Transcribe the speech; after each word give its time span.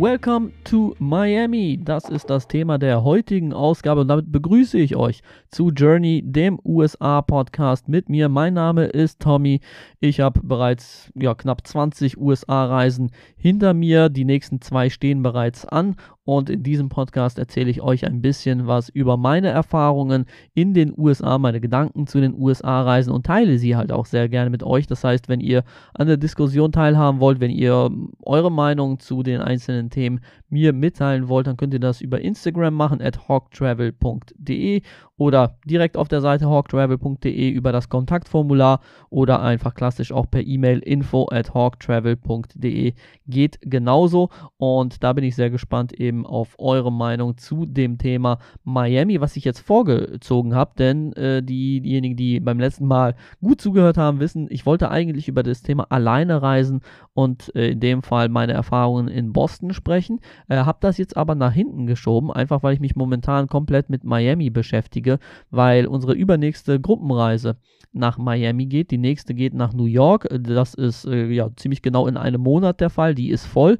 Welcome 0.00 0.52
to 0.62 0.94
Miami. 1.00 1.76
Das 1.82 2.08
ist 2.08 2.30
das 2.30 2.46
Thema 2.46 2.78
der 2.78 3.02
heutigen 3.02 3.52
Ausgabe 3.52 4.02
und 4.02 4.06
damit 4.06 4.30
begrüße 4.30 4.78
ich 4.78 4.94
euch 4.94 5.22
zu 5.50 5.70
Journey, 5.70 6.22
dem 6.24 6.60
USA-Podcast 6.64 7.88
mit 7.88 8.08
mir. 8.08 8.28
Mein 8.28 8.54
Name 8.54 8.84
ist 8.84 9.18
Tommy. 9.18 9.60
Ich 9.98 10.20
habe 10.20 10.38
bereits 10.44 11.10
ja, 11.16 11.34
knapp 11.34 11.66
20 11.66 12.16
USA-Reisen 12.16 13.10
hinter 13.36 13.74
mir. 13.74 14.08
Die 14.08 14.24
nächsten 14.24 14.60
zwei 14.60 14.88
stehen 14.88 15.24
bereits 15.24 15.64
an 15.64 15.96
und 16.28 16.50
in 16.50 16.62
diesem 16.62 16.90
Podcast 16.90 17.38
erzähle 17.38 17.70
ich 17.70 17.80
euch 17.80 18.04
ein 18.04 18.20
bisschen 18.20 18.66
was 18.66 18.90
über 18.90 19.16
meine 19.16 19.48
Erfahrungen 19.48 20.26
in 20.52 20.74
den 20.74 20.92
USA, 20.94 21.38
meine 21.38 21.58
Gedanken 21.58 22.06
zu 22.06 22.20
den 22.20 22.38
USA-Reisen 22.38 23.14
und 23.14 23.24
teile 23.24 23.56
sie 23.58 23.76
halt 23.76 23.90
auch 23.90 24.04
sehr 24.04 24.28
gerne 24.28 24.50
mit 24.50 24.62
euch. 24.62 24.86
Das 24.86 25.04
heißt, 25.04 25.30
wenn 25.30 25.40
ihr 25.40 25.64
an 25.94 26.06
der 26.06 26.18
Diskussion 26.18 26.70
teilhaben 26.70 27.20
wollt, 27.20 27.40
wenn 27.40 27.50
ihr 27.50 27.90
eure 28.20 28.52
Meinung 28.52 29.00
zu 29.00 29.22
den 29.22 29.40
einzelnen 29.40 29.88
Themen 29.88 30.20
mir 30.50 30.74
mitteilen 30.74 31.28
wollt, 31.28 31.46
dann 31.46 31.56
könnt 31.56 31.72
ihr 31.72 31.80
das 31.80 32.02
über 32.02 32.20
Instagram 32.20 32.74
machen, 32.74 33.00
at 33.00 33.26
hawktravel.de 33.26 34.82
oder 35.18 35.58
direkt 35.64 35.96
auf 35.96 36.08
der 36.08 36.20
Seite 36.20 36.48
hawktravel.de 36.48 37.50
über 37.50 37.72
das 37.72 37.88
Kontaktformular 37.88 38.80
oder 39.10 39.42
einfach 39.42 39.74
klassisch 39.74 40.12
auch 40.12 40.30
per 40.30 40.46
E-Mail 40.46 40.78
info 40.78 41.28
at 41.30 41.52
hawktravel.de 41.52 42.94
geht 43.26 43.58
genauso 43.62 44.30
und 44.56 45.02
da 45.02 45.12
bin 45.12 45.24
ich 45.24 45.34
sehr 45.34 45.50
gespannt 45.50 45.92
eben 45.92 46.24
auf 46.24 46.54
eure 46.58 46.92
Meinung 46.92 47.36
zu 47.36 47.66
dem 47.66 47.98
Thema 47.98 48.38
Miami, 48.64 49.20
was 49.20 49.36
ich 49.36 49.44
jetzt 49.44 49.60
vorgezogen 49.60 50.54
habe, 50.54 50.72
denn 50.78 51.12
äh, 51.14 51.42
die, 51.42 51.80
diejenigen, 51.80 52.16
die 52.16 52.38
beim 52.38 52.60
letzten 52.60 52.86
Mal 52.86 53.16
gut 53.42 53.60
zugehört 53.60 53.98
haben, 53.98 54.20
wissen, 54.20 54.46
ich 54.50 54.66
wollte 54.66 54.90
eigentlich 54.90 55.26
über 55.26 55.42
das 55.42 55.62
Thema 55.62 55.86
alleine 55.90 56.40
reisen 56.42 56.80
und 57.12 57.54
äh, 57.56 57.70
in 57.72 57.80
dem 57.80 58.02
Fall 58.02 58.28
meine 58.28 58.52
Erfahrungen 58.52 59.08
in 59.08 59.32
Boston 59.32 59.74
sprechen, 59.74 60.20
äh, 60.48 60.58
habe 60.58 60.78
das 60.80 60.96
jetzt 60.96 61.16
aber 61.16 61.34
nach 61.34 61.52
hinten 61.52 61.86
geschoben, 61.86 62.30
einfach 62.30 62.62
weil 62.62 62.74
ich 62.74 62.80
mich 62.80 62.94
momentan 62.94 63.48
komplett 63.48 63.90
mit 63.90 64.04
Miami 64.04 64.50
beschäftige 64.50 65.07
Wichtige, 65.08 65.18
weil 65.50 65.86
unsere 65.86 66.14
übernächste 66.14 66.80
Gruppenreise 66.80 67.56
nach 67.92 68.18
Miami 68.18 68.66
geht. 68.66 68.90
Die 68.90 68.98
nächste 68.98 69.34
geht 69.34 69.54
nach 69.54 69.72
New 69.72 69.86
York. 69.86 70.28
Das 70.30 70.74
ist 70.74 71.06
äh, 71.06 71.26
ja 71.28 71.50
ziemlich 71.56 71.82
genau 71.82 72.06
in 72.06 72.16
einem 72.16 72.42
Monat 72.42 72.80
der 72.80 72.90
Fall. 72.90 73.14
Die 73.14 73.30
ist 73.30 73.46
voll. 73.46 73.78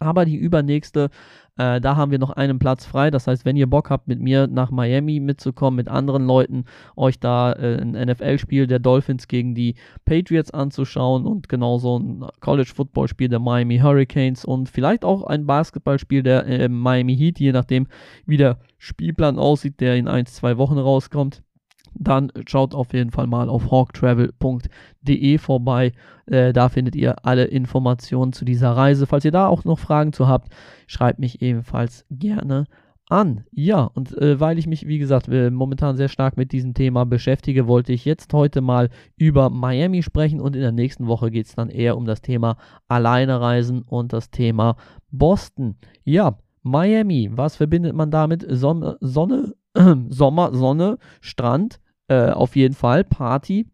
Aber 0.00 0.24
die 0.24 0.36
übernächste, 0.36 1.10
äh, 1.58 1.80
da 1.80 1.96
haben 1.96 2.10
wir 2.10 2.18
noch 2.18 2.30
einen 2.30 2.58
Platz 2.58 2.86
frei. 2.86 3.10
Das 3.10 3.26
heißt, 3.26 3.44
wenn 3.44 3.56
ihr 3.56 3.68
Bock 3.68 3.90
habt, 3.90 4.08
mit 4.08 4.20
mir 4.20 4.46
nach 4.46 4.70
Miami 4.70 5.20
mitzukommen, 5.20 5.76
mit 5.76 5.88
anderen 5.88 6.26
Leuten, 6.26 6.64
euch 6.96 7.20
da 7.20 7.52
äh, 7.52 7.80
ein 7.80 7.92
NFL-Spiel 7.92 8.66
der 8.66 8.78
Dolphins 8.78 9.28
gegen 9.28 9.54
die 9.54 9.74
Patriots 10.04 10.50
anzuschauen 10.50 11.26
und 11.26 11.48
genauso 11.48 11.98
ein 11.98 12.24
College-Football-Spiel 12.40 13.28
der 13.28 13.38
Miami 13.38 13.78
Hurricanes 13.78 14.44
und 14.44 14.68
vielleicht 14.68 15.04
auch 15.04 15.24
ein 15.24 15.46
Basketballspiel 15.46 16.22
der 16.22 16.46
äh, 16.46 16.68
Miami 16.68 17.16
Heat, 17.16 17.38
je 17.38 17.52
nachdem, 17.52 17.86
wie 18.24 18.38
der 18.38 18.58
Spielplan 18.78 19.38
aussieht, 19.38 19.80
der 19.80 19.96
in 19.96 20.08
ein, 20.08 20.26
zwei 20.26 20.56
Wochen 20.56 20.78
rauskommt 20.78 21.42
dann 21.94 22.32
schaut 22.46 22.74
auf 22.74 22.92
jeden 22.92 23.10
Fall 23.10 23.26
mal 23.26 23.48
auf 23.48 23.70
hawktravel.de 23.70 25.38
vorbei. 25.38 25.92
Äh, 26.26 26.52
da 26.52 26.68
findet 26.68 26.96
ihr 26.96 27.24
alle 27.24 27.44
Informationen 27.44 28.32
zu 28.32 28.44
dieser 28.44 28.72
Reise. 28.72 29.06
Falls 29.06 29.24
ihr 29.24 29.30
da 29.30 29.46
auch 29.46 29.64
noch 29.64 29.78
Fragen 29.78 30.12
zu 30.12 30.28
habt, 30.28 30.52
schreibt 30.86 31.18
mich 31.18 31.42
ebenfalls 31.42 32.04
gerne 32.10 32.66
an. 33.08 33.44
Ja, 33.52 33.84
und 33.84 34.16
äh, 34.16 34.40
weil 34.40 34.58
ich 34.58 34.66
mich, 34.66 34.86
wie 34.86 34.98
gesagt, 34.98 35.28
äh, 35.28 35.50
momentan 35.50 35.96
sehr 35.96 36.08
stark 36.08 36.36
mit 36.36 36.52
diesem 36.52 36.74
Thema 36.74 37.04
beschäftige, 37.04 37.66
wollte 37.66 37.92
ich 37.92 38.04
jetzt 38.04 38.32
heute 38.32 38.60
mal 38.60 38.88
über 39.16 39.50
Miami 39.50 40.02
sprechen 40.02 40.40
und 40.40 40.56
in 40.56 40.62
der 40.62 40.72
nächsten 40.72 41.06
Woche 41.06 41.30
geht 41.30 41.46
es 41.46 41.54
dann 41.54 41.68
eher 41.68 41.96
um 41.96 42.06
das 42.06 42.22
Thema 42.22 42.56
Alleine 42.88 43.40
reisen 43.40 43.82
und 43.82 44.12
das 44.12 44.30
Thema 44.30 44.76
Boston. 45.10 45.76
Ja, 46.04 46.38
Miami, 46.62 47.30
was 47.32 47.56
verbindet 47.56 47.94
man 47.94 48.10
damit? 48.10 48.46
Sonne, 48.48 48.96
Sonne 49.00 49.54
Sommer, 50.08 50.54
Sonne, 50.54 50.98
Strand, 51.20 51.80
äh, 52.08 52.30
auf 52.30 52.56
jeden 52.56 52.74
Fall, 52.74 53.04
Party. 53.04 53.66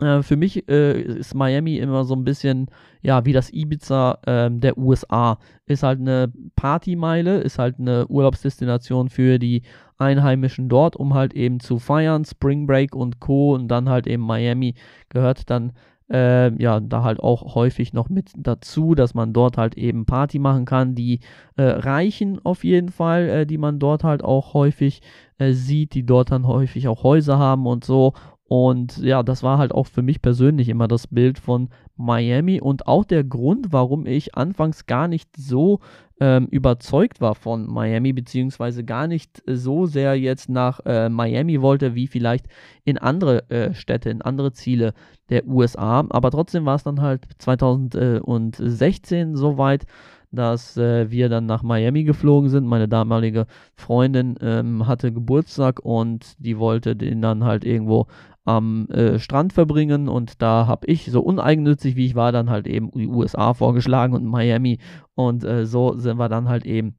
Äh, 0.00 0.22
für 0.22 0.36
mich 0.36 0.68
äh, 0.68 1.00
ist 1.00 1.34
Miami 1.34 1.78
immer 1.78 2.04
so 2.04 2.14
ein 2.14 2.24
bisschen, 2.24 2.68
ja, 3.02 3.24
wie 3.24 3.32
das 3.32 3.52
Ibiza 3.52 4.18
ähm, 4.26 4.60
der 4.60 4.76
USA. 4.76 5.38
Ist 5.66 5.82
halt 5.82 6.00
eine 6.00 6.32
Partymeile, 6.54 7.38
ist 7.38 7.58
halt 7.58 7.78
eine 7.78 8.06
Urlaubsdestination 8.08 9.08
für 9.08 9.38
die 9.38 9.62
Einheimischen 9.98 10.68
dort, 10.68 10.96
um 10.96 11.14
halt 11.14 11.32
eben 11.32 11.60
zu 11.60 11.78
feiern, 11.78 12.24
Spring 12.24 12.66
Break 12.66 12.94
und 12.94 13.20
Co. 13.20 13.54
Und 13.54 13.68
dann 13.68 13.88
halt 13.88 14.06
eben 14.06 14.22
Miami 14.22 14.74
gehört 15.08 15.48
dann 15.48 15.72
äh, 16.10 16.54
ja, 16.62 16.80
da 16.80 17.02
halt 17.02 17.20
auch 17.20 17.54
häufig 17.54 17.92
noch 17.92 18.08
mit 18.08 18.30
dazu, 18.36 18.94
dass 18.94 19.14
man 19.14 19.32
dort 19.32 19.56
halt 19.56 19.76
eben 19.76 20.06
Party 20.06 20.38
machen 20.38 20.64
kann. 20.64 20.94
Die 20.94 21.20
äh, 21.56 21.62
Reichen 21.62 22.38
auf 22.44 22.64
jeden 22.64 22.90
Fall, 22.90 23.28
äh, 23.28 23.46
die 23.46 23.58
man 23.58 23.78
dort 23.78 24.04
halt 24.04 24.22
auch 24.22 24.54
häufig 24.54 25.02
äh, 25.38 25.52
sieht, 25.52 25.94
die 25.94 26.06
dort 26.06 26.30
dann 26.30 26.46
häufig 26.46 26.88
auch 26.88 27.02
Häuser 27.02 27.38
haben 27.38 27.66
und 27.66 27.84
so. 27.84 28.12
Und 28.48 28.98
ja, 28.98 29.24
das 29.24 29.42
war 29.42 29.58
halt 29.58 29.72
auch 29.72 29.88
für 29.88 30.02
mich 30.02 30.22
persönlich 30.22 30.68
immer 30.68 30.86
das 30.86 31.08
Bild 31.08 31.38
von 31.38 31.68
Miami 31.96 32.60
und 32.60 32.86
auch 32.86 33.04
der 33.04 33.24
Grund, 33.24 33.72
warum 33.72 34.06
ich 34.06 34.36
anfangs 34.36 34.86
gar 34.86 35.08
nicht 35.08 35.30
so 35.36 35.80
ähm, 36.18 36.46
überzeugt 36.46 37.20
war 37.20 37.34
von 37.34 37.66
Miami, 37.66 38.12
beziehungsweise 38.12 38.84
gar 38.84 39.06
nicht 39.06 39.42
so 39.46 39.86
sehr 39.86 40.18
jetzt 40.18 40.48
nach 40.48 40.80
äh, 40.86 41.08
Miami 41.08 41.60
wollte, 41.60 41.94
wie 41.94 42.06
vielleicht 42.06 42.46
in 42.84 42.96
andere 42.98 43.50
äh, 43.50 43.74
Städte, 43.74 44.10
in 44.10 44.22
andere 44.22 44.52
Ziele 44.52 44.94
der 45.28 45.46
USA. 45.46 46.06
Aber 46.08 46.30
trotzdem 46.30 46.64
war 46.64 46.76
es 46.76 46.84
dann 46.84 47.02
halt 47.02 47.24
2016 47.38 49.36
soweit, 49.36 49.84
dass 50.32 50.76
äh, 50.76 51.10
wir 51.10 51.28
dann 51.28 51.46
nach 51.46 51.62
Miami 51.62 52.04
geflogen 52.04 52.48
sind. 52.48 52.66
Meine 52.66 52.88
damalige 52.88 53.46
Freundin 53.74 54.36
ähm, 54.40 54.86
hatte 54.86 55.12
Geburtstag 55.12 55.80
und 55.80 56.34
die 56.38 56.58
wollte 56.58 56.96
den 56.96 57.20
dann 57.22 57.44
halt 57.44 57.64
irgendwo 57.64 58.06
am 58.46 58.88
äh, 58.88 59.18
Strand 59.18 59.52
verbringen 59.52 60.08
und 60.08 60.40
da 60.40 60.66
habe 60.66 60.86
ich, 60.86 61.10
so 61.10 61.20
uneigennützig 61.20 61.96
wie 61.96 62.06
ich 62.06 62.14
war, 62.14 62.32
dann 62.32 62.48
halt 62.48 62.66
eben 62.66 62.90
die 62.92 63.08
USA 63.08 63.52
vorgeschlagen 63.54 64.14
und 64.14 64.24
Miami 64.24 64.78
und 65.14 65.44
äh, 65.44 65.66
so 65.66 65.94
sind 65.98 66.18
wir 66.18 66.28
dann 66.28 66.48
halt 66.48 66.64
eben 66.64 66.94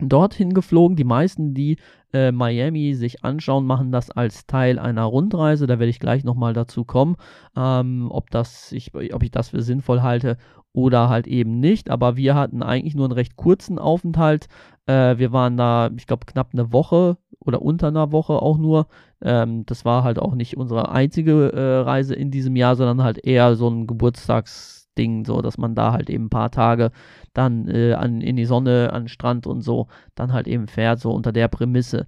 dorthin 0.00 0.52
geflogen. 0.54 0.96
Die 0.96 1.04
meisten, 1.04 1.54
die 1.54 1.76
äh, 2.12 2.32
Miami 2.32 2.94
sich 2.94 3.24
anschauen, 3.24 3.66
machen 3.66 3.92
das 3.92 4.10
als 4.10 4.46
Teil 4.46 4.78
einer 4.78 5.04
Rundreise. 5.04 5.66
Da 5.66 5.78
werde 5.78 5.90
ich 5.90 6.00
gleich 6.00 6.24
nochmal 6.24 6.52
dazu 6.52 6.84
kommen, 6.84 7.16
ähm, 7.56 8.08
ob, 8.10 8.30
das 8.30 8.72
ich, 8.72 8.92
ob 8.94 9.22
ich 9.22 9.30
das 9.30 9.50
für 9.50 9.62
sinnvoll 9.62 10.02
halte 10.02 10.38
oder 10.72 11.08
halt 11.08 11.26
eben 11.26 11.60
nicht. 11.60 11.90
Aber 11.90 12.16
wir 12.16 12.34
hatten 12.34 12.62
eigentlich 12.62 12.94
nur 12.94 13.06
einen 13.06 13.12
recht 13.12 13.36
kurzen 13.36 13.78
Aufenthalt. 13.78 14.48
Äh, 14.86 15.18
wir 15.18 15.32
waren 15.32 15.56
da, 15.56 15.90
ich 15.96 16.06
glaube, 16.06 16.26
knapp 16.26 16.50
eine 16.52 16.72
Woche 16.72 17.16
oder 17.40 17.62
unter 17.62 17.88
einer 17.88 18.12
Woche 18.12 18.34
auch 18.34 18.58
nur. 18.58 18.86
Ähm, 19.22 19.64
das 19.66 19.84
war 19.84 20.04
halt 20.04 20.18
auch 20.18 20.34
nicht 20.34 20.56
unsere 20.56 20.90
einzige 20.90 21.52
äh, 21.52 21.78
Reise 21.80 22.14
in 22.14 22.30
diesem 22.30 22.56
Jahr, 22.56 22.76
sondern 22.76 23.02
halt 23.02 23.24
eher 23.24 23.56
so 23.56 23.68
ein 23.68 23.86
Geburtstagsding, 23.86 25.24
so 25.24 25.40
dass 25.42 25.58
man 25.58 25.74
da 25.74 25.92
halt 25.92 26.10
eben 26.10 26.26
ein 26.26 26.30
paar 26.30 26.50
Tage 26.50 26.90
dann 27.32 27.68
äh, 27.68 27.94
an, 27.94 28.20
in 28.20 28.36
die 28.36 28.44
Sonne, 28.44 28.92
an 28.92 29.04
den 29.04 29.08
Strand 29.08 29.46
und 29.46 29.62
so, 29.62 29.88
dann 30.14 30.32
halt 30.32 30.48
eben 30.48 30.66
fährt, 30.68 31.00
so 31.00 31.12
unter 31.12 31.32
der 31.32 31.48
Prämisse. 31.48 32.06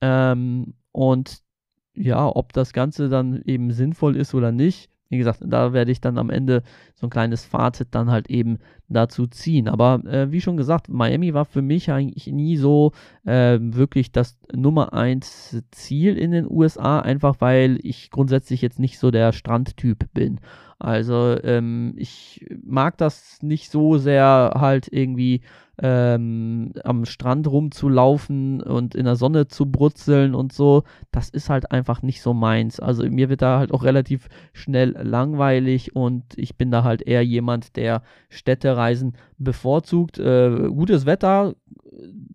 Ähm, 0.00 0.74
und 0.92 1.38
ja, 1.94 2.26
ob 2.34 2.52
das 2.52 2.72
Ganze 2.72 3.08
dann 3.08 3.42
eben 3.44 3.70
sinnvoll 3.70 4.16
ist 4.16 4.34
oder 4.34 4.50
nicht, 4.52 4.91
wie 5.12 5.18
gesagt, 5.18 5.40
da 5.44 5.72
werde 5.72 5.92
ich 5.92 6.00
dann 6.00 6.18
am 6.18 6.30
Ende 6.30 6.62
so 6.94 7.06
ein 7.06 7.10
kleines 7.10 7.44
Fazit 7.44 7.88
dann 7.90 8.10
halt 8.10 8.30
eben 8.30 8.58
dazu 8.88 9.26
ziehen. 9.26 9.68
Aber 9.68 10.02
äh, 10.06 10.32
wie 10.32 10.40
schon 10.40 10.56
gesagt, 10.56 10.88
Miami 10.88 11.34
war 11.34 11.44
für 11.44 11.62
mich 11.62 11.90
eigentlich 11.90 12.26
nie 12.26 12.56
so 12.56 12.92
äh, 13.24 13.58
wirklich 13.60 14.10
das 14.10 14.38
Nummer 14.54 14.94
eins 14.94 15.62
Ziel 15.70 16.16
in 16.16 16.30
den 16.30 16.50
USA, 16.50 17.00
einfach 17.00 17.36
weil 17.40 17.78
ich 17.82 18.10
grundsätzlich 18.10 18.62
jetzt 18.62 18.78
nicht 18.78 18.98
so 18.98 19.10
der 19.10 19.32
Strandtyp 19.32 20.12
bin. 20.14 20.40
Also 20.78 21.36
ähm, 21.44 21.94
ich 21.96 22.46
mag 22.64 22.96
das 22.96 23.38
nicht 23.42 23.70
so 23.70 23.98
sehr 23.98 24.54
halt 24.56 24.88
irgendwie 24.90 25.42
ähm, 25.80 26.72
am 26.84 27.04
Strand 27.04 27.46
rumzulaufen 27.46 28.60
und 28.62 28.94
in 28.94 29.04
der 29.04 29.16
Sonne 29.16 29.48
zu 29.48 29.66
brutzeln 29.70 30.34
und 30.34 30.52
so. 30.52 30.82
Das 31.10 31.30
ist 31.30 31.48
halt 31.48 31.70
einfach 31.70 32.02
nicht 32.02 32.20
so 32.20 32.34
meins. 32.34 32.78
Also 32.80 33.08
mir 33.08 33.28
wird 33.28 33.42
da 33.42 33.58
halt 33.58 33.72
auch 33.72 33.84
relativ 33.84 34.28
schnell 34.52 34.90
langweilig 34.90 35.96
und 35.96 36.24
ich 36.36 36.56
bin 36.56 36.70
da 36.70 36.84
halt 36.84 37.02
eher 37.02 37.24
jemand, 37.24 37.76
der 37.76 38.02
Städtereisen 38.28 39.16
bevorzugt. 39.38 40.18
Äh, 40.18 40.68
gutes 40.68 41.06
Wetter 41.06 41.54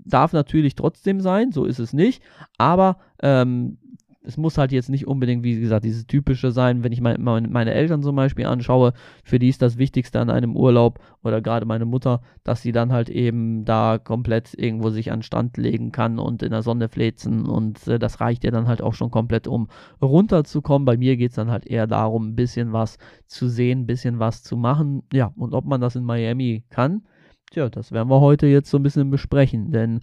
darf 0.06 0.34
natürlich 0.34 0.75
trotzdem 0.75 1.22
sein, 1.22 1.51
so 1.51 1.66
ist 1.66 1.80
es 1.80 1.94
nicht. 1.94 2.24
Aber 2.57 2.98
ähm, 3.22 3.78
es 4.27 4.38
muss 4.38 4.57
halt 4.57 4.71
jetzt 4.71 4.89
nicht 4.89 5.07
unbedingt, 5.07 5.44
wie 5.44 5.59
gesagt, 5.59 5.85
dieses 5.85 6.06
typische 6.06 6.51
sein, 6.51 6.83
wenn 6.83 6.91
ich 6.91 7.01
mein, 7.01 7.21
meine 7.21 7.74
Eltern 7.74 8.03
zum 8.03 8.15
Beispiel 8.15 8.45
anschaue, 8.45 8.94
für 9.24 9.39
die 9.39 9.50
ist 9.50 9.62
das 9.62 9.77
Wichtigste 9.77 10.19
an 10.19 10.29
einem 10.29 10.56
Urlaub 10.56 11.00
oder 11.24 11.41
gerade 11.41 11.65
meine 11.65 11.85
Mutter, 11.85 12.21
dass 12.44 12.62
sie 12.62 12.71
dann 12.71 12.91
halt 12.91 13.09
eben 13.09 13.65
da 13.65 13.97
komplett 13.97 14.53
irgendwo 14.53 14.89
sich 14.89 15.12
an 15.12 15.24
Strand 15.24 15.57
legen 15.57 15.91
kann 15.91 16.19
und 16.19 16.44
in 16.44 16.51
der 16.51 16.62
Sonne 16.62 16.89
fläzen 16.89 17.47
und 17.47 17.88
äh, 17.88 17.97
das 17.97 18.19
reicht 18.19 18.44
ja 18.44 18.51
dann 18.51 18.68
halt 18.68 18.81
auch 18.81 18.94
schon 18.94 19.12
komplett, 19.12 19.47
um 19.47 19.69
runterzukommen. 20.01 20.85
Bei 20.85 20.97
mir 20.97 21.18
geht 21.18 21.31
es 21.31 21.35
dann 21.35 21.50
halt 21.50 21.65
eher 21.65 21.88
darum, 21.88 22.29
ein 22.29 22.35
bisschen 22.35 22.74
was 22.74 22.97
zu 23.25 23.47
sehen, 23.47 23.81
ein 23.81 23.88
bisschen 23.88 24.19
was 24.19 24.44
zu 24.44 24.57
machen. 24.57 25.03
Ja, 25.13 25.31
und 25.35 25.53
ob 25.53 25.65
man 25.65 25.81
das 25.81 25.95
in 25.95 26.03
Miami 26.03 26.65
kann, 26.69 27.03
Tja, 27.51 27.69
das 27.69 27.91
werden 27.91 28.09
wir 28.09 28.19
heute 28.19 28.45
jetzt 28.47 28.69
so 28.69 28.77
ein 28.77 28.83
bisschen 28.83 29.09
besprechen, 29.09 29.71
denn 29.71 30.01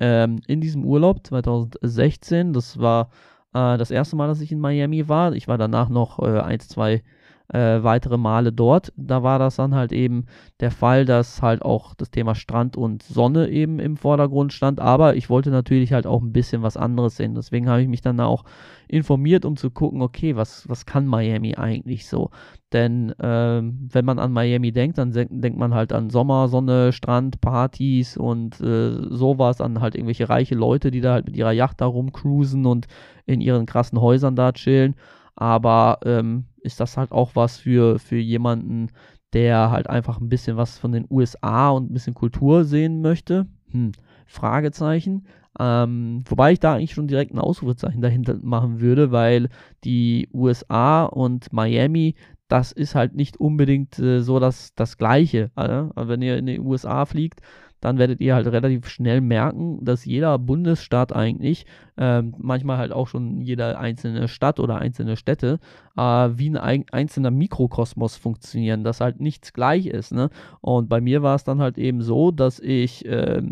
ähm, 0.00 0.40
in 0.46 0.60
diesem 0.60 0.84
Urlaub 0.84 1.26
2016, 1.26 2.52
das 2.52 2.78
war 2.78 3.10
das 3.54 3.90
erste 3.90 4.16
Mal, 4.16 4.26
dass 4.26 4.40
ich 4.40 4.52
in 4.52 4.58
Miami 4.58 5.08
war. 5.08 5.32
Ich 5.32 5.48
war 5.48 5.58
danach 5.58 5.88
noch 5.88 6.18
äh, 6.18 6.40
ein, 6.40 6.60
zwei 6.60 7.02
äh, 7.52 7.82
weitere 7.82 8.16
Male 8.16 8.52
dort. 8.52 8.92
Da 8.96 9.22
war 9.22 9.38
das 9.38 9.56
dann 9.56 9.74
halt 9.74 9.92
eben 9.92 10.26
der 10.60 10.70
Fall, 10.70 11.04
dass 11.04 11.42
halt 11.42 11.62
auch 11.62 11.94
das 11.94 12.10
Thema 12.10 12.34
Strand 12.34 12.76
und 12.76 13.02
Sonne 13.02 13.48
eben 13.48 13.78
im 13.78 13.96
Vordergrund 13.96 14.52
stand. 14.52 14.80
Aber 14.80 15.16
ich 15.16 15.28
wollte 15.28 15.50
natürlich 15.50 15.92
halt 15.92 16.06
auch 16.06 16.22
ein 16.22 16.32
bisschen 16.32 16.62
was 16.62 16.76
anderes 16.76 17.16
sehen. 17.16 17.34
Deswegen 17.34 17.68
habe 17.68 17.82
ich 17.82 17.88
mich 17.88 18.00
dann 18.00 18.18
auch 18.20 18.44
informiert, 18.88 19.44
um 19.44 19.56
zu 19.56 19.70
gucken, 19.70 20.02
okay, 20.02 20.36
was, 20.36 20.68
was 20.68 20.86
kann 20.86 21.06
Miami 21.06 21.54
eigentlich 21.56 22.06
so? 22.08 22.30
Denn 22.72 23.14
ähm, 23.20 23.88
wenn 23.92 24.04
man 24.04 24.18
an 24.18 24.32
Miami 24.32 24.72
denkt, 24.72 24.98
dann 24.98 25.12
denkt 25.12 25.58
man 25.58 25.74
halt 25.74 25.92
an 25.92 26.10
Sommer, 26.10 26.48
Sonne, 26.48 26.92
Strand, 26.92 27.40
Partys 27.40 28.16
und 28.16 28.60
äh, 28.60 28.92
sowas, 29.10 29.60
an 29.60 29.80
halt 29.80 29.94
irgendwelche 29.94 30.28
reiche 30.28 30.54
Leute, 30.54 30.90
die 30.90 31.00
da 31.00 31.12
halt 31.12 31.26
mit 31.26 31.36
ihrer 31.36 31.52
Yacht 31.52 31.80
da 31.80 31.86
rumcruisen 31.86 32.66
und 32.66 32.86
in 33.26 33.40
ihren 33.40 33.66
krassen 33.66 34.00
Häusern 34.00 34.34
da 34.34 34.52
chillen. 34.52 34.96
Aber 35.36 35.98
ähm, 36.04 36.46
ist 36.64 36.80
das 36.80 36.96
halt 36.96 37.12
auch 37.12 37.32
was 37.34 37.58
für, 37.58 37.98
für 37.98 38.16
jemanden, 38.16 38.88
der 39.32 39.70
halt 39.70 39.88
einfach 39.90 40.20
ein 40.20 40.28
bisschen 40.28 40.56
was 40.56 40.78
von 40.78 40.92
den 40.92 41.06
USA 41.10 41.70
und 41.70 41.90
ein 41.90 41.94
bisschen 41.94 42.14
Kultur 42.14 42.64
sehen 42.64 43.02
möchte? 43.02 43.46
Hm, 43.70 43.92
Fragezeichen. 44.26 45.26
Ähm, 45.58 46.24
wobei 46.26 46.52
ich 46.52 46.60
da 46.60 46.74
eigentlich 46.74 46.94
schon 46.94 47.06
direkt 47.06 47.32
ein 47.32 47.38
Ausrufezeichen 47.38 48.00
dahinter 48.00 48.36
machen 48.42 48.80
würde, 48.80 49.12
weil 49.12 49.48
die 49.84 50.28
USA 50.32 51.04
und 51.04 51.52
Miami, 51.52 52.14
das 52.48 52.72
ist 52.72 52.94
halt 52.94 53.14
nicht 53.14 53.36
unbedingt 53.36 53.98
äh, 53.98 54.20
so 54.20 54.40
das, 54.40 54.74
das 54.74 54.96
Gleiche. 54.96 55.50
Also, 55.54 55.90
wenn 55.94 56.22
ihr 56.22 56.36
in 56.38 56.46
die 56.46 56.60
USA 56.60 57.06
fliegt, 57.06 57.40
dann 57.84 57.98
werdet 57.98 58.22
ihr 58.22 58.34
halt 58.34 58.46
relativ 58.46 58.88
schnell 58.88 59.20
merken, 59.20 59.84
dass 59.84 60.06
jeder 60.06 60.38
Bundesstaat 60.38 61.14
eigentlich, 61.14 61.66
äh, 61.98 62.22
manchmal 62.22 62.78
halt 62.78 62.92
auch 62.92 63.08
schon 63.08 63.42
jede 63.42 63.78
einzelne 63.78 64.26
Stadt 64.26 64.58
oder 64.58 64.78
einzelne 64.78 65.18
Städte, 65.18 65.60
äh, 65.94 66.00
wie 66.02 66.56
ein 66.56 66.86
einzelner 66.90 67.30
Mikrokosmos 67.30 68.16
funktionieren, 68.16 68.84
dass 68.84 69.02
halt 69.02 69.20
nichts 69.20 69.52
gleich 69.52 69.84
ist. 69.84 70.12
Ne? 70.12 70.30
Und 70.62 70.88
bei 70.88 71.02
mir 71.02 71.22
war 71.22 71.34
es 71.34 71.44
dann 71.44 71.60
halt 71.60 71.76
eben 71.76 72.00
so, 72.00 72.30
dass 72.30 72.58
ich 72.58 73.04
äh, 73.04 73.42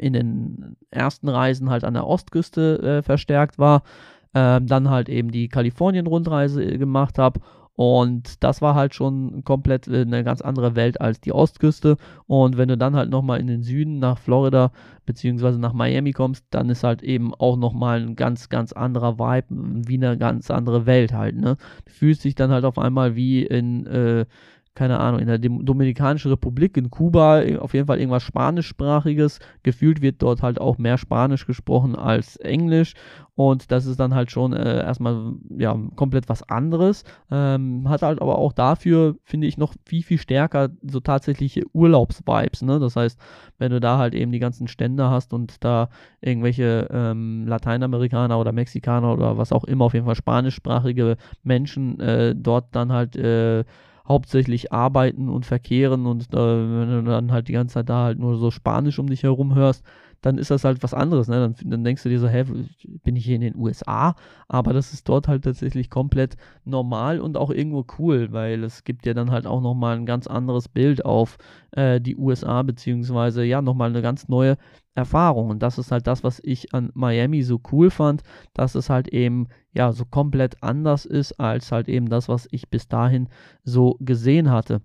in 0.00 0.12
den 0.12 0.76
ersten 0.90 1.28
Reisen 1.28 1.70
halt 1.70 1.84
an 1.84 1.94
der 1.94 2.08
Ostküste 2.08 2.82
äh, 2.82 3.02
verstärkt 3.02 3.60
war, 3.60 3.84
ähm, 4.34 4.66
dann 4.66 4.90
halt 4.90 5.08
eben 5.08 5.30
die 5.30 5.46
Kalifornien-Rundreise 5.46 6.64
äh, 6.64 6.76
gemacht 6.76 7.18
habe 7.18 7.38
und 7.76 8.44
das 8.44 8.62
war 8.62 8.76
halt 8.76 8.94
schon 8.94 9.42
komplett 9.42 9.88
äh, 9.88 10.02
eine 10.02 10.22
ganz 10.22 10.40
andere 10.40 10.76
Welt 10.76 11.00
als 11.00 11.20
die 11.20 11.32
Ostküste. 11.32 11.96
Und 12.26 12.56
wenn 12.56 12.68
du 12.68 12.78
dann 12.78 12.94
halt 12.94 13.10
nochmal 13.10 13.40
in 13.40 13.48
den 13.48 13.62
Süden 13.62 13.98
nach 13.98 14.18
Florida 14.18 14.70
beziehungsweise 15.06 15.58
nach 15.58 15.72
Miami 15.72 16.12
kommst, 16.12 16.44
dann 16.50 16.70
ist 16.70 16.84
halt 16.84 17.02
eben 17.02 17.34
auch 17.34 17.56
nochmal 17.56 18.00
ein 18.00 18.14
ganz, 18.14 18.48
ganz 18.48 18.72
anderer 18.72 19.18
Vibe, 19.18 19.46
wie 19.88 19.96
eine 19.96 20.16
ganz 20.16 20.50
andere 20.50 20.86
Welt 20.86 21.12
halt. 21.12 21.36
Ne? 21.36 21.56
Du 21.84 21.92
fühlst 21.92 22.24
dich 22.24 22.36
dann 22.36 22.50
halt 22.50 22.64
auf 22.64 22.78
einmal 22.78 23.16
wie 23.16 23.44
in 23.44 23.86
äh, 23.86 24.26
keine 24.74 24.98
Ahnung, 24.98 25.20
in 25.20 25.28
der 25.28 25.38
Dominikanischen 25.38 26.32
Republik, 26.32 26.76
in 26.76 26.90
Kuba, 26.90 27.42
auf 27.60 27.74
jeden 27.74 27.86
Fall 27.86 28.00
irgendwas 28.00 28.24
Spanischsprachiges. 28.24 29.38
Gefühlt 29.62 30.02
wird 30.02 30.20
dort 30.20 30.42
halt 30.42 30.60
auch 30.60 30.78
mehr 30.78 30.98
Spanisch 30.98 31.46
gesprochen 31.46 31.94
als 31.94 32.36
Englisch. 32.36 32.94
Und 33.36 33.70
das 33.70 33.86
ist 33.86 34.00
dann 34.00 34.14
halt 34.14 34.32
schon 34.32 34.52
äh, 34.52 34.82
erstmal 34.82 35.34
ja 35.56 35.76
komplett 35.94 36.28
was 36.28 36.48
anderes. 36.48 37.04
Ähm, 37.30 37.88
hat 37.88 38.02
halt 38.02 38.20
aber 38.20 38.38
auch 38.38 38.52
dafür, 38.52 39.16
finde 39.22 39.46
ich, 39.46 39.58
noch 39.58 39.74
viel, 39.84 40.02
viel 40.02 40.18
stärker 40.18 40.70
so 40.82 40.98
tatsächliche 40.98 41.62
Urlaubsvibes. 41.72 42.62
Ne? 42.62 42.80
Das 42.80 42.96
heißt, 42.96 43.20
wenn 43.58 43.70
du 43.70 43.80
da 43.80 43.98
halt 43.98 44.14
eben 44.14 44.32
die 44.32 44.40
ganzen 44.40 44.66
Stände 44.66 45.08
hast 45.08 45.32
und 45.32 45.62
da 45.62 45.88
irgendwelche 46.20 46.88
ähm, 46.90 47.46
Lateinamerikaner 47.46 48.40
oder 48.40 48.50
Mexikaner 48.50 49.12
oder 49.12 49.38
was 49.38 49.52
auch 49.52 49.64
immer, 49.64 49.84
auf 49.84 49.94
jeden 49.94 50.06
Fall 50.06 50.16
spanischsprachige 50.16 51.16
Menschen 51.44 52.00
äh, 52.00 52.34
dort 52.36 52.74
dann 52.74 52.92
halt 52.92 53.16
äh, 53.16 53.64
hauptsächlich 54.06 54.72
arbeiten 54.72 55.28
und 55.28 55.46
verkehren 55.46 56.06
und 56.06 56.32
äh, 56.34 56.36
wenn 56.36 57.04
du 57.04 57.10
dann 57.10 57.32
halt 57.32 57.48
die 57.48 57.52
ganze 57.52 57.74
Zeit 57.74 57.88
da 57.88 58.04
halt 58.04 58.18
nur 58.18 58.36
so 58.36 58.50
Spanisch 58.50 58.98
um 58.98 59.08
dich 59.08 59.22
herum 59.22 59.54
hörst, 59.54 59.82
dann 60.24 60.38
ist 60.38 60.50
das 60.50 60.64
halt 60.64 60.82
was 60.82 60.94
anderes. 60.94 61.28
Ne? 61.28 61.40
Dann, 61.40 61.70
dann 61.70 61.84
denkst 61.84 62.02
du 62.02 62.08
dir 62.08 62.18
so, 62.18 62.28
hä, 62.28 62.44
bin 63.02 63.16
ich 63.16 63.24
hier 63.24 63.34
in 63.36 63.42
den 63.42 63.56
USA? 63.56 64.14
Aber 64.48 64.72
das 64.72 64.92
ist 64.92 65.08
dort 65.08 65.28
halt 65.28 65.44
tatsächlich 65.44 65.90
komplett 65.90 66.36
normal 66.64 67.20
und 67.20 67.36
auch 67.36 67.50
irgendwo 67.50 67.84
cool, 67.98 68.32
weil 68.32 68.64
es 68.64 68.84
gibt 68.84 69.04
ja 69.06 69.12
dann 69.14 69.30
halt 69.30 69.46
auch 69.46 69.60
nochmal 69.60 69.96
ein 69.96 70.06
ganz 70.06 70.26
anderes 70.26 70.68
Bild 70.68 71.04
auf 71.04 71.36
äh, 71.72 72.00
die 72.00 72.16
USA, 72.16 72.62
beziehungsweise 72.62 73.44
ja, 73.44 73.60
nochmal 73.60 73.90
eine 73.90 74.02
ganz 74.02 74.28
neue 74.28 74.56
Erfahrung. 74.94 75.50
Und 75.50 75.62
das 75.62 75.78
ist 75.78 75.90
halt 75.92 76.06
das, 76.06 76.24
was 76.24 76.40
ich 76.44 76.74
an 76.74 76.90
Miami 76.94 77.42
so 77.42 77.60
cool 77.72 77.90
fand, 77.90 78.22
dass 78.54 78.74
es 78.74 78.90
halt 78.90 79.08
eben 79.08 79.48
ja 79.72 79.92
so 79.92 80.04
komplett 80.04 80.62
anders 80.62 81.04
ist 81.04 81.38
als 81.40 81.72
halt 81.72 81.88
eben 81.88 82.08
das, 82.08 82.28
was 82.28 82.48
ich 82.50 82.68
bis 82.70 82.88
dahin 82.88 83.28
so 83.64 83.96
gesehen 84.00 84.50
hatte. 84.50 84.80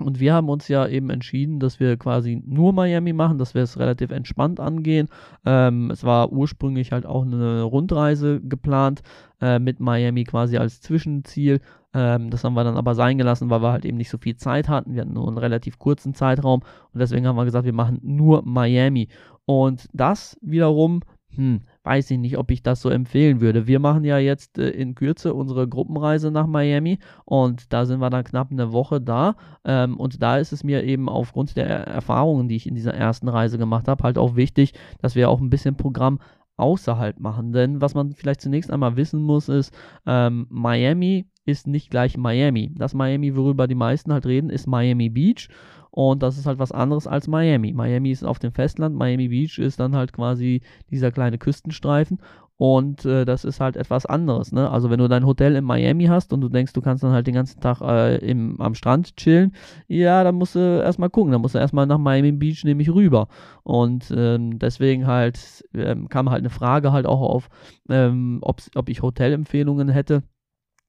Und 0.00 0.18
wir 0.18 0.34
haben 0.34 0.48
uns 0.48 0.66
ja 0.66 0.88
eben 0.88 1.08
entschieden, 1.08 1.60
dass 1.60 1.78
wir 1.78 1.96
quasi 1.96 2.42
nur 2.44 2.72
Miami 2.72 3.12
machen, 3.12 3.38
dass 3.38 3.54
wir 3.54 3.62
es 3.62 3.78
relativ 3.78 4.10
entspannt 4.10 4.58
angehen. 4.58 5.08
Ähm, 5.44 5.88
es 5.92 6.02
war 6.02 6.32
ursprünglich 6.32 6.90
halt 6.90 7.06
auch 7.06 7.22
eine 7.22 7.62
Rundreise 7.62 8.40
geplant 8.40 9.02
äh, 9.40 9.60
mit 9.60 9.78
Miami 9.78 10.24
quasi 10.24 10.56
als 10.56 10.80
Zwischenziel. 10.80 11.60
Ähm, 11.92 12.30
das 12.30 12.42
haben 12.42 12.54
wir 12.54 12.64
dann 12.64 12.76
aber 12.76 12.96
sein 12.96 13.18
gelassen, 13.18 13.50
weil 13.50 13.62
wir 13.62 13.70
halt 13.70 13.84
eben 13.84 13.96
nicht 13.96 14.10
so 14.10 14.18
viel 14.18 14.36
Zeit 14.36 14.68
hatten. 14.68 14.94
Wir 14.94 15.02
hatten 15.02 15.12
nur 15.12 15.28
einen 15.28 15.38
relativ 15.38 15.78
kurzen 15.78 16.12
Zeitraum 16.12 16.62
und 16.92 16.98
deswegen 16.98 17.28
haben 17.28 17.36
wir 17.36 17.44
gesagt, 17.44 17.64
wir 17.64 17.72
machen 17.72 18.00
nur 18.02 18.42
Miami. 18.44 19.08
Und 19.46 19.88
das 19.92 20.38
wiederum 20.40 21.02
hm, 21.36 21.62
weiß 21.82 22.10
ich 22.12 22.18
nicht, 22.18 22.38
ob 22.38 22.50
ich 22.50 22.62
das 22.62 22.80
so 22.80 22.88
empfehlen 22.88 23.40
würde. 23.40 23.66
Wir 23.66 23.80
machen 23.80 24.04
ja 24.04 24.18
jetzt 24.18 24.58
äh, 24.58 24.70
in 24.70 24.94
Kürze 24.94 25.34
unsere 25.34 25.68
Gruppenreise 25.68 26.30
nach 26.30 26.46
Miami 26.46 26.98
und 27.24 27.72
da 27.72 27.86
sind 27.86 28.00
wir 28.00 28.10
dann 28.10 28.24
knapp 28.24 28.50
eine 28.50 28.72
Woche 28.72 29.00
da. 29.00 29.36
Ähm, 29.64 29.98
und 29.98 30.22
da 30.22 30.38
ist 30.38 30.52
es 30.52 30.64
mir 30.64 30.84
eben 30.84 31.08
aufgrund 31.08 31.56
der 31.56 31.66
Erfahrungen, 31.68 32.48
die 32.48 32.56
ich 32.56 32.66
in 32.66 32.74
dieser 32.74 32.94
ersten 32.94 33.28
Reise 33.28 33.58
gemacht 33.58 33.88
habe, 33.88 34.04
halt 34.04 34.18
auch 34.18 34.36
wichtig, 34.36 34.74
dass 35.00 35.14
wir 35.14 35.28
auch 35.28 35.40
ein 35.40 35.50
bisschen 35.50 35.76
Programm 35.76 36.20
außerhalb 36.56 37.18
machen. 37.18 37.52
Denn 37.52 37.80
was 37.80 37.94
man 37.94 38.12
vielleicht 38.12 38.40
zunächst 38.40 38.70
einmal 38.70 38.96
wissen 38.96 39.20
muss, 39.20 39.48
ist, 39.48 39.74
ähm, 40.06 40.46
Miami 40.50 41.26
ist 41.44 41.66
nicht 41.66 41.90
gleich 41.90 42.16
Miami. 42.16 42.72
Das 42.76 42.94
Miami, 42.94 43.36
worüber 43.36 43.66
die 43.66 43.74
meisten 43.74 44.12
halt 44.12 44.24
reden, 44.26 44.50
ist 44.50 44.66
Miami 44.66 45.10
Beach. 45.10 45.48
Und 45.94 46.24
das 46.24 46.38
ist 46.38 46.46
halt 46.46 46.58
was 46.58 46.72
anderes 46.72 47.06
als 47.06 47.28
Miami. 47.28 47.72
Miami 47.72 48.10
ist 48.10 48.24
auf 48.24 48.40
dem 48.40 48.50
Festland, 48.50 48.96
Miami 48.96 49.28
Beach 49.28 49.60
ist 49.60 49.78
dann 49.78 49.94
halt 49.94 50.12
quasi 50.12 50.60
dieser 50.90 51.12
kleine 51.12 51.38
Küstenstreifen. 51.38 52.18
Und 52.56 53.04
äh, 53.04 53.24
das 53.24 53.44
ist 53.44 53.60
halt 53.60 53.76
etwas 53.76 54.04
anderes. 54.04 54.50
Ne? 54.50 54.68
Also 54.68 54.90
wenn 54.90 54.98
du 54.98 55.06
dein 55.06 55.24
Hotel 55.24 55.54
in 55.54 55.62
Miami 55.62 56.06
hast 56.06 56.32
und 56.32 56.40
du 56.40 56.48
denkst, 56.48 56.72
du 56.72 56.80
kannst 56.80 57.04
dann 57.04 57.12
halt 57.12 57.28
den 57.28 57.34
ganzen 57.34 57.60
Tag 57.60 57.80
äh, 57.80 58.16
im, 58.16 58.60
am 58.60 58.74
Strand 58.74 59.16
chillen, 59.16 59.54
ja, 59.86 60.24
dann 60.24 60.34
musst 60.34 60.56
du 60.56 60.82
erstmal 60.82 61.10
gucken. 61.10 61.30
Dann 61.30 61.40
musst 61.40 61.54
du 61.54 61.60
erstmal 61.60 61.86
nach 61.86 61.98
Miami 61.98 62.32
Beach 62.32 62.64
nämlich 62.64 62.92
rüber. 62.92 63.28
Und 63.62 64.12
ähm, 64.16 64.58
deswegen 64.58 65.06
halt 65.06 65.64
ähm, 65.74 66.08
kam 66.08 66.28
halt 66.28 66.40
eine 66.40 66.50
Frage 66.50 66.90
halt 66.90 67.06
auch 67.06 67.20
auf, 67.20 67.48
ähm, 67.88 68.40
ob 68.42 68.88
ich 68.88 69.00
Hotelempfehlungen 69.00 69.88
hätte. 69.90 70.24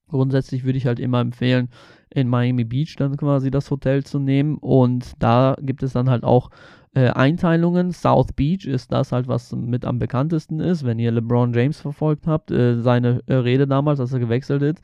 Grundsätzlich 0.08 0.64
würde 0.64 0.78
ich 0.78 0.86
halt 0.86 1.00
immer 1.00 1.20
empfehlen, 1.20 1.68
in 2.10 2.28
Miami 2.28 2.64
Beach 2.64 2.94
dann 2.96 3.16
quasi 3.16 3.50
das 3.50 3.70
Hotel 3.70 4.04
zu 4.04 4.18
nehmen. 4.18 4.56
Und 4.58 5.12
da 5.18 5.56
gibt 5.60 5.82
es 5.82 5.92
dann 5.92 6.08
halt 6.08 6.24
auch 6.24 6.50
äh, 6.94 7.08
Einteilungen. 7.10 7.92
South 7.92 8.32
Beach 8.34 8.66
ist 8.66 8.92
das 8.92 9.12
halt, 9.12 9.28
was 9.28 9.52
mit 9.52 9.84
am 9.84 9.98
bekanntesten 9.98 10.60
ist. 10.60 10.84
Wenn 10.84 10.98
ihr 10.98 11.12
LeBron 11.12 11.52
James 11.52 11.80
verfolgt 11.80 12.26
habt, 12.26 12.50
äh, 12.50 12.80
seine 12.80 13.22
äh, 13.26 13.34
Rede 13.34 13.66
damals, 13.66 14.00
als 14.00 14.12
er 14.12 14.20
gewechselt 14.20 14.62
ist, 14.62 14.80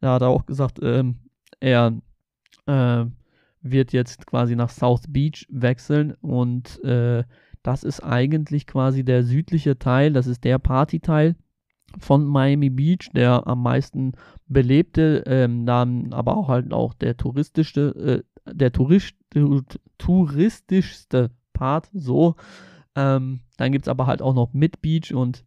da 0.00 0.14
hat 0.14 0.22
er 0.22 0.28
auch 0.28 0.46
gesagt, 0.46 0.78
ähm, 0.82 1.16
er 1.58 1.92
äh, 2.66 3.04
wird 3.62 3.92
jetzt 3.92 4.26
quasi 4.26 4.56
nach 4.56 4.70
South 4.70 5.02
Beach 5.08 5.46
wechseln 5.50 6.14
und 6.20 6.82
äh, 6.84 7.24
das 7.62 7.84
ist 7.84 8.00
eigentlich 8.00 8.66
quasi 8.66 9.04
der 9.04 9.22
südliche 9.22 9.78
Teil, 9.78 10.12
das 10.12 10.26
ist 10.26 10.44
der 10.44 10.58
Partyteil 10.58 11.36
von 11.98 12.24
Miami 12.24 12.70
Beach, 12.70 13.10
der 13.14 13.46
am 13.46 13.62
meisten 13.62 14.12
belebte, 14.46 15.24
ähm, 15.26 15.66
dann 15.66 16.12
aber 16.12 16.36
auch 16.36 16.48
halt 16.48 16.72
auch 16.72 16.94
der 16.94 17.16
touristischste, 17.16 18.24
äh, 18.46 18.52
der 18.52 18.72
Tourist, 18.72 19.14
touristischste 19.98 21.30
Part, 21.52 21.90
so. 21.92 22.36
Ähm, 22.96 23.40
dann 23.56 23.72
gibt 23.72 23.84
es 23.84 23.88
aber 23.88 24.06
halt 24.06 24.22
auch 24.22 24.34
noch 24.34 24.52
Mid 24.52 24.80
Beach 24.82 25.12
und 25.14 25.44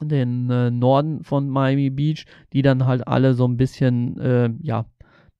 den 0.00 0.50
äh, 0.50 0.70
Norden 0.70 1.22
von 1.22 1.48
Miami 1.48 1.90
Beach, 1.90 2.26
die 2.52 2.62
dann 2.62 2.86
halt 2.86 3.06
alle 3.06 3.34
so 3.34 3.46
ein 3.46 3.56
bisschen, 3.56 4.18
äh, 4.18 4.50
ja, 4.60 4.86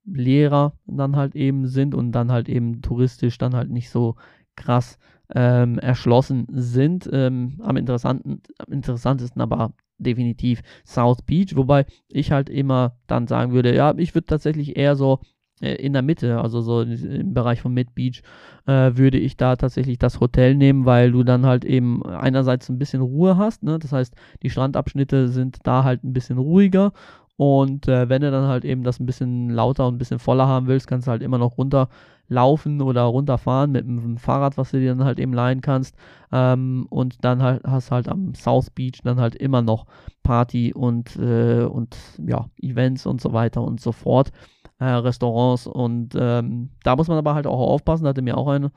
leerer 0.06 0.74
dann 0.86 1.16
halt 1.16 1.34
eben 1.34 1.66
sind 1.66 1.94
und 1.94 2.12
dann 2.12 2.30
halt 2.30 2.48
eben 2.48 2.82
touristisch 2.82 3.38
dann 3.38 3.54
halt 3.54 3.70
nicht 3.70 3.90
so 3.90 4.16
krass 4.54 4.98
ähm, 5.34 5.78
erschlossen 5.78 6.46
sind. 6.50 7.08
Ähm, 7.12 7.60
am, 7.62 7.76
interessanten, 7.76 8.42
am 8.58 8.72
interessantesten 8.72 9.40
aber 9.40 9.72
definitiv 9.98 10.62
South 10.86 11.22
Beach, 11.22 11.56
wobei 11.56 11.86
ich 12.08 12.32
halt 12.32 12.48
immer 12.48 12.96
dann 13.06 13.26
sagen 13.26 13.52
würde, 13.52 13.74
ja, 13.74 13.94
ich 13.96 14.14
würde 14.14 14.26
tatsächlich 14.26 14.76
eher 14.76 14.96
so 14.96 15.20
äh, 15.60 15.74
in 15.74 15.92
der 15.92 16.02
Mitte, 16.02 16.40
also 16.40 16.60
so 16.60 16.82
im 16.82 17.32
Bereich 17.32 17.60
von 17.60 17.72
Mid 17.72 17.94
Beach, 17.94 18.22
äh, 18.66 18.96
würde 18.96 19.18
ich 19.18 19.36
da 19.36 19.56
tatsächlich 19.56 19.98
das 19.98 20.20
Hotel 20.20 20.54
nehmen, 20.54 20.84
weil 20.84 21.12
du 21.12 21.22
dann 21.22 21.46
halt 21.46 21.64
eben 21.64 22.04
einerseits 22.04 22.68
ein 22.68 22.78
bisschen 22.78 23.02
Ruhe 23.02 23.36
hast, 23.36 23.62
ne? 23.62 23.78
das 23.78 23.92
heißt, 23.92 24.14
die 24.42 24.50
Strandabschnitte 24.50 25.28
sind 25.28 25.58
da 25.62 25.84
halt 25.84 26.02
ein 26.04 26.12
bisschen 26.12 26.38
ruhiger 26.38 26.92
und 27.36 27.88
äh, 27.88 28.08
wenn 28.08 28.22
du 28.22 28.30
dann 28.30 28.46
halt 28.46 28.64
eben 28.64 28.84
das 28.84 29.00
ein 29.00 29.06
bisschen 29.06 29.50
lauter 29.50 29.88
und 29.88 29.94
ein 29.94 29.98
bisschen 29.98 30.20
voller 30.20 30.46
haben 30.46 30.66
willst, 30.68 30.86
kannst 30.86 31.06
du 31.06 31.10
halt 31.10 31.22
immer 31.22 31.38
noch 31.38 31.58
runterlaufen 31.58 32.80
oder 32.80 33.02
runterfahren 33.02 33.72
mit 33.72 33.84
einem 33.84 34.18
Fahrrad, 34.18 34.56
was 34.56 34.70
du 34.70 34.78
dir 34.78 34.94
dann 34.94 35.04
halt 35.04 35.18
eben 35.18 35.32
leihen 35.32 35.60
kannst. 35.60 35.96
Ähm, 36.30 36.86
und 36.90 37.24
dann 37.24 37.42
halt 37.42 37.62
hast 37.64 37.90
halt 37.90 38.08
am 38.08 38.34
South 38.34 38.70
Beach 38.70 39.00
dann 39.02 39.18
halt 39.18 39.34
immer 39.34 39.62
noch 39.62 39.86
Party 40.22 40.72
und, 40.72 41.16
äh, 41.16 41.64
und 41.64 41.96
ja, 42.24 42.46
Events 42.62 43.04
und 43.06 43.20
so 43.20 43.32
weiter 43.32 43.62
und 43.62 43.80
so 43.80 43.90
fort. 43.90 44.30
Äh, 44.78 44.86
Restaurants 44.86 45.66
und 45.66 46.14
ähm, 46.18 46.70
da 46.82 46.96
muss 46.96 47.08
man 47.08 47.18
aber 47.18 47.34
halt 47.34 47.46
auch 47.46 47.60
aufpassen, 47.60 48.04
da 48.04 48.10
hatte 48.10 48.22
mir 48.22 48.36
auch 48.36 48.48
ein 48.48 48.70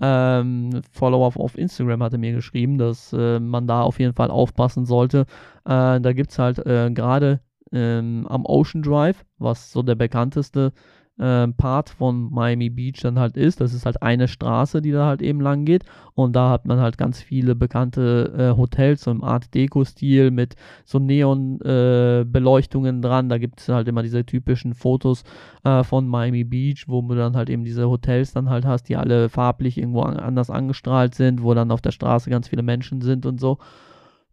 ähm, 0.00 0.82
Follower 0.90 1.32
auf 1.36 1.56
Instagram 1.56 2.02
hatte 2.02 2.18
mir 2.18 2.32
geschrieben, 2.32 2.78
dass 2.78 3.12
äh, 3.12 3.38
man 3.38 3.68
da 3.68 3.82
auf 3.82 4.00
jeden 4.00 4.14
Fall 4.14 4.30
aufpassen 4.30 4.86
sollte. 4.86 5.26
Äh, 5.64 6.00
da 6.00 6.12
gibt 6.12 6.32
es 6.32 6.38
halt 6.38 6.58
äh, 6.66 6.90
gerade 6.90 7.40
ähm, 7.74 8.26
am 8.28 8.46
Ocean 8.46 8.82
Drive, 8.82 9.24
was 9.38 9.72
so 9.72 9.82
der 9.82 9.96
bekannteste 9.96 10.72
äh, 11.18 11.48
Part 11.48 11.90
von 11.90 12.32
Miami 12.32 12.70
Beach 12.70 13.00
dann 13.02 13.18
halt 13.18 13.36
ist. 13.36 13.60
Das 13.60 13.74
ist 13.74 13.84
halt 13.86 14.02
eine 14.02 14.28
Straße, 14.28 14.82
die 14.82 14.92
da 14.92 15.06
halt 15.06 15.22
eben 15.22 15.40
lang 15.40 15.64
geht. 15.64 15.84
Und 16.14 16.34
da 16.34 16.50
hat 16.50 16.66
man 16.66 16.80
halt 16.80 16.98
ganz 16.98 17.22
viele 17.22 17.54
bekannte 17.54 18.32
äh, 18.36 18.56
Hotels, 18.56 19.02
so 19.02 19.10
im 19.10 19.22
Art 19.22 19.54
Deco-Stil 19.54 20.30
mit 20.30 20.56
so 20.84 20.98
Neon-Beleuchtungen 20.98 22.98
äh, 22.98 23.00
dran. 23.00 23.28
Da 23.28 23.38
gibt 23.38 23.60
es 23.60 23.68
halt 23.68 23.88
immer 23.88 24.02
diese 24.02 24.24
typischen 24.24 24.74
Fotos 24.74 25.24
äh, 25.64 25.84
von 25.84 26.08
Miami 26.08 26.44
Beach, 26.44 26.84
wo 26.88 27.02
du 27.02 27.14
dann 27.14 27.36
halt 27.36 27.50
eben 27.50 27.64
diese 27.64 27.88
Hotels 27.88 28.32
dann 28.32 28.50
halt 28.50 28.64
hast, 28.64 28.88
die 28.88 28.96
alle 28.96 29.28
farblich 29.28 29.78
irgendwo 29.78 30.02
an 30.02 30.16
anders 30.16 30.50
angestrahlt 30.50 31.14
sind, 31.14 31.42
wo 31.42 31.54
dann 31.54 31.70
auf 31.70 31.80
der 31.80 31.92
Straße 31.92 32.30
ganz 32.30 32.48
viele 32.48 32.62
Menschen 32.62 33.00
sind 33.00 33.26
und 33.26 33.40
so. 33.40 33.58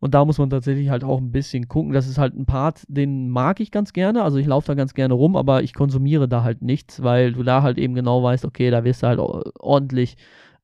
Und 0.02 0.16
da 0.16 0.26
muss 0.26 0.40
man 0.40 0.50
tatsächlich 0.50 0.90
halt 0.90 1.04
auch 1.04 1.20
ein 1.20 1.32
bisschen 1.32 1.68
gucken. 1.68 1.94
Das 1.94 2.08
ist 2.08 2.18
halt 2.18 2.36
ein 2.36 2.48
Part, 2.48 2.84
den 2.88 3.30
mag 3.30 3.60
ich 3.60 3.70
ganz 3.70 3.94
gerne. 3.94 4.24
Also 4.24 4.40
ich 4.40 4.48
laufe 4.48 4.66
da 4.68 4.74
ganz 4.74 4.96
gerne 4.96 5.14
rum, 5.14 5.36
aber 5.36 5.62
ich 5.62 5.76
konsumiere 5.76 6.28
da 6.28 6.44
halt 6.44 6.64
nichts, 6.64 7.04
weil 7.04 7.34
du 7.34 7.44
da 7.44 7.62
halt 7.62 7.78
eben 7.78 7.94
genau 7.94 8.24
weißt, 8.24 8.44
okay, 8.46 8.72
da 8.72 8.84
wirst 8.84 9.04
du 9.04 9.08
halt 9.08 9.20
ordentlich 9.60 10.18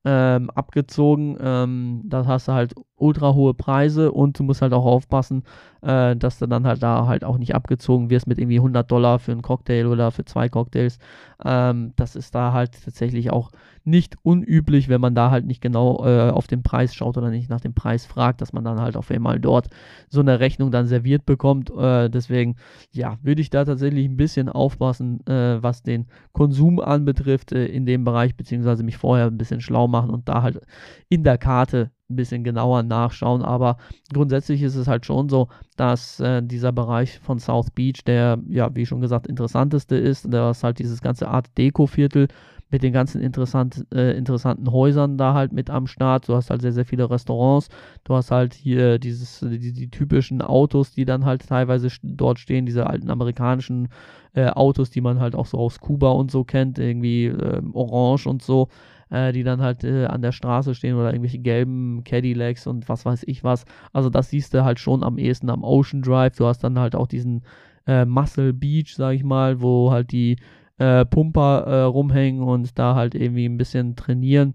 ähm, 0.04 0.50
abgezogen. 0.50 1.38
Ähm, 1.40 2.02
da 2.04 2.26
hast 2.26 2.48
du 2.48 2.52
halt 2.52 2.74
ultra 2.98 3.34
hohe 3.34 3.54
Preise 3.54 4.12
und 4.12 4.38
du 4.38 4.42
musst 4.42 4.62
halt 4.62 4.72
auch 4.72 4.84
aufpassen, 4.84 5.44
äh, 5.82 6.16
dass 6.16 6.38
du 6.38 6.46
dann 6.46 6.66
halt 6.66 6.82
da 6.82 7.06
halt 7.06 7.24
auch 7.24 7.38
nicht 7.38 7.54
abgezogen 7.54 8.10
wirst 8.10 8.26
mit 8.26 8.38
irgendwie 8.38 8.58
100 8.58 8.90
Dollar 8.90 9.18
für 9.18 9.32
einen 9.32 9.42
Cocktail 9.42 9.86
oder 9.86 10.10
für 10.10 10.24
zwei 10.24 10.48
Cocktails. 10.48 10.98
Ähm, 11.44 11.92
das 11.96 12.16
ist 12.16 12.34
da 12.34 12.52
halt 12.52 12.84
tatsächlich 12.84 13.30
auch 13.30 13.50
nicht 13.84 14.16
unüblich, 14.22 14.88
wenn 14.88 15.00
man 15.00 15.14
da 15.14 15.30
halt 15.30 15.46
nicht 15.46 15.60
genau 15.60 16.04
äh, 16.04 16.30
auf 16.30 16.46
den 16.46 16.62
Preis 16.62 16.94
schaut 16.94 17.16
oder 17.16 17.30
nicht 17.30 17.48
nach 17.48 17.60
dem 17.60 17.74
Preis 17.74 18.06
fragt, 18.06 18.40
dass 18.40 18.52
man 18.52 18.64
dann 18.64 18.80
halt 18.80 18.96
auf 18.96 19.10
einmal 19.10 19.40
dort 19.40 19.68
so 20.08 20.20
eine 20.20 20.40
Rechnung 20.40 20.70
dann 20.70 20.86
serviert 20.86 21.24
bekommt. 21.24 21.70
Äh, 21.70 22.10
deswegen, 22.10 22.56
ja, 22.92 23.18
würde 23.22 23.40
ich 23.40 23.50
da 23.50 23.64
tatsächlich 23.64 24.06
ein 24.06 24.16
bisschen 24.16 24.48
aufpassen, 24.48 25.26
äh, 25.26 25.62
was 25.62 25.82
den 25.82 26.06
Konsum 26.32 26.80
anbetrifft 26.80 27.52
äh, 27.52 27.66
in 27.66 27.86
dem 27.86 28.04
Bereich, 28.04 28.36
beziehungsweise 28.36 28.82
mich 28.82 28.96
vorher 28.96 29.26
ein 29.26 29.38
bisschen 29.38 29.60
schlau 29.60 29.88
machen 29.88 30.10
und 30.10 30.28
da 30.28 30.42
halt 30.42 30.60
in 31.08 31.24
der 31.24 31.38
Karte 31.38 31.90
ein 32.10 32.16
bisschen 32.16 32.44
genauer 32.44 32.82
nachschauen. 32.82 33.42
Aber 33.42 33.76
grundsätzlich 34.12 34.62
ist 34.62 34.76
es 34.76 34.88
halt 34.88 35.06
schon 35.06 35.28
so, 35.28 35.48
dass 35.76 36.20
äh, 36.20 36.42
dieser 36.42 36.72
Bereich 36.72 37.18
von 37.20 37.38
South 37.38 37.70
Beach, 37.70 38.04
der 38.06 38.38
ja, 38.48 38.74
wie 38.74 38.86
schon 38.86 39.00
gesagt, 39.00 39.26
interessanteste 39.26 39.96
ist, 39.96 40.26
da 40.32 40.50
ist 40.50 40.64
halt 40.64 40.78
dieses 40.78 41.00
ganze 41.00 41.28
Art 41.28 41.46
Deko-Viertel 41.56 42.28
mit 42.70 42.82
den 42.82 42.92
ganzen 42.92 43.20
interessant, 43.22 43.86
äh, 43.94 44.16
interessanten 44.16 44.70
Häusern 44.70 45.16
da 45.16 45.34
halt 45.34 45.52
mit 45.52 45.70
am 45.70 45.86
Start. 45.86 46.28
Du 46.28 46.34
hast 46.34 46.50
halt 46.50 46.60
sehr, 46.60 46.72
sehr 46.72 46.84
viele 46.84 47.08
Restaurants. 47.08 47.68
Du 48.04 48.14
hast 48.14 48.30
halt 48.30 48.54
hier 48.54 48.98
dieses, 48.98 49.40
die, 49.40 49.72
die 49.72 49.90
typischen 49.90 50.42
Autos, 50.42 50.92
die 50.92 51.04
dann 51.04 51.24
halt 51.24 51.46
teilweise 51.46 51.88
dort 52.02 52.38
stehen, 52.38 52.66
diese 52.66 52.86
alten 52.86 53.10
amerikanischen 53.10 53.88
äh, 54.34 54.48
Autos, 54.48 54.90
die 54.90 55.00
man 55.00 55.18
halt 55.18 55.34
auch 55.34 55.46
so 55.46 55.58
aus 55.58 55.80
Kuba 55.80 56.10
und 56.10 56.30
so 56.30 56.44
kennt, 56.44 56.78
irgendwie 56.78 57.26
äh, 57.26 57.62
orange 57.72 58.26
und 58.26 58.42
so 58.42 58.68
äh, 59.10 59.32
die 59.32 59.42
dann 59.42 59.60
halt 59.60 59.84
äh, 59.84 60.06
an 60.06 60.22
der 60.22 60.32
Straße 60.32 60.74
stehen 60.74 60.96
oder 60.96 61.12
irgendwelche 61.12 61.38
gelben 61.38 62.02
Cadillacs 62.04 62.66
und 62.66 62.88
was 62.88 63.04
weiß 63.04 63.24
ich 63.26 63.44
was. 63.44 63.64
Also 63.92 64.10
das 64.10 64.30
siehst 64.30 64.54
du 64.54 64.64
halt 64.64 64.78
schon 64.78 65.02
am 65.02 65.18
ehesten 65.18 65.50
am 65.50 65.64
Ocean 65.64 66.02
Drive. 66.02 66.36
Du 66.36 66.46
hast 66.46 66.62
dann 66.64 66.78
halt 66.78 66.94
auch 66.94 67.06
diesen 67.06 67.42
äh, 67.86 68.04
Muscle 68.04 68.52
Beach, 68.52 68.94
sag 68.94 69.14
ich 69.14 69.24
mal, 69.24 69.60
wo 69.60 69.90
halt 69.90 70.12
die 70.12 70.36
äh, 70.78 71.04
Pumper 71.04 71.64
äh, 71.66 71.82
rumhängen 71.82 72.42
und 72.42 72.78
da 72.78 72.94
halt 72.94 73.14
irgendwie 73.14 73.46
ein 73.46 73.58
bisschen 73.58 73.96
trainieren 73.96 74.54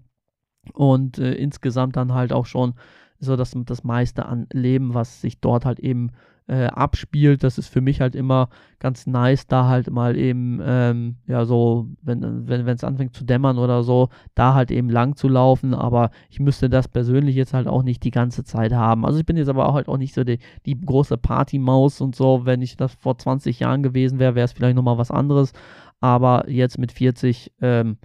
und 0.72 1.18
äh, 1.18 1.34
insgesamt 1.34 1.96
dann 1.96 2.14
halt 2.14 2.32
auch 2.32 2.46
schon 2.46 2.74
so 3.18 3.36
das, 3.36 3.54
das 3.64 3.84
meiste 3.84 4.26
an 4.26 4.46
Leben, 4.52 4.94
was 4.94 5.20
sich 5.20 5.40
dort 5.40 5.64
halt 5.64 5.80
eben 5.80 6.08
äh, 6.08 6.12
abspielt. 6.46 7.42
Das 7.42 7.56
ist 7.56 7.68
für 7.68 7.80
mich 7.80 8.00
halt 8.00 8.14
immer 8.14 8.48
ganz 8.78 9.06
nice, 9.06 9.46
da 9.46 9.66
halt 9.66 9.90
mal 9.90 10.16
eben, 10.16 10.60
ähm, 10.62 11.16
ja, 11.26 11.46
so, 11.46 11.88
wenn 12.02 12.46
wenn 12.46 12.68
es 12.68 12.84
anfängt 12.84 13.16
zu 13.16 13.24
dämmern 13.24 13.58
oder 13.58 13.82
so, 13.82 14.10
da 14.34 14.54
halt 14.54 14.70
eben 14.70 14.90
lang 14.90 15.16
zu 15.16 15.28
laufen. 15.28 15.72
Aber 15.72 16.10
ich 16.28 16.40
müsste 16.40 16.68
das 16.68 16.88
persönlich 16.88 17.34
jetzt 17.34 17.54
halt 17.54 17.66
auch 17.66 17.82
nicht 17.82 18.04
die 18.04 18.10
ganze 18.10 18.44
Zeit 18.44 18.72
haben. 18.72 19.06
Also 19.06 19.18
ich 19.18 19.26
bin 19.26 19.36
jetzt 19.36 19.48
aber 19.48 19.68
auch 19.68 19.74
halt 19.74 19.88
auch 19.88 19.96
nicht 19.96 20.14
so 20.14 20.22
die, 20.24 20.38
die 20.66 20.78
große 20.78 21.16
Partymaus 21.16 22.00
und 22.00 22.14
so. 22.14 22.44
Wenn 22.44 22.60
ich 22.60 22.76
das 22.76 22.94
vor 22.94 23.16
20 23.16 23.60
Jahren 23.60 23.82
gewesen 23.82 24.18
wäre, 24.18 24.34
wäre 24.34 24.44
es 24.44 24.52
vielleicht 24.52 24.76
nochmal 24.76 24.98
was 24.98 25.10
anderes. 25.10 25.52
Aber 26.00 26.50
jetzt 26.50 26.78
mit 26.78 26.92
40, 26.92 27.52
ähm, 27.62 27.96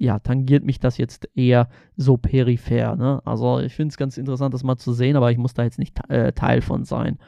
ja, 0.00 0.18
tangiert 0.18 0.64
mich 0.64 0.78
das 0.78 0.98
jetzt 0.98 1.28
eher 1.34 1.68
so 1.96 2.16
peripher. 2.18 2.96
Ne? 2.96 3.22
Also 3.24 3.60
ich 3.60 3.74
finde 3.74 3.92
es 3.92 3.96
ganz 3.96 4.18
interessant, 4.18 4.52
das 4.52 4.62
mal 4.62 4.76
zu 4.76 4.92
sehen, 4.92 5.16
aber 5.16 5.30
ich 5.30 5.38
muss 5.38 5.54
da 5.54 5.62
jetzt 5.62 5.78
nicht 5.78 5.98
äh, 6.10 6.32
Teil 6.32 6.60
von 6.60 6.84
sein. 6.84 7.18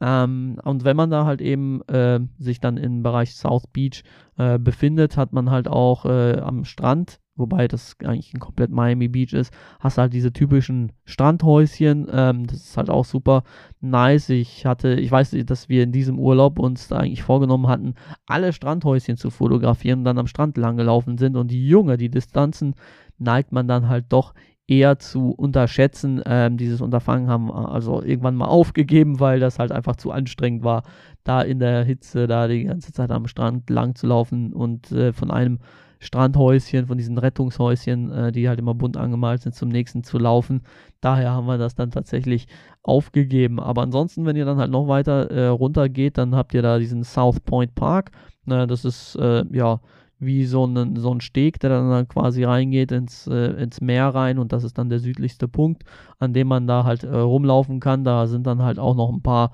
Ähm, 0.00 0.58
und 0.64 0.84
wenn 0.84 0.96
man 0.96 1.10
da 1.10 1.24
halt 1.24 1.40
eben 1.40 1.82
äh, 1.88 2.20
sich 2.38 2.60
dann 2.60 2.76
im 2.76 3.02
Bereich 3.02 3.34
South 3.34 3.66
Beach 3.68 4.02
äh, 4.36 4.58
befindet, 4.58 5.16
hat 5.16 5.32
man 5.32 5.50
halt 5.50 5.68
auch 5.68 6.04
äh, 6.04 6.38
am 6.40 6.64
Strand, 6.64 7.20
wobei 7.36 7.68
das 7.68 7.96
eigentlich 8.04 8.34
ein 8.34 8.40
komplett 8.40 8.70
Miami 8.70 9.08
Beach 9.08 9.32
ist, 9.32 9.52
hast 9.80 9.98
halt 9.98 10.12
diese 10.12 10.32
typischen 10.32 10.92
Strandhäuschen. 11.04 12.08
Ähm, 12.12 12.46
das 12.46 12.58
ist 12.58 12.76
halt 12.76 12.90
auch 12.90 13.04
super 13.04 13.44
nice. 13.80 14.30
Ich 14.30 14.66
hatte, 14.66 14.94
ich 14.94 15.10
weiß, 15.10 15.36
dass 15.46 15.68
wir 15.68 15.82
in 15.82 15.92
diesem 15.92 16.18
Urlaub 16.18 16.58
uns 16.58 16.88
da 16.88 16.98
eigentlich 16.98 17.22
vorgenommen 17.22 17.68
hatten, 17.68 17.94
alle 18.26 18.52
Strandhäuschen 18.52 19.16
zu 19.16 19.30
fotografieren 19.30 20.00
und 20.00 20.04
dann 20.04 20.18
am 20.18 20.26
Strand 20.26 20.56
lang 20.56 20.76
gelaufen 20.76 21.18
sind. 21.18 21.36
Und 21.36 21.50
die 21.50 21.66
Junge, 21.66 21.96
die 21.96 22.10
Distanzen 22.10 22.74
neigt 23.18 23.52
man 23.52 23.68
dann 23.68 23.88
halt 23.88 24.06
doch 24.08 24.34
eher 24.66 24.98
zu 24.98 25.30
unterschätzen. 25.30 26.22
Ähm, 26.24 26.56
dieses 26.56 26.80
Unterfangen 26.80 27.28
haben 27.28 27.50
also 27.50 28.02
irgendwann 28.02 28.36
mal 28.36 28.46
aufgegeben, 28.46 29.20
weil 29.20 29.40
das 29.40 29.58
halt 29.58 29.72
einfach 29.72 29.96
zu 29.96 30.10
anstrengend 30.10 30.64
war, 30.64 30.82
da 31.22 31.42
in 31.42 31.58
der 31.58 31.84
Hitze 31.84 32.26
da 32.26 32.48
die 32.48 32.64
ganze 32.64 32.92
Zeit 32.92 33.10
am 33.10 33.26
Strand 33.26 33.68
lang 33.68 33.94
zu 33.94 34.06
laufen 34.06 34.52
und 34.52 34.90
äh, 34.92 35.12
von 35.12 35.30
einem 35.30 35.58
Strandhäuschen, 36.00 36.86
von 36.86 36.98
diesen 36.98 37.18
Rettungshäuschen, 37.18 38.12
äh, 38.12 38.32
die 38.32 38.48
halt 38.48 38.58
immer 38.58 38.74
bunt 38.74 38.96
angemalt 38.96 39.42
sind, 39.42 39.54
zum 39.54 39.70
nächsten 39.70 40.02
zu 40.04 40.18
laufen. 40.18 40.62
Daher 41.00 41.30
haben 41.30 41.46
wir 41.46 41.58
das 41.58 41.74
dann 41.74 41.90
tatsächlich 41.90 42.46
aufgegeben. 42.82 43.58
Aber 43.60 43.82
ansonsten, 43.82 44.26
wenn 44.26 44.36
ihr 44.36 44.44
dann 44.44 44.58
halt 44.58 44.70
noch 44.70 44.86
weiter 44.88 45.30
äh, 45.30 45.46
runter 45.46 45.88
geht, 45.88 46.18
dann 46.18 46.34
habt 46.34 46.54
ihr 46.54 46.62
da 46.62 46.78
diesen 46.78 47.04
South 47.04 47.40
Point 47.40 47.74
Park. 47.74 48.10
Na, 48.44 48.66
das 48.66 48.84
ist 48.84 49.16
äh, 49.16 49.44
ja 49.50 49.80
wie 50.24 50.44
so 50.46 50.66
ein, 50.66 50.96
so 50.96 51.12
ein 51.12 51.20
Steg, 51.20 51.60
der 51.60 51.70
dann 51.70 52.08
quasi 52.08 52.44
reingeht 52.44 52.92
ins, 52.92 53.26
äh, 53.26 53.52
ins 53.62 53.80
Meer 53.80 54.08
rein 54.08 54.38
und 54.38 54.52
das 54.52 54.64
ist 54.64 54.78
dann 54.78 54.90
der 54.90 55.00
südlichste 55.00 55.48
Punkt, 55.48 55.84
an 56.18 56.32
dem 56.32 56.48
man 56.48 56.66
da 56.66 56.84
halt 56.84 57.04
äh, 57.04 57.16
rumlaufen 57.16 57.80
kann. 57.80 58.04
Da 58.04 58.26
sind 58.26 58.46
dann 58.46 58.62
halt 58.62 58.78
auch 58.78 58.94
noch 58.94 59.12
ein 59.12 59.22
paar 59.22 59.52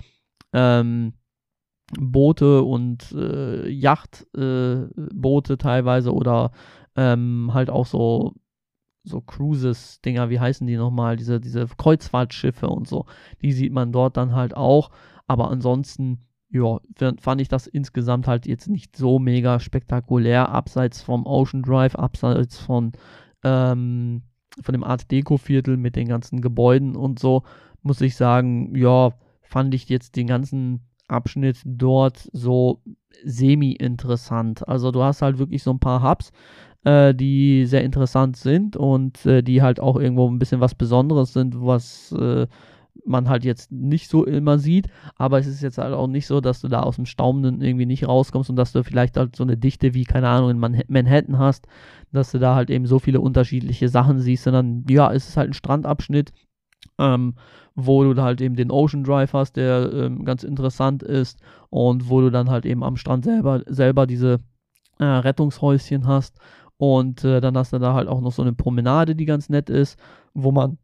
ähm, 0.53 1.15
Boote 1.99 2.63
und 2.63 3.13
äh, 3.13 3.69
Yachtboote 3.69 5.53
äh, 5.55 5.57
teilweise 5.57 6.15
oder 6.15 6.53
ähm, 6.97 7.51
halt 7.53 7.71
auch 7.71 7.87
so 7.87 8.35
so 9.03 9.21
Cruises-Dinger, 9.21 10.31
wie 10.31 10.41
heißen 10.41 10.67
die 10.67 10.77
nochmal, 10.77 11.17
diese, 11.17 11.41
diese 11.41 11.67
Kreuzfahrtschiffe 11.67 12.69
und 12.69 12.87
so, 12.87 13.07
die 13.43 13.53
sieht 13.53 13.73
man 13.73 13.93
dort 13.93 14.17
dann 14.17 14.35
halt 14.35 14.55
auch, 14.55 14.91
aber 15.27 15.51
ansonsten 15.51 16.27
ja, 16.51 16.79
fand 17.21 17.41
ich 17.41 17.49
das 17.49 17.67
insgesamt 17.67 18.27
halt 18.27 18.47
jetzt 18.47 18.69
nicht 18.69 18.97
so 18.97 19.19
mega 19.19 19.61
spektakulär, 19.61 20.49
abseits 20.49 21.01
vom 21.01 21.27
Ocean 21.27 21.63
Drive, 21.63 21.95
abseits 21.95 22.59
von, 22.59 22.93
ähm, 23.45 24.23
von 24.61 24.73
dem 24.73 24.85
Art 24.85 25.11
Deco-Viertel 25.11 25.77
mit 25.77 25.97
den 25.97 26.09
ganzen 26.09 26.41
Gebäuden 26.41 26.97
und 26.97 27.19
so, 27.19 27.45
muss 27.83 28.01
ich 28.01 28.17
sagen, 28.17 28.75
ja, 28.75 29.13
fand 29.43 29.75
ich 29.75 29.89
jetzt 29.89 30.17
den 30.17 30.27
ganzen 30.27 30.81
Abschnitt 31.09 31.61
dort 31.65 32.29
so 32.33 32.83
semi-interessant. 33.25 34.67
Also 34.69 34.91
du 34.91 35.03
hast 35.03 35.23
halt 35.23 35.39
wirklich 35.39 35.63
so 35.63 35.73
ein 35.73 35.81
paar 35.81 36.03
Hubs, 36.03 36.33
äh, 36.85 37.15
die 37.15 37.67
sehr 37.67 37.85
interessant 37.85 38.37
sind 38.37 38.77
und 38.77 39.25
äh, 39.27 39.43
die 39.43 39.63
halt 39.63 39.81
auch 39.81 39.97
irgendwo 39.97 40.29
ein 40.29 40.39
bisschen 40.39 40.61
was 40.61 40.75
Besonderes 40.75 41.33
sind, 41.33 41.55
was 41.61 42.13
äh, 42.13 42.47
man 43.05 43.29
halt 43.29 43.45
jetzt 43.45 43.71
nicht 43.73 44.09
so 44.09 44.25
immer 44.25 44.59
sieht, 44.59 44.89
aber 45.17 45.39
es 45.39 45.47
ist 45.47 45.63
jetzt 45.63 45.79
halt 45.79 45.95
auch 45.95 46.07
nicht 46.07 46.27
so, 46.27 46.41
dass 46.41 46.61
du 46.61 46.69
da 46.69 46.81
aus 46.81 46.97
dem 46.97 47.07
Staumenden 47.07 47.61
irgendwie 47.61 47.87
nicht 47.87 48.07
rauskommst 48.07 48.51
und 48.51 48.57
dass 48.57 48.73
du 48.73 48.83
vielleicht 48.85 49.17
halt 49.17 49.37
so 49.37 49.45
eine 49.45 49.57
Dichte 49.57 49.95
wie, 49.95 50.05
keine 50.05 50.29
Ahnung, 50.29 50.51
in 50.51 50.59
Manhattan 50.59 51.39
hast, 51.39 51.67
dass 52.13 52.33
du 52.33 52.39
da 52.39 52.55
halt 52.55 52.71
eben 52.71 52.87
so 52.87 52.99
viele 52.99 53.21
unterschiedliche 53.21 53.89
Sachen 53.89 54.21
siehst, 54.21 54.45
sondern 54.45 54.85
ja, 54.89 55.13
es 55.13 55.29
ist 55.29 55.37
halt 55.37 55.51
ein 55.51 55.55
Strandabschnitt, 55.55 56.33
ähm, 56.99 57.35
wo 57.75 58.03
du 58.13 58.23
halt 58.23 58.41
eben 58.41 58.57
den 58.57 58.71
Ocean 58.71 59.05
Drive 59.05 59.33
hast, 59.33 59.57
der 59.57 59.93
ähm, 59.93 60.25
ganz 60.25 60.43
interessant 60.43 61.03
ist 61.03 61.41
und 61.71 62.09
wo 62.09 62.21
du 62.21 62.31
dann 62.31 62.51
halt 62.51 62.67
eben 62.67 62.83
am 62.83 62.97
Strand 62.97 63.25
selber, 63.25 63.63
selber 63.67 64.07
diese 64.07 64.41
äh, 64.99 65.05
Rettungshäuschen 65.05 66.07
hast 66.07 66.39
und 66.77 67.25
äh, 67.25 67.41
dann 67.41 67.57
hast 67.57 67.73
du 67.73 67.79
da 67.79 67.95
halt 67.95 68.09
auch 68.09 68.21
noch 68.21 68.33
so 68.33 68.43
eine 68.43 68.53
Promenade, 68.53 69.15
die 69.15 69.27
ganz 69.27 69.49
nett 69.49 69.69
ist, 69.69 69.99
wo 70.35 70.51
man 70.51 70.79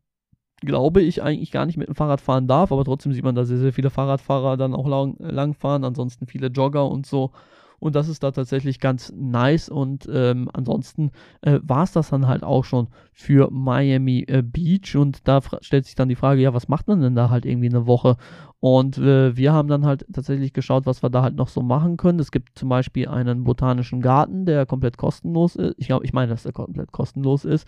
glaube 0.61 1.03
ich, 1.03 1.23
eigentlich 1.23 1.51
gar 1.51 1.67
nicht 1.67 1.77
mit 1.77 1.89
dem 1.89 1.95
Fahrrad 1.95 2.21
fahren 2.21 2.49
darf, 2.49 2.73
aber 2.73 2.85
trotzdem 2.85 3.13
sieht 3.13 3.25
man 3.25 3.35
da 3.35 3.45
sehr, 3.45 3.59
sehr 3.59 3.73
viele 3.73 3.91
Fahrradfahrer 3.91 4.57
dann 4.57 4.75
auch 4.75 4.89
lang, 4.89 5.17
lang 5.19 5.55
fahren, 5.55 5.85
ansonsten 5.85 6.27
viele 6.27 6.49
Jogger 6.49 6.89
und 6.89 7.07
so. 7.07 7.33
Und 7.79 7.95
das 7.95 8.09
ist 8.09 8.23
da 8.23 8.31
tatsächlich 8.31 8.81
ganz 8.81 9.13
nice. 9.15 9.69
Und 9.69 10.09
ähm, 10.13 10.49
ansonsten 10.53 11.11
äh, 11.43 11.61
war 11.63 11.85
es 11.85 11.93
das 11.93 12.11
dann 12.11 12.27
halt 12.27 12.43
auch 12.43 12.65
schon 12.65 12.89
für 13.13 13.51
Miami 13.51 14.25
äh, 14.29 14.43
Beach. 14.43 14.97
Und 14.97 15.29
da 15.29 15.41
stellt 15.61 15.85
sich 15.85 15.95
dann 15.95 16.09
die 16.09 16.17
Frage, 16.17 16.41
ja, 16.41 16.55
was 16.55 16.69
macht 16.69 16.89
man 16.89 17.01
denn 17.01 17.15
da 17.15 17.31
halt 17.31 17.45
irgendwie 17.45 17.69
eine 17.69 17.87
Woche? 17.87 18.17
Und 18.61 18.99
äh, 18.99 19.37
wir 19.37 19.53
haben 19.53 19.69
dann 19.69 19.85
halt 19.85 20.07
tatsächlich 20.13 20.53
geschaut, 20.53 20.87
was 20.87 21.03
wir 21.03 21.11
da 21.11 21.23
halt 21.23 21.37
noch 21.37 21.49
so 21.49 21.63
machen 21.63 21.97
können. 21.97 22.19
Es 22.19 22.31
gibt 22.31 22.59
zum 22.59 22.69
Beispiel 22.69 23.09
einen 23.09 23.45
botanischen 23.45 24.01
Garten, 24.01 24.47
der 24.47 24.67
komplett 24.67 24.97
kostenlos 24.97 25.57
ist. 25.57 25.75
Ich 25.79 25.87
glaube, 25.87 26.05
ich 26.05 26.13
meine, 26.13 26.31
dass 26.31 26.45
der 26.45 26.53
komplett 26.53 26.91
kostenlos 26.91 27.45
ist. 27.45 27.67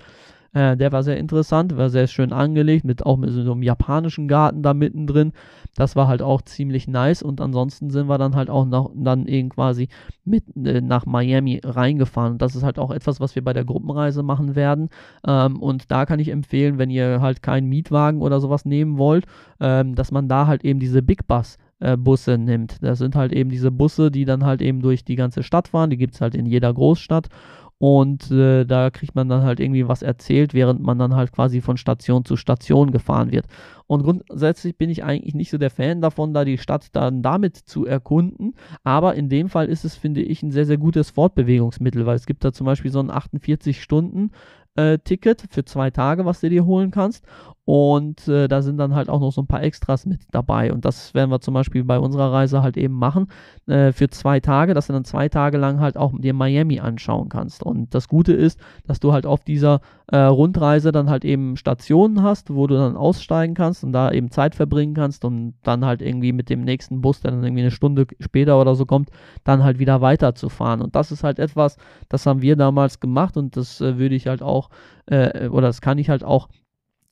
Äh, 0.55 0.77
der 0.77 0.93
war 0.93 1.03
sehr 1.03 1.19
interessant, 1.19 1.77
war 1.77 1.91
sehr 1.91 2.07
schön 2.07 2.33
angelegt, 2.33 2.85
mit 2.85 3.05
auch 3.05 3.17
mit 3.17 3.31
so 3.31 3.53
einem 3.53 3.63
japanischen 3.63 4.29
Garten 4.29 4.63
da 4.63 4.73
mittendrin. 4.73 5.33
Das 5.77 5.95
war 5.95 6.09
halt 6.09 6.23
auch 6.23 6.43
ziemlich 6.43 6.89
nice 6.89 7.23
und 7.23 7.41
ansonsten 7.41 7.91
sind 7.91 8.09
wir 8.09 8.19
dann 8.19 8.35
halt 8.35 8.49
auch 8.49 8.65
noch, 8.65 8.91
dann 8.95 9.27
eben 9.27 9.51
quasi 9.51 9.89
mit 10.25 10.45
äh, 10.57 10.81
nach 10.81 11.07
Miami 11.07 11.61
reingefahren. 11.63 12.33
Und 12.33 12.43
das 12.43 12.57
ist 12.57 12.63
halt 12.63 12.79
auch 12.79 12.91
etwas, 12.91 13.21
was 13.21 13.35
wir 13.35 13.45
bei 13.45 13.53
der 13.53 13.65
Gruppenreise 13.65 14.23
machen 14.23 14.55
werden. 14.57 14.89
Ähm, 15.27 15.61
und 15.61 15.91
da 15.91 16.07
kann 16.07 16.19
ich 16.19 16.31
empfehlen, 16.31 16.79
wenn 16.79 16.91
ihr 16.91 17.21
halt 17.21 17.43
keinen 17.43 17.69
Mietwagen 17.69 18.23
oder 18.23 18.41
sowas 18.41 18.65
nehmen 18.65 18.97
wollt, 18.99 19.27
ähm, 19.61 19.95
dass 19.95 20.11
man 20.11 20.29
da 20.29 20.47
halt 20.47 20.65
eben 20.65 20.81
diese 20.89 21.03
Big 21.03 21.27
Bus 21.27 21.59
äh, 21.81 21.97
Busse 21.97 22.39
nimmt. 22.39 22.83
Das 22.83 22.99
sind 22.99 23.15
halt 23.15 23.33
eben 23.33 23.51
diese 23.51 23.71
Busse, 23.71 24.11
die 24.11 24.25
dann 24.25 24.45
halt 24.45 24.63
eben 24.63 24.81
durch 24.81 25.05
die 25.05 25.17
ganze 25.17 25.43
Stadt 25.43 25.69
fahren. 25.69 25.91
Die 25.91 25.97
gibt 25.97 26.15
es 26.15 26.21
halt 26.21 26.35
in 26.35 26.47
jeder 26.47 26.73
Großstadt. 26.73 27.29
Und 27.81 28.29
äh, 28.33 28.65
da 28.65 28.91
kriegt 28.91 29.15
man 29.15 29.29
dann 29.29 29.45
halt 29.45 29.61
irgendwie 29.61 29.87
was 29.87 30.03
erzählt, 30.03 30.53
während 30.53 30.83
man 30.83 30.99
dann 30.99 31.15
halt 31.15 31.31
quasi 31.31 31.61
von 31.61 31.77
Station 31.77 32.25
zu 32.25 32.37
Station 32.37 32.91
gefahren 32.91 33.31
wird. 33.31 33.47
Und 33.87 34.03
grundsätzlich 34.03 34.77
bin 34.77 34.91
ich 34.91 35.05
eigentlich 35.05 35.35
nicht 35.35 35.51
so 35.51 35.59
der 35.59 35.71
Fan 35.71 36.01
davon, 36.01 36.35
da 36.35 36.45
die 36.45 36.59
Stadt 36.59 36.89
dann 36.97 37.23
damit 37.23 37.57
zu 37.57 37.87
erkunden. 37.87 38.55
Aber 38.83 39.15
in 39.15 39.29
dem 39.29 39.49
Fall 39.49 39.69
ist 39.69 39.85
es, 39.85 39.95
finde 39.95 40.23
ich, 40.23 40.43
ein 40.43 40.51
sehr, 40.51 40.67
sehr 40.67 40.77
gutes 40.77 41.11
Fortbewegungsmittel, 41.11 42.05
weil 42.05 42.17
es 42.17 42.27
gibt 42.27 42.45
da 42.45 42.53
zum 42.53 42.65
Beispiel 42.65 42.91
so 42.91 42.99
ein 42.99 43.11
48 43.11 43.81
Stunden 43.81 44.33
äh, 44.75 44.99
Ticket 44.99 45.45
für 45.51 45.65
zwei 45.65 45.91
Tage, 45.91 46.25
was 46.25 46.41
du 46.41 46.51
dir 46.51 46.65
holen 46.65 46.91
kannst. 46.91 47.25
Und 47.69 48.27
äh, 48.29 48.49
da 48.49 48.63
sind 48.63 48.79
dann 48.79 48.95
halt 48.95 49.11
auch 49.11 49.21
noch 49.21 49.31
so 49.31 49.43
ein 49.43 49.47
paar 49.47 49.63
Extras 49.63 50.07
mit 50.07 50.23
dabei. 50.31 50.73
Und 50.73 50.87
das 50.87 51.13
werden 51.13 51.29
wir 51.29 51.43
zum 51.43 51.53
Beispiel 51.53 51.85
bei 51.85 51.99
unserer 51.99 52.33
Reise 52.33 52.63
halt 52.63 52.79
eben 52.79 52.95
machen 52.95 53.27
äh, 53.67 53.93
für 53.93 54.09
zwei 54.09 54.41
Tage, 54.41 54.73
dass 54.73 54.87
du 54.87 54.95
dann 54.95 55.05
zwei 55.05 55.29
Tage 55.29 55.59
lang 55.59 55.79
halt 55.79 55.99
auch 55.99 56.15
dir 56.19 56.33
Miami 56.33 56.81
anschauen 56.81 57.29
kannst. 57.29 57.63
Und 57.63 57.95
das 57.95 58.09
Gute 58.09 58.33
ist, 58.33 58.59
dass 58.87 59.01
du 59.01 59.13
halt 59.13 59.27
auf 59.27 59.45
dieser 59.45 59.83
äh, 60.07 60.17
Rundreise 60.17 60.93
dann 60.93 61.11
halt 61.11 61.27
eben 61.27 61.59
Stationen 61.59 62.23
hast, 62.23 62.49
wo 62.55 62.67
du 62.67 62.75
dann 62.75 62.97
aussteigen 62.97 63.53
kannst 63.53 63.85
und 63.85 63.93
da 63.93 64.13
eben 64.13 64.31
Zeit 64.31 64.55
verbringen 64.55 64.95
kannst 64.95 65.27
und 65.27 65.53
dann 65.63 65.85
halt 65.85 66.01
irgendwie 66.01 66.33
mit 66.33 66.49
dem 66.49 66.63
nächsten 66.63 67.03
Bus, 67.03 67.21
der 67.21 67.33
dann 67.33 67.45
irgendwie 67.45 67.65
eine 67.65 67.71
Stunde 67.71 68.07
später 68.19 68.59
oder 68.59 68.77
so 68.77 68.87
kommt, 68.87 69.11
dann 69.45 69.63
halt 69.63 69.79
wieder 69.79 70.01
weiterzufahren. 70.01 70.81
Und 70.81 70.97
das 70.97 71.13
ist 71.13 71.23
halt 71.23 71.39
etwas, 71.39 71.77
das 72.09 72.25
haben 72.25 72.41
wir 72.41 72.57
damals 72.57 72.99
gemacht 72.99 73.37
und 73.37 73.59
das 73.59 73.83
äh, 73.83 73.99
würde 73.99 74.15
ich 74.15 74.27
halt 74.27 74.41
auch, 74.41 74.71
äh, 75.05 75.49
oder 75.49 75.67
das 75.67 75.83
kann 75.83 75.99
ich 75.99 76.09
halt 76.09 76.25
auch 76.25 76.49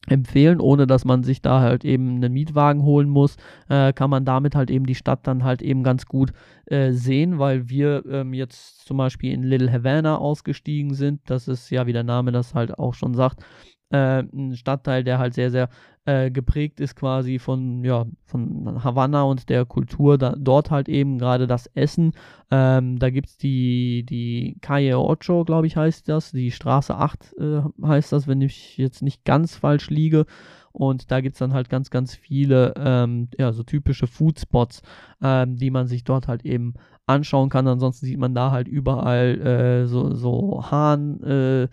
empfehlen, 0.06 0.60
ohne 0.60 0.86
dass 0.86 1.04
man 1.04 1.22
sich 1.22 1.42
da 1.42 1.60
halt 1.60 1.84
eben 1.84 2.16
einen 2.16 2.32
Mietwagen 2.32 2.82
holen 2.82 3.08
muss, 3.08 3.36
äh, 3.68 3.92
kann 3.92 4.10
man 4.10 4.24
damit 4.24 4.54
halt 4.54 4.70
eben 4.70 4.86
die 4.86 4.94
Stadt 4.94 5.26
dann 5.26 5.44
halt 5.44 5.62
eben 5.62 5.82
ganz 5.82 6.06
gut 6.06 6.32
äh, 6.66 6.92
sehen, 6.92 7.38
weil 7.38 7.68
wir 7.68 8.04
ähm, 8.08 8.32
jetzt 8.34 8.86
zum 8.86 8.96
Beispiel 8.96 9.32
in 9.32 9.42
Little 9.42 9.72
Havana 9.72 10.18
ausgestiegen 10.18 10.94
sind. 10.94 11.20
Das 11.26 11.48
ist 11.48 11.70
ja, 11.70 11.86
wie 11.86 11.92
der 11.92 12.04
Name 12.04 12.32
das 12.32 12.54
halt 12.54 12.78
auch 12.78 12.94
schon 12.94 13.14
sagt, 13.14 13.44
äh, 13.90 14.20
ein 14.22 14.56
Stadtteil, 14.56 15.04
der 15.04 15.18
halt 15.18 15.34
sehr, 15.34 15.50
sehr 15.50 15.68
äh, 16.04 16.30
geprägt 16.30 16.80
ist 16.80 16.96
quasi 16.96 17.38
von, 17.38 17.84
ja, 17.84 18.06
von 18.24 18.82
Havanna 18.82 19.22
und 19.22 19.48
der 19.48 19.64
Kultur 19.64 20.18
da, 20.18 20.34
dort 20.36 20.70
halt 20.70 20.88
eben, 20.88 21.18
gerade 21.18 21.46
das 21.46 21.66
Essen. 21.74 22.12
Ähm, 22.50 22.98
da 22.98 23.10
gibt 23.10 23.28
es 23.28 23.36
die, 23.36 24.04
die 24.08 24.58
Calle 24.60 24.98
Ocho, 24.98 25.44
glaube 25.44 25.66
ich, 25.66 25.76
heißt 25.76 26.08
das, 26.08 26.32
die 26.32 26.50
Straße 26.50 26.94
8 26.96 27.34
äh, 27.38 27.62
heißt 27.84 28.12
das, 28.12 28.26
wenn 28.26 28.40
ich 28.40 28.76
jetzt 28.76 29.02
nicht 29.02 29.24
ganz 29.24 29.56
falsch 29.56 29.90
liege. 29.90 30.26
Und 30.72 31.10
da 31.10 31.22
gibt 31.22 31.34
es 31.34 31.38
dann 31.38 31.54
halt 31.54 31.70
ganz, 31.70 31.88
ganz 31.90 32.14
viele, 32.14 32.74
ähm, 32.76 33.28
ja, 33.38 33.52
so 33.52 33.62
typische 33.62 34.06
Foodspots, 34.06 34.82
ähm, 35.22 35.56
die 35.56 35.70
man 35.70 35.86
sich 35.86 36.04
dort 36.04 36.28
halt 36.28 36.44
eben 36.44 36.74
anschauen 37.06 37.48
kann. 37.48 37.66
Ansonsten 37.66 38.04
sieht 38.06 38.18
man 38.18 38.34
da 38.34 38.50
halt 38.50 38.68
überall 38.68 39.40
äh, 39.40 39.86
so, 39.86 40.14
so 40.14 40.70
Hahn, 40.70 41.22
äh, 41.22 41.68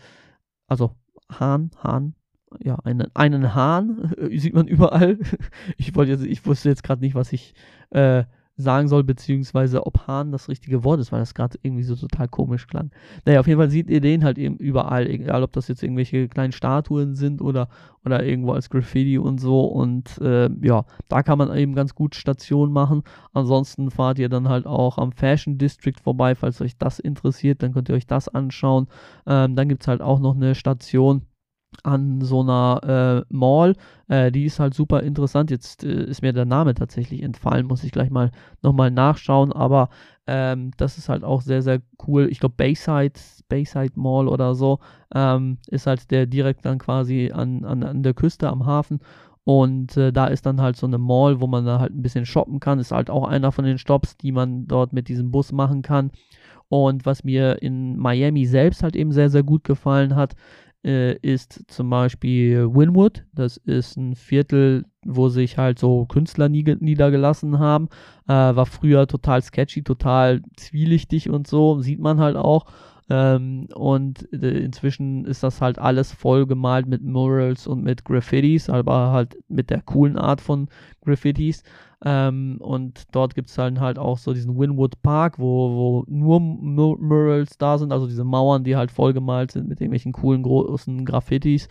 also 0.67 0.91
Hahn, 1.39 1.71
Hahn, 1.83 2.15
ja, 2.59 2.75
einen, 2.83 3.07
einen 3.15 3.55
Hahn 3.55 4.13
sieht 4.31 4.53
man 4.53 4.67
überall. 4.67 5.19
Ich 5.77 5.95
wollte 5.95 6.11
jetzt, 6.11 6.25
ich 6.25 6.45
wusste 6.45 6.69
jetzt 6.69 6.83
gerade 6.83 7.01
nicht, 7.01 7.15
was 7.15 7.33
ich 7.33 7.53
äh, 7.91 8.23
sagen 8.55 8.87
soll, 8.87 9.03
beziehungsweise 9.03 9.85
ob 9.85 10.07
Hahn 10.07 10.31
das 10.31 10.47
richtige 10.47 10.83
Wort 10.83 10.99
ist, 10.99 11.11
weil 11.11 11.19
das 11.19 11.33
gerade 11.33 11.57
irgendwie 11.63 11.83
so 11.83 11.95
total 11.95 12.27
komisch 12.27 12.67
klang. 12.67 12.91
Naja, 13.25 13.39
auf 13.39 13.47
jeden 13.47 13.59
Fall 13.59 13.69
sieht 13.69 13.89
ihr 13.89 13.99
den 13.99 14.23
halt 14.23 14.37
eben 14.37 14.57
überall, 14.57 15.07
egal 15.07 15.41
ob 15.41 15.51
das 15.53 15.67
jetzt 15.67 15.81
irgendwelche 15.81 16.27
kleinen 16.27 16.51
Statuen 16.51 17.15
sind 17.15 17.41
oder, 17.41 17.67
oder 18.05 18.23
irgendwo 18.23 18.51
als 18.51 18.69
Graffiti 18.69 19.17
und 19.17 19.39
so. 19.39 19.65
Und 19.65 20.19
äh, 20.21 20.49
ja, 20.61 20.85
da 21.07 21.23
kann 21.23 21.39
man 21.39 21.55
eben 21.57 21.73
ganz 21.73 21.95
gut 21.95 22.13
Station 22.13 22.71
machen. 22.71 23.01
Ansonsten 23.33 23.89
fahrt 23.89 24.19
ihr 24.19 24.29
dann 24.29 24.49
halt 24.49 24.67
auch 24.67 24.99
am 24.99 25.11
Fashion 25.11 25.57
District 25.57 25.99
vorbei, 26.01 26.35
falls 26.35 26.61
euch 26.61 26.77
das 26.77 26.99
interessiert, 26.99 27.63
dann 27.63 27.73
könnt 27.73 27.89
ihr 27.89 27.95
euch 27.95 28.07
das 28.07 28.29
anschauen. 28.29 28.87
Ähm, 29.25 29.55
dann 29.55 29.67
gibt 29.67 29.81
es 29.81 29.87
halt 29.87 30.01
auch 30.01 30.19
noch 30.19 30.35
eine 30.35 30.53
Station 30.53 31.23
an 31.83 32.21
so 32.21 32.41
einer 32.41 33.25
äh, 33.29 33.33
Mall. 33.33 33.75
Äh, 34.07 34.31
die 34.31 34.45
ist 34.45 34.59
halt 34.59 34.73
super 34.73 35.03
interessant. 35.03 35.51
Jetzt 35.51 35.83
äh, 35.83 36.05
ist 36.05 36.21
mir 36.21 36.33
der 36.33 36.45
Name 36.45 36.73
tatsächlich 36.73 37.21
entfallen, 37.21 37.67
muss 37.67 37.83
ich 37.83 37.91
gleich 37.91 38.09
mal 38.09 38.31
nochmal 38.61 38.89
nachschauen. 38.89 39.51
Aber 39.51 39.89
ähm, 40.25 40.71
das 40.77 40.97
ist 40.97 41.09
halt 41.09 41.23
auch 41.23 41.41
sehr, 41.41 41.61
sehr 41.61 41.81
cool. 42.07 42.27
Ich 42.31 42.39
glaube, 42.39 42.55
Bayside, 42.57 43.19
Bayside 43.49 43.93
Mall 43.95 44.27
oder 44.27 44.55
so 44.55 44.79
ähm, 45.13 45.57
ist 45.67 45.85
halt 45.85 46.09
der 46.11 46.25
direkt 46.25 46.65
dann 46.65 46.79
quasi 46.79 47.31
an, 47.33 47.65
an, 47.65 47.83
an 47.83 48.03
der 48.03 48.13
Küste 48.13 48.49
am 48.49 48.65
Hafen. 48.65 48.99
Und 49.45 49.97
äh, 49.97 50.13
da 50.13 50.27
ist 50.27 50.45
dann 50.45 50.61
halt 50.61 50.77
so 50.77 50.87
eine 50.87 50.97
Mall, 50.97 51.41
wo 51.41 51.47
man 51.47 51.65
da 51.65 51.79
halt 51.79 51.93
ein 51.93 52.01
bisschen 52.01 52.25
shoppen 52.25 52.59
kann. 52.61 52.79
Ist 52.79 52.91
halt 52.91 53.09
auch 53.09 53.27
einer 53.27 53.51
von 53.51 53.65
den 53.65 53.77
Stops, 53.77 54.17
die 54.17 54.31
man 54.31 54.67
dort 54.67 54.93
mit 54.93 55.09
diesem 55.09 55.31
Bus 55.31 55.51
machen 55.51 55.81
kann. 55.81 56.11
Und 56.69 57.05
was 57.05 57.23
mir 57.23 57.61
in 57.61 57.97
Miami 57.97 58.45
selbst 58.45 58.83
halt 58.83 58.95
eben 58.95 59.11
sehr, 59.11 59.29
sehr 59.29 59.43
gut 59.43 59.63
gefallen 59.63 60.15
hat, 60.15 60.35
äh, 60.83 61.15
ist 61.17 61.63
zum 61.67 61.89
Beispiel 61.89 62.67
Winwood. 62.73 63.25
Das 63.33 63.57
ist 63.57 63.97
ein 63.97 64.15
Viertel, 64.15 64.85
wo 65.05 65.29
sich 65.29 65.57
halt 65.57 65.79
so 65.79 66.05
Künstler 66.05 66.49
niedergelassen 66.49 67.59
haben. 67.59 67.89
Äh, 68.27 68.33
war 68.33 68.65
früher 68.65 69.07
total 69.07 69.41
sketchy, 69.41 69.83
total 69.83 70.41
zwielichtig 70.57 71.29
und 71.29 71.47
so. 71.47 71.79
Sieht 71.79 71.99
man 71.99 72.19
halt 72.19 72.35
auch. 72.35 72.65
Ähm, 73.09 73.67
und 73.75 74.31
äh, 74.31 74.59
inzwischen 74.59 75.25
ist 75.25 75.43
das 75.43 75.61
halt 75.61 75.77
alles 75.79 76.11
voll 76.11 76.45
gemalt 76.45 76.87
mit 76.87 77.03
Murals 77.03 77.67
und 77.67 77.83
mit 77.83 78.05
Graffitis, 78.05 78.69
aber 78.69 79.11
halt 79.11 79.37
mit 79.49 79.69
der 79.69 79.81
coolen 79.81 80.17
Art 80.17 80.41
von 80.41 80.69
Graffitis. 81.03 81.63
Ähm, 82.05 82.57
und 82.59 83.03
dort 83.13 83.35
gibt 83.35 83.49
es 83.49 83.55
dann 83.55 83.79
halt 83.79 83.97
auch 83.97 84.17
so 84.17 84.33
diesen 84.33 84.57
Winwood 84.57 85.01
Park, 85.01 85.39
wo, 85.39 85.69
wo 85.71 86.03
nur 86.07 86.39
Mur 86.39 86.97
Murals 86.99 87.57
da 87.57 87.77
sind, 87.77 87.91
also 87.91 88.07
diese 88.07 88.23
Mauern, 88.23 88.63
die 88.63 88.75
halt 88.75 88.91
vollgemalt 88.91 89.51
sind 89.51 89.67
mit 89.67 89.79
irgendwelchen 89.79 90.11
coolen 90.13 90.43
großen 90.43 91.05
Graffitis. 91.05 91.67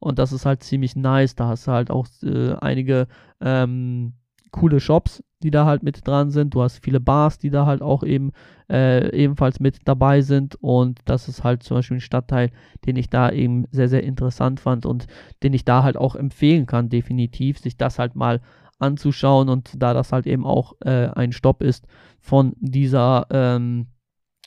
Und 0.00 0.18
das 0.18 0.32
ist 0.32 0.46
halt 0.46 0.62
ziemlich 0.62 0.96
nice. 0.96 1.34
Da 1.34 1.48
hast 1.48 1.66
du 1.66 1.72
halt 1.72 1.90
auch 1.90 2.06
äh, 2.22 2.54
einige 2.60 3.08
ähm, 3.40 4.14
coole 4.50 4.80
Shops, 4.80 5.22
die 5.42 5.50
da 5.50 5.64
halt 5.66 5.82
mit 5.82 6.06
dran 6.06 6.30
sind. 6.30 6.54
Du 6.54 6.62
hast 6.62 6.82
viele 6.84 7.00
Bars, 7.00 7.38
die 7.38 7.50
da 7.50 7.66
halt 7.66 7.82
auch 7.82 8.02
eben 8.02 8.32
äh, 8.70 9.10
ebenfalls 9.16 9.60
mit 9.60 9.80
dabei 9.84 10.20
sind. 10.20 10.56
Und 10.56 11.00
das 11.04 11.28
ist 11.28 11.44
halt 11.44 11.62
zum 11.62 11.76
Beispiel 11.76 11.98
ein 11.98 12.02
Stadtteil, 12.02 12.50
den 12.86 12.96
ich 12.96 13.08
da 13.08 13.30
eben 13.30 13.66
sehr, 13.70 13.88
sehr 13.88 14.02
interessant 14.02 14.60
fand 14.60 14.86
und 14.86 15.06
den 15.42 15.52
ich 15.52 15.64
da 15.64 15.82
halt 15.82 15.96
auch 15.96 16.16
empfehlen 16.16 16.66
kann, 16.66 16.88
definitiv, 16.88 17.58
sich 17.58 17.76
das 17.76 17.98
halt 17.98 18.16
mal 18.16 18.40
anzuschauen 18.78 19.48
und 19.48 19.82
da 19.82 19.92
das 19.92 20.12
halt 20.12 20.26
eben 20.26 20.46
auch 20.46 20.74
äh, 20.84 21.08
ein 21.08 21.32
Stopp 21.32 21.62
ist 21.62 21.86
von 22.20 22.54
dieser 22.58 23.26
ähm, 23.30 23.88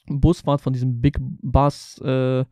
Busfahrt, 0.08 0.62
von 0.62 0.74
diesem 0.74 1.02
Big 1.02 1.18
Bus 1.20 2.00
äh, 2.00 2.46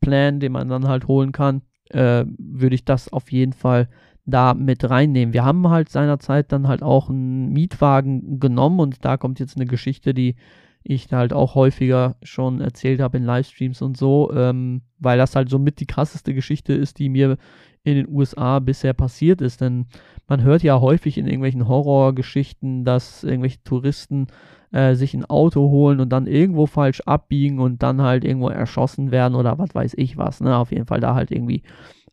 Plan, 0.00 0.40
den 0.40 0.52
man 0.52 0.68
dann 0.68 0.88
halt 0.88 1.08
holen 1.08 1.32
kann, 1.32 1.62
äh, 1.90 2.24
würde 2.38 2.74
ich 2.74 2.84
das 2.84 3.12
auf 3.12 3.32
jeden 3.32 3.52
Fall 3.52 3.88
da 4.26 4.54
mit 4.54 4.88
reinnehmen. 4.88 5.32
Wir 5.32 5.44
haben 5.44 5.68
halt 5.68 5.88
seinerzeit 5.88 6.52
dann 6.52 6.68
halt 6.68 6.82
auch 6.82 7.10
einen 7.10 7.52
Mietwagen 7.52 8.40
genommen 8.40 8.80
und 8.80 9.04
da 9.04 9.16
kommt 9.16 9.40
jetzt 9.40 9.56
eine 9.56 9.66
Geschichte, 9.66 10.14
die 10.14 10.36
ich 10.82 11.12
halt 11.12 11.32
auch 11.32 11.54
häufiger 11.54 12.16
schon 12.22 12.60
erzählt 12.60 13.00
habe 13.00 13.18
in 13.18 13.24
Livestreams 13.24 13.82
und 13.82 13.96
so, 13.96 14.32
ähm, 14.32 14.82
weil 14.98 15.18
das 15.18 15.36
halt 15.36 15.50
somit 15.50 15.80
die 15.80 15.86
krasseste 15.86 16.34
Geschichte 16.34 16.72
ist, 16.72 16.98
die 16.98 17.08
mir 17.08 17.36
in 17.82 17.96
den 17.96 18.08
USA 18.08 18.58
bisher 18.58 18.92
passiert 18.92 19.40
ist. 19.40 19.60
Denn 19.60 19.86
man 20.26 20.42
hört 20.42 20.62
ja 20.62 20.80
häufig 20.80 21.18
in 21.18 21.26
irgendwelchen 21.26 21.68
Horrorgeschichten, 21.68 22.84
dass 22.84 23.24
irgendwelche 23.24 23.62
Touristen 23.62 24.28
äh, 24.72 24.94
sich 24.94 25.14
ein 25.14 25.24
Auto 25.24 25.68
holen 25.68 26.00
und 26.00 26.10
dann 26.10 26.26
irgendwo 26.26 26.66
falsch 26.66 27.00
abbiegen 27.02 27.58
und 27.58 27.82
dann 27.82 28.00
halt 28.02 28.24
irgendwo 28.24 28.48
erschossen 28.48 29.10
werden 29.10 29.34
oder 29.34 29.58
was 29.58 29.74
weiß 29.74 29.94
ich 29.96 30.16
was. 30.16 30.40
Ne? 30.40 30.56
Auf 30.56 30.72
jeden 30.72 30.86
Fall 30.86 31.00
da 31.00 31.14
halt 31.14 31.30
irgendwie 31.30 31.62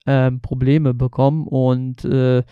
äh, 0.07 0.31
Probleme 0.31 0.93
bekommen. 0.93 1.45
Und 1.47 2.03
äh, 2.05 2.43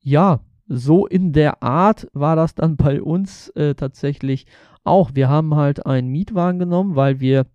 ja, 0.00 0.40
so 0.68 1.06
in 1.06 1.32
der 1.32 1.62
Art 1.62 2.08
war 2.14 2.36
das 2.36 2.54
dann 2.54 2.76
bei 2.76 3.02
uns 3.02 3.48
äh, 3.50 3.74
tatsächlich 3.74 4.46
auch. 4.84 5.10
Wir 5.14 5.28
haben 5.28 5.54
halt 5.54 5.84
einen 5.84 6.08
Mietwagen 6.08 6.58
genommen, 6.58 6.96
weil 6.96 7.20
wir 7.20 7.46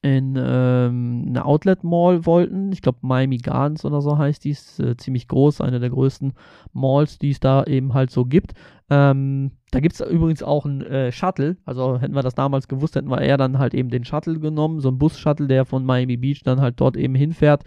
in 0.00 0.34
ähm, 0.36 1.26
eine 1.28 1.44
Outlet 1.44 1.84
Mall 1.84 2.26
wollten. 2.26 2.72
Ich 2.72 2.82
glaube, 2.82 2.98
Miami 3.02 3.38
Gardens 3.38 3.84
oder 3.84 4.00
so 4.00 4.18
heißt 4.18 4.44
die. 4.44 4.50
Ist 4.50 4.80
äh, 4.80 4.96
ziemlich 4.96 5.28
groß, 5.28 5.60
eine 5.60 5.80
der 5.80 5.90
größten 5.90 6.32
Malls, 6.72 7.18
die 7.18 7.30
es 7.30 7.40
da 7.40 7.64
eben 7.64 7.94
halt 7.94 8.10
so 8.10 8.24
gibt. 8.24 8.54
Ähm, 8.90 9.52
da 9.70 9.80
gibt 9.80 9.94
es 9.94 10.00
übrigens 10.00 10.42
auch 10.42 10.66
einen 10.66 10.82
äh, 10.82 11.12
Shuttle. 11.12 11.56
Also 11.64 12.00
hätten 12.00 12.14
wir 12.14 12.22
das 12.22 12.34
damals 12.34 12.68
gewusst, 12.68 12.96
hätten 12.96 13.10
wir 13.10 13.20
eher 13.20 13.36
dann 13.36 13.58
halt 13.58 13.74
eben 13.74 13.90
den 13.90 14.04
Shuttle 14.04 14.40
genommen. 14.40 14.80
So 14.80 14.88
ein 14.88 14.98
Bus-Shuttle, 14.98 15.46
der 15.46 15.64
von 15.64 15.84
Miami 15.84 16.16
Beach 16.16 16.42
dann 16.42 16.60
halt 16.60 16.80
dort 16.80 16.96
eben 16.96 17.14
hinfährt 17.14 17.64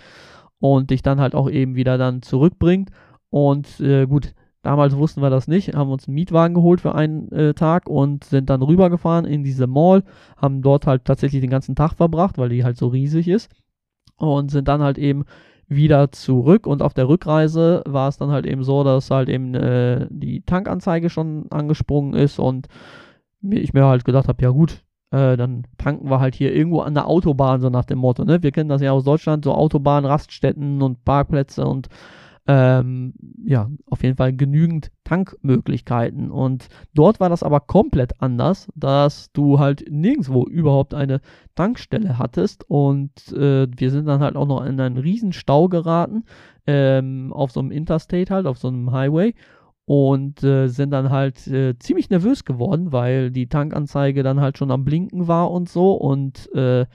und 0.74 0.90
dich 0.90 1.02
dann 1.02 1.20
halt 1.20 1.36
auch 1.36 1.50
eben 1.50 1.76
wieder 1.76 1.98
dann 1.98 2.22
zurückbringt. 2.22 2.90
Und 3.30 3.80
äh, 3.80 4.06
gut, 4.06 4.34
Damals 4.66 4.98
wussten 4.98 5.22
wir 5.22 5.30
das 5.30 5.48
nicht, 5.48 5.76
haben 5.76 5.92
uns 5.92 6.08
einen 6.08 6.16
Mietwagen 6.16 6.56
geholt 6.56 6.82
für 6.82 6.96
einen 6.96 7.32
äh, 7.32 7.54
Tag 7.54 7.88
und 7.88 8.24
sind 8.24 8.50
dann 8.50 8.64
rübergefahren 8.64 9.24
in 9.24 9.44
diese 9.44 9.68
Mall, 9.68 10.04
haben 10.38 10.64
dort 10.64 10.88
halt 10.88 11.06
tatsächlich 11.06 11.42
den 11.42 11.52
ganzen 11.52 11.76
Tag 11.76 11.94
verbracht, 11.94 12.40
weil 12.40 12.50
die 12.50 12.64
halt 12.64 12.76
so 12.76 12.88
riesig 12.88 13.28
ist 13.28 13.52
und 14.18 14.50
sind 14.50 14.68
dann 14.68 14.82
halt 14.82 14.98
eben 14.98 15.26
wieder 15.68 16.12
zurück 16.12 16.66
und 16.66 16.82
auf 16.82 16.96
der 16.96 17.08
Rückreise 17.08 17.84
war 17.86 18.10
es 18.10 18.18
dann 18.18 18.32
halt 18.32 18.48
eben 18.48 18.64
so, 18.64 18.84
dass 18.84 19.12
halt 19.12 19.30
eben 19.30 19.54
äh, 19.54 20.08
die 20.10 20.42
Tankanzeige 20.42 21.12
schon 21.12 21.46
angesprungen 21.52 22.16
ist 22.16 22.40
und 22.40 22.68
ich 23.48 23.74
mir 23.74 23.86
halt 23.86 24.04
gedacht 24.04 24.28
habe, 24.28 24.42
ja 24.42 24.50
gut, 24.50 24.84
äh, 25.12 25.38
dann 25.38 25.64
tanken 25.78 26.10
wir 26.10 26.20
halt 26.20 26.36
hier 26.36 26.54
irgendwo 26.54 26.82
an 26.82 26.94
der 26.94 27.08
Autobahn, 27.08 27.62
so 27.62 27.70
nach 27.70 27.86
dem 27.86 28.00
Motto, 28.00 28.26
ne? 28.26 28.44
Wir 28.44 28.52
kennen 28.52 28.70
das 28.70 28.82
ja 28.82 28.92
aus 28.92 29.04
Deutschland, 29.04 29.46
so 29.46 29.54
Autobahn, 29.54 30.06
Raststätten 30.06 30.82
und 30.82 31.06
Parkplätze 31.06 31.66
und 31.66 31.90
ähm, 32.48 33.14
ja, 33.44 33.70
auf 33.90 34.04
jeden 34.04 34.18
Fall 34.18 34.36
genügend 34.36 34.92
Tankmöglichkeiten. 35.04 36.30
Und 36.30 36.68
dort 36.94 37.20
war 37.20 37.30
das 37.30 37.42
aber 37.42 37.60
komplett 37.60 38.22
anders, 38.22 38.68
dass 38.76 39.32
du 39.34 39.60
halt 39.60 39.86
nirgendwo 39.90 40.46
überhaupt 40.46 40.94
eine 40.94 41.22
Tankstelle 41.56 42.20
hattest. 42.20 42.70
Und 42.70 43.32
äh, 43.34 43.68
wir 43.76 43.90
sind 43.90 44.06
dann 44.06 44.22
halt 44.22 44.36
auch 44.36 44.48
noch 44.48 44.64
in 44.64 44.80
einen 44.80 44.98
riesen 44.98 45.34
Stau 45.34 45.70
geraten, 45.70 46.26
ähm, 46.68 47.34
auf 47.34 47.52
so 47.52 47.62
einem 47.62 47.72
Interstate 47.72 48.32
halt, 48.32 48.46
auf 48.46 48.60
so 48.60 48.68
einem 48.68 48.92
Highway. 48.92 49.34
Und 49.86 50.44
äh, 50.44 50.68
sind 50.68 50.92
dann 50.92 51.12
halt 51.12 51.46
äh, 51.48 51.78
ziemlich 51.78 52.10
nervös 52.10 52.44
geworden, 52.44 52.92
weil 52.92 53.30
die 53.30 53.48
Tankanzeige 53.48 54.24
dann 54.24 54.42
halt 54.42 54.58
schon 54.58 54.72
am 54.72 54.84
Blinken 54.84 55.28
war 55.28 55.52
und 55.52 55.70
so. 55.70 55.94
Und 55.94 56.52
äh, 56.56 56.86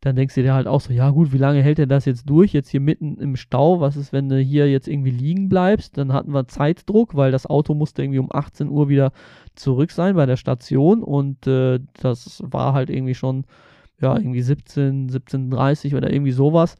dann 0.00 0.14
denkst 0.14 0.36
du 0.36 0.42
dir 0.42 0.54
halt 0.54 0.68
auch 0.68 0.80
so, 0.80 0.92
ja 0.92 1.10
gut, 1.10 1.32
wie 1.32 1.38
lange 1.38 1.60
hält 1.60 1.78
er 1.80 1.88
das 1.88 2.04
jetzt 2.04 2.30
durch? 2.30 2.52
Jetzt 2.52 2.68
hier 2.68 2.80
mitten 2.80 3.18
im 3.18 3.34
Stau, 3.34 3.80
was 3.80 3.96
ist, 3.96 4.12
wenn 4.12 4.28
du 4.28 4.38
hier 4.38 4.70
jetzt 4.70 4.86
irgendwie 4.86 5.10
liegen 5.10 5.48
bleibst? 5.48 5.98
Dann 5.98 6.12
hatten 6.12 6.32
wir 6.32 6.46
Zeitdruck, 6.46 7.16
weil 7.16 7.32
das 7.32 7.46
Auto 7.46 7.74
musste 7.74 8.02
irgendwie 8.02 8.20
um 8.20 8.30
18 8.30 8.68
Uhr 8.68 8.88
wieder 8.88 9.12
zurück 9.56 9.90
sein 9.90 10.14
bei 10.14 10.26
der 10.26 10.36
Station 10.36 11.02
und 11.02 11.46
äh, 11.48 11.80
das 12.00 12.42
war 12.46 12.74
halt 12.74 12.90
irgendwie 12.90 13.14
schon, 13.14 13.44
ja, 14.00 14.16
irgendwie 14.16 14.42
17, 14.42 15.08
17.30 15.10 15.96
oder 15.96 16.12
irgendwie 16.12 16.32
sowas. 16.32 16.76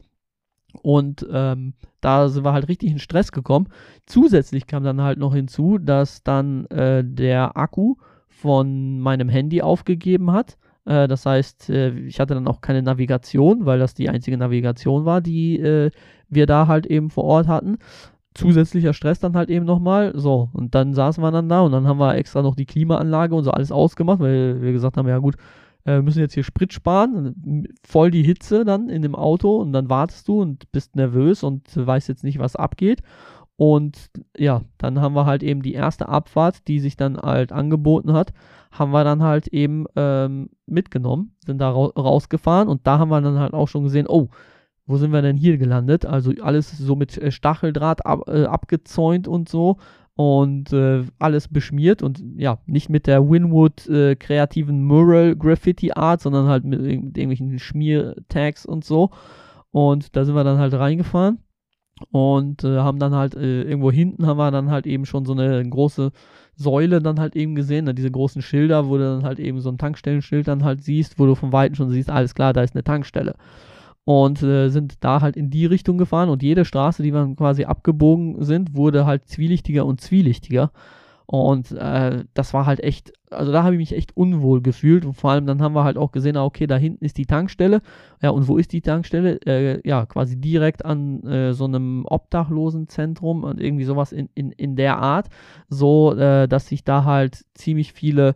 Und 0.81 1.25
ähm, 1.31 1.73
da 2.01 2.29
sind 2.29 2.43
wir 2.43 2.53
halt 2.53 2.67
richtig 2.67 2.91
in 2.91 2.99
Stress 2.99 3.31
gekommen. 3.31 3.67
Zusätzlich 4.05 4.67
kam 4.67 4.83
dann 4.83 5.01
halt 5.01 5.19
noch 5.19 5.33
hinzu, 5.33 5.77
dass 5.77 6.23
dann 6.23 6.65
äh, 6.67 7.03
der 7.03 7.57
Akku 7.57 7.95
von 8.27 8.99
meinem 8.99 9.29
Handy 9.29 9.61
aufgegeben 9.61 10.31
hat 10.31 10.57
äh, 10.85 11.07
das 11.07 11.25
heißt, 11.25 11.69
äh, 11.69 11.91
ich 11.99 12.19
hatte 12.19 12.33
dann 12.33 12.47
auch 12.47 12.61
keine 12.61 12.81
Navigation, 12.81 13.65
weil 13.65 13.79
das 13.79 13.93
die 13.93 14.09
einzige 14.09 14.37
Navigation 14.37 15.05
war, 15.05 15.21
die 15.21 15.59
äh, 15.59 15.91
wir 16.29 16.45
da 16.47 16.67
halt 16.67 16.85
eben 16.87 17.09
vor 17.09 17.25
Ort 17.25 17.47
hatten. 17.47 17.77
Zusätzlicher 18.33 18.93
Stress 18.93 19.19
dann 19.19 19.35
halt 19.35 19.49
eben 19.49 19.65
nochmal. 19.65 20.13
So, 20.15 20.49
und 20.53 20.75
dann 20.75 20.93
saßen 20.93 21.23
wir 21.23 21.31
dann 21.31 21.49
da 21.49 21.61
und 21.61 21.71
dann 21.71 21.87
haben 21.87 21.99
wir 21.99 22.15
extra 22.15 22.41
noch 22.41 22.55
die 22.55 22.65
Klimaanlage 22.65 23.35
und 23.35 23.43
so 23.43 23.51
alles 23.51 23.71
ausgemacht, 23.71 24.19
weil 24.19 24.61
wir 24.61 24.71
gesagt 24.71 24.97
haben, 24.97 25.07
ja 25.07 25.19
gut, 25.19 25.35
wir 25.85 26.01
müssen 26.01 26.19
jetzt 26.19 26.33
hier 26.33 26.43
Sprit 26.43 26.73
sparen, 26.73 27.67
voll 27.87 28.11
die 28.11 28.23
Hitze 28.23 28.65
dann 28.65 28.89
in 28.89 29.01
dem 29.01 29.15
Auto 29.15 29.57
und 29.57 29.73
dann 29.73 29.89
wartest 29.89 30.27
du 30.27 30.41
und 30.41 30.71
bist 30.71 30.95
nervös 30.95 31.43
und 31.43 31.75
weißt 31.75 32.09
jetzt 32.09 32.23
nicht, 32.23 32.39
was 32.39 32.55
abgeht. 32.55 33.01
Und 33.55 34.09
ja, 34.37 34.61
dann 34.77 35.01
haben 35.01 35.15
wir 35.15 35.25
halt 35.25 35.43
eben 35.43 35.61
die 35.61 35.73
erste 35.73 36.07
Abfahrt, 36.07 36.67
die 36.69 36.79
sich 36.79 36.95
dann 36.95 37.17
halt 37.17 37.51
angeboten 37.51 38.13
hat, 38.13 38.31
haben 38.71 38.91
wir 38.91 39.03
dann 39.03 39.21
halt 39.21 39.47
eben 39.47 39.85
ähm, 39.95 40.49
mitgenommen, 40.65 41.35
sind 41.45 41.59
da 41.59 41.71
ra 41.71 41.87
rausgefahren 41.87 42.69
und 42.69 42.87
da 42.87 42.99
haben 42.99 43.09
wir 43.09 43.19
dann 43.19 43.39
halt 43.39 43.53
auch 43.53 43.67
schon 43.67 43.83
gesehen, 43.83 44.05
oh, 44.07 44.29
wo 44.85 44.97
sind 44.97 45.11
wir 45.11 45.21
denn 45.21 45.35
hier 45.37 45.57
gelandet? 45.57 46.05
Also 46.05 46.31
alles 46.41 46.77
so 46.77 46.95
mit 46.95 47.17
äh, 47.17 47.31
Stacheldraht 47.31 48.05
ab, 48.05 48.29
äh, 48.29 48.45
abgezäunt 48.45 49.27
und 49.27 49.49
so 49.49 49.77
und 50.19 50.73
äh, 50.73 51.05
alles 51.17 51.47
beschmiert 51.47 52.03
und 52.03 52.21
ja, 52.35 52.57
nicht 52.65 52.89
mit 52.89 53.07
der 53.07 53.29
Winwood 53.29 53.87
äh, 53.87 54.17
kreativen 54.17 54.83
Mural 54.83 55.33
Graffiti 55.33 55.93
Art, 55.93 56.19
sondern 56.19 56.47
halt 56.49 56.65
mit, 56.65 56.81
mit 56.81 57.17
irgendwelchen 57.17 57.57
Schmiertags 57.57 58.65
und 58.65 58.83
so. 58.83 59.11
Und 59.71 60.17
da 60.17 60.25
sind 60.25 60.35
wir 60.35 60.43
dann 60.43 60.57
halt 60.57 60.73
reingefahren 60.73 61.39
und 62.11 62.65
äh, 62.65 62.79
haben 62.79 62.99
dann 62.99 63.15
halt 63.15 63.33
äh, 63.35 63.61
irgendwo 63.61 63.93
hinten 63.93 64.27
haben 64.27 64.35
wir 64.35 64.51
dann 64.51 64.69
halt 64.71 64.87
eben 64.87 65.05
schon 65.05 65.23
so 65.23 65.31
eine 65.31 65.63
große 65.63 66.11
Säule 66.53 67.01
dann 67.01 67.17
halt 67.17 67.37
eben 67.37 67.55
gesehen, 67.55 67.85
ne, 67.85 67.93
diese 67.93 68.11
großen 68.11 68.41
Schilder, 68.41 68.89
wo 68.89 68.97
du 68.97 69.05
dann 69.05 69.23
halt 69.23 69.39
eben 69.39 69.61
so 69.61 69.69
ein 69.69 69.77
Tankstellenschild 69.77 70.49
dann 70.49 70.65
halt 70.65 70.83
siehst, 70.83 71.17
wo 71.17 71.27
du 71.27 71.35
von 71.35 71.53
Weitem 71.53 71.75
schon 71.75 71.91
siehst, 71.91 72.09
alles 72.09 72.35
klar, 72.35 72.51
da 72.51 72.61
ist 72.61 72.75
eine 72.75 72.83
Tankstelle. 72.83 73.35
Und 74.09 74.41
äh, 74.41 74.69
sind 74.69 75.03
da 75.03 75.21
halt 75.21 75.37
in 75.37 75.51
die 75.51 75.67
Richtung 75.67 75.99
gefahren 75.99 76.29
und 76.29 76.41
jede 76.41 76.65
Straße, 76.65 77.03
die 77.03 77.13
wir 77.13 77.31
quasi 77.35 77.65
abgebogen 77.65 78.43
sind, 78.43 78.75
wurde 78.75 79.05
halt 79.05 79.27
zwielichtiger 79.27 79.85
und 79.85 80.01
zwielichtiger. 80.01 80.71
Und 81.27 81.73
äh, 81.73 82.25
das 82.33 82.55
war 82.55 82.65
halt 82.65 82.79
echt, 82.79 83.13
also 83.29 83.51
da 83.51 83.61
habe 83.61 83.75
ich 83.75 83.77
mich 83.77 83.95
echt 83.95 84.17
unwohl 84.17 84.63
gefühlt. 84.63 85.05
Und 85.05 85.13
vor 85.13 85.29
allem 85.29 85.45
dann 85.45 85.61
haben 85.61 85.75
wir 85.75 85.83
halt 85.83 85.99
auch 85.99 86.11
gesehen, 86.11 86.37
ah, 86.37 86.43
okay, 86.43 86.65
da 86.65 86.75
hinten 86.75 87.05
ist 87.05 87.19
die 87.19 87.27
Tankstelle. 87.27 87.83
Ja, 88.19 88.31
und 88.31 88.47
wo 88.47 88.57
ist 88.57 88.73
die 88.73 88.81
Tankstelle? 88.81 89.39
Äh, 89.45 89.87
ja, 89.87 90.07
quasi 90.07 90.41
direkt 90.41 90.85
an 90.85 91.21
äh, 91.27 91.53
so 91.53 91.65
einem 91.65 92.03
Obdachlosenzentrum 92.07 93.43
und 93.43 93.61
irgendwie 93.61 93.85
sowas 93.85 94.11
in, 94.11 94.27
in, 94.33 94.51
in 94.53 94.75
der 94.75 94.97
Art. 94.97 95.27
So, 95.67 96.15
äh, 96.15 96.47
dass 96.47 96.65
sich 96.65 96.83
da 96.83 97.03
halt 97.03 97.45
ziemlich 97.53 97.93
viele, 97.93 98.33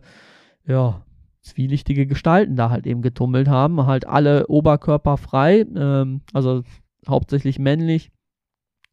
ja, 0.68 1.02
zwielichtige 1.44 2.06
Gestalten 2.06 2.56
da 2.56 2.70
halt 2.70 2.86
eben 2.86 3.02
getummelt 3.02 3.48
haben. 3.48 3.86
Halt 3.86 4.06
alle 4.06 4.46
oberkörperfrei, 4.48 5.66
ähm, 5.76 6.22
also 6.32 6.62
hauptsächlich 7.06 7.58
männlich 7.58 8.10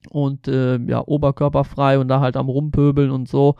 und 0.09 0.47
äh, 0.47 0.77
ja, 0.77 1.01
oberkörperfrei 1.05 1.97
und 1.97 2.07
da 2.07 2.19
halt 2.19 2.35
am 2.37 2.49
Rumpöbeln 2.49 3.09
und 3.09 3.27
so 3.27 3.55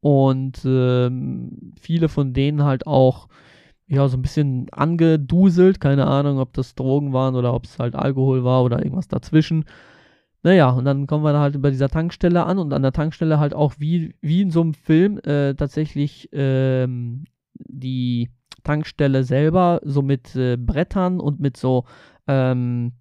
und 0.00 0.62
ähm, 0.64 1.72
viele 1.80 2.08
von 2.08 2.32
denen 2.32 2.62
halt 2.62 2.86
auch 2.86 3.28
ja 3.88 4.06
so 4.08 4.16
ein 4.16 4.22
bisschen 4.22 4.68
angeduselt, 4.70 5.80
keine 5.80 6.06
Ahnung, 6.06 6.38
ob 6.38 6.52
das 6.52 6.74
Drogen 6.74 7.12
waren 7.12 7.34
oder 7.34 7.54
ob 7.54 7.64
es 7.64 7.78
halt 7.78 7.94
Alkohol 7.96 8.44
war 8.44 8.62
oder 8.62 8.78
irgendwas 8.78 9.08
dazwischen. 9.08 9.64
Naja, 10.42 10.70
und 10.70 10.84
dann 10.84 11.06
kommen 11.06 11.24
wir 11.24 11.32
da 11.32 11.40
halt 11.40 11.60
bei 11.60 11.70
dieser 11.70 11.88
Tankstelle 11.88 12.44
an 12.44 12.58
und 12.58 12.72
an 12.72 12.82
der 12.82 12.92
Tankstelle 12.92 13.40
halt 13.40 13.54
auch 13.54 13.74
wie, 13.78 14.14
wie 14.20 14.42
in 14.42 14.50
so 14.50 14.60
einem 14.60 14.74
Film 14.74 15.18
äh, 15.18 15.54
tatsächlich 15.54 16.28
ähm, 16.32 17.24
die 17.60 18.30
Tankstelle 18.64 19.24
selber 19.24 19.80
so 19.84 20.02
mit 20.02 20.34
äh, 20.36 20.56
Brettern 20.56 21.20
und 21.20 21.40
mit 21.40 21.56
so, 21.56 21.84
ähm, 22.26 22.92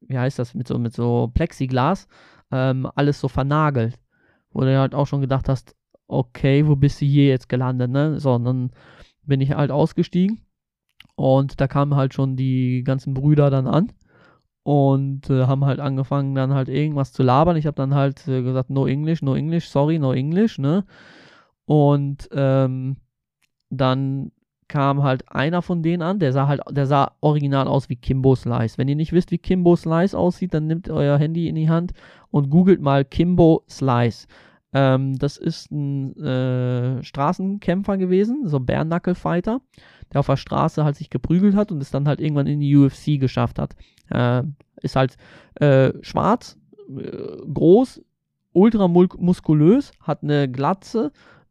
wie 0.00 0.18
heißt 0.18 0.38
das, 0.38 0.54
mit 0.54 0.68
so, 0.68 0.78
mit 0.78 0.94
so 0.94 1.30
Plexiglas, 1.34 2.08
ähm, 2.50 2.88
alles 2.94 3.20
so 3.20 3.28
vernagelt. 3.28 3.98
Wo 4.52 4.62
du 4.62 4.78
halt 4.78 4.94
auch 4.94 5.06
schon 5.06 5.20
gedacht 5.20 5.48
hast, 5.48 5.76
okay, 6.08 6.66
wo 6.66 6.76
bist 6.76 7.00
du 7.00 7.06
hier 7.06 7.28
jetzt 7.28 7.48
gelandet, 7.48 7.90
ne? 7.90 8.18
So, 8.18 8.34
und 8.34 8.44
dann 8.44 8.70
bin 9.22 9.40
ich 9.40 9.52
halt 9.52 9.70
ausgestiegen 9.70 10.40
und 11.14 11.60
da 11.60 11.68
kamen 11.68 11.94
halt 11.94 12.14
schon 12.14 12.36
die 12.36 12.82
ganzen 12.82 13.14
Brüder 13.14 13.50
dann 13.50 13.66
an 13.66 13.92
und 14.62 15.30
äh, 15.30 15.46
haben 15.46 15.64
halt 15.64 15.80
angefangen 15.80 16.34
dann 16.34 16.52
halt 16.52 16.68
irgendwas 16.68 17.12
zu 17.12 17.22
labern. 17.22 17.56
Ich 17.56 17.66
habe 17.66 17.76
dann 17.76 17.94
halt 17.94 18.26
äh, 18.28 18.42
gesagt, 18.42 18.70
no 18.70 18.86
English, 18.86 19.22
no 19.22 19.34
English, 19.34 19.68
sorry, 19.68 19.98
no 19.98 20.12
English, 20.12 20.58
ne? 20.58 20.84
Und 21.64 22.28
ähm, 22.32 22.96
dann 23.70 24.32
kam 24.68 25.02
halt 25.02 25.24
einer 25.32 25.62
von 25.62 25.82
denen 25.82 26.02
an, 26.02 26.20
der 26.20 26.32
sah 26.32 26.46
halt, 26.46 26.60
der 26.70 26.86
sah 26.86 27.12
original 27.20 27.66
aus 27.66 27.88
wie 27.88 27.96
Kimbo 27.96 28.36
Slice. 28.36 28.78
Wenn 28.78 28.86
ihr 28.86 28.94
nicht 28.94 29.12
wisst, 29.12 29.32
wie 29.32 29.38
Kimbo 29.38 29.74
Slice 29.74 30.16
aussieht, 30.16 30.54
dann 30.54 30.68
nehmt 30.68 30.88
euer 30.88 31.18
Handy 31.18 31.48
in 31.48 31.56
die 31.56 31.68
Hand 31.68 31.92
und 32.30 32.50
googelt 32.50 32.80
mal 32.80 33.04
Kimbo 33.04 33.64
Slice. 33.68 34.28
Ähm, 34.72 35.18
das 35.18 35.36
ist 35.36 35.72
ein 35.72 36.16
äh, 36.22 37.02
Straßenkämpfer 37.02 37.98
gewesen, 37.98 38.46
so 38.46 38.60
Bärnackel-Fighter, 38.60 39.60
der 40.12 40.20
auf 40.20 40.26
der 40.26 40.36
Straße 40.36 40.84
halt 40.84 40.94
sich 40.94 41.10
geprügelt 41.10 41.56
hat 41.56 41.72
und 41.72 41.82
es 41.82 41.90
dann 41.90 42.06
halt 42.06 42.20
irgendwann 42.20 42.46
in 42.46 42.60
die 42.60 42.76
UFC 42.76 43.18
geschafft 43.18 43.58
hat. 43.58 43.74
Äh, 44.08 44.44
ist 44.82 44.94
halt 44.94 45.16
äh, 45.56 45.92
schwarz, 46.02 46.56
äh, 46.96 47.36
groß, 47.52 48.02
ultra 48.52 48.86
muskulös, 48.86 49.90
hat 50.00 50.22
eine 50.22 50.48
Glatze 50.48 51.10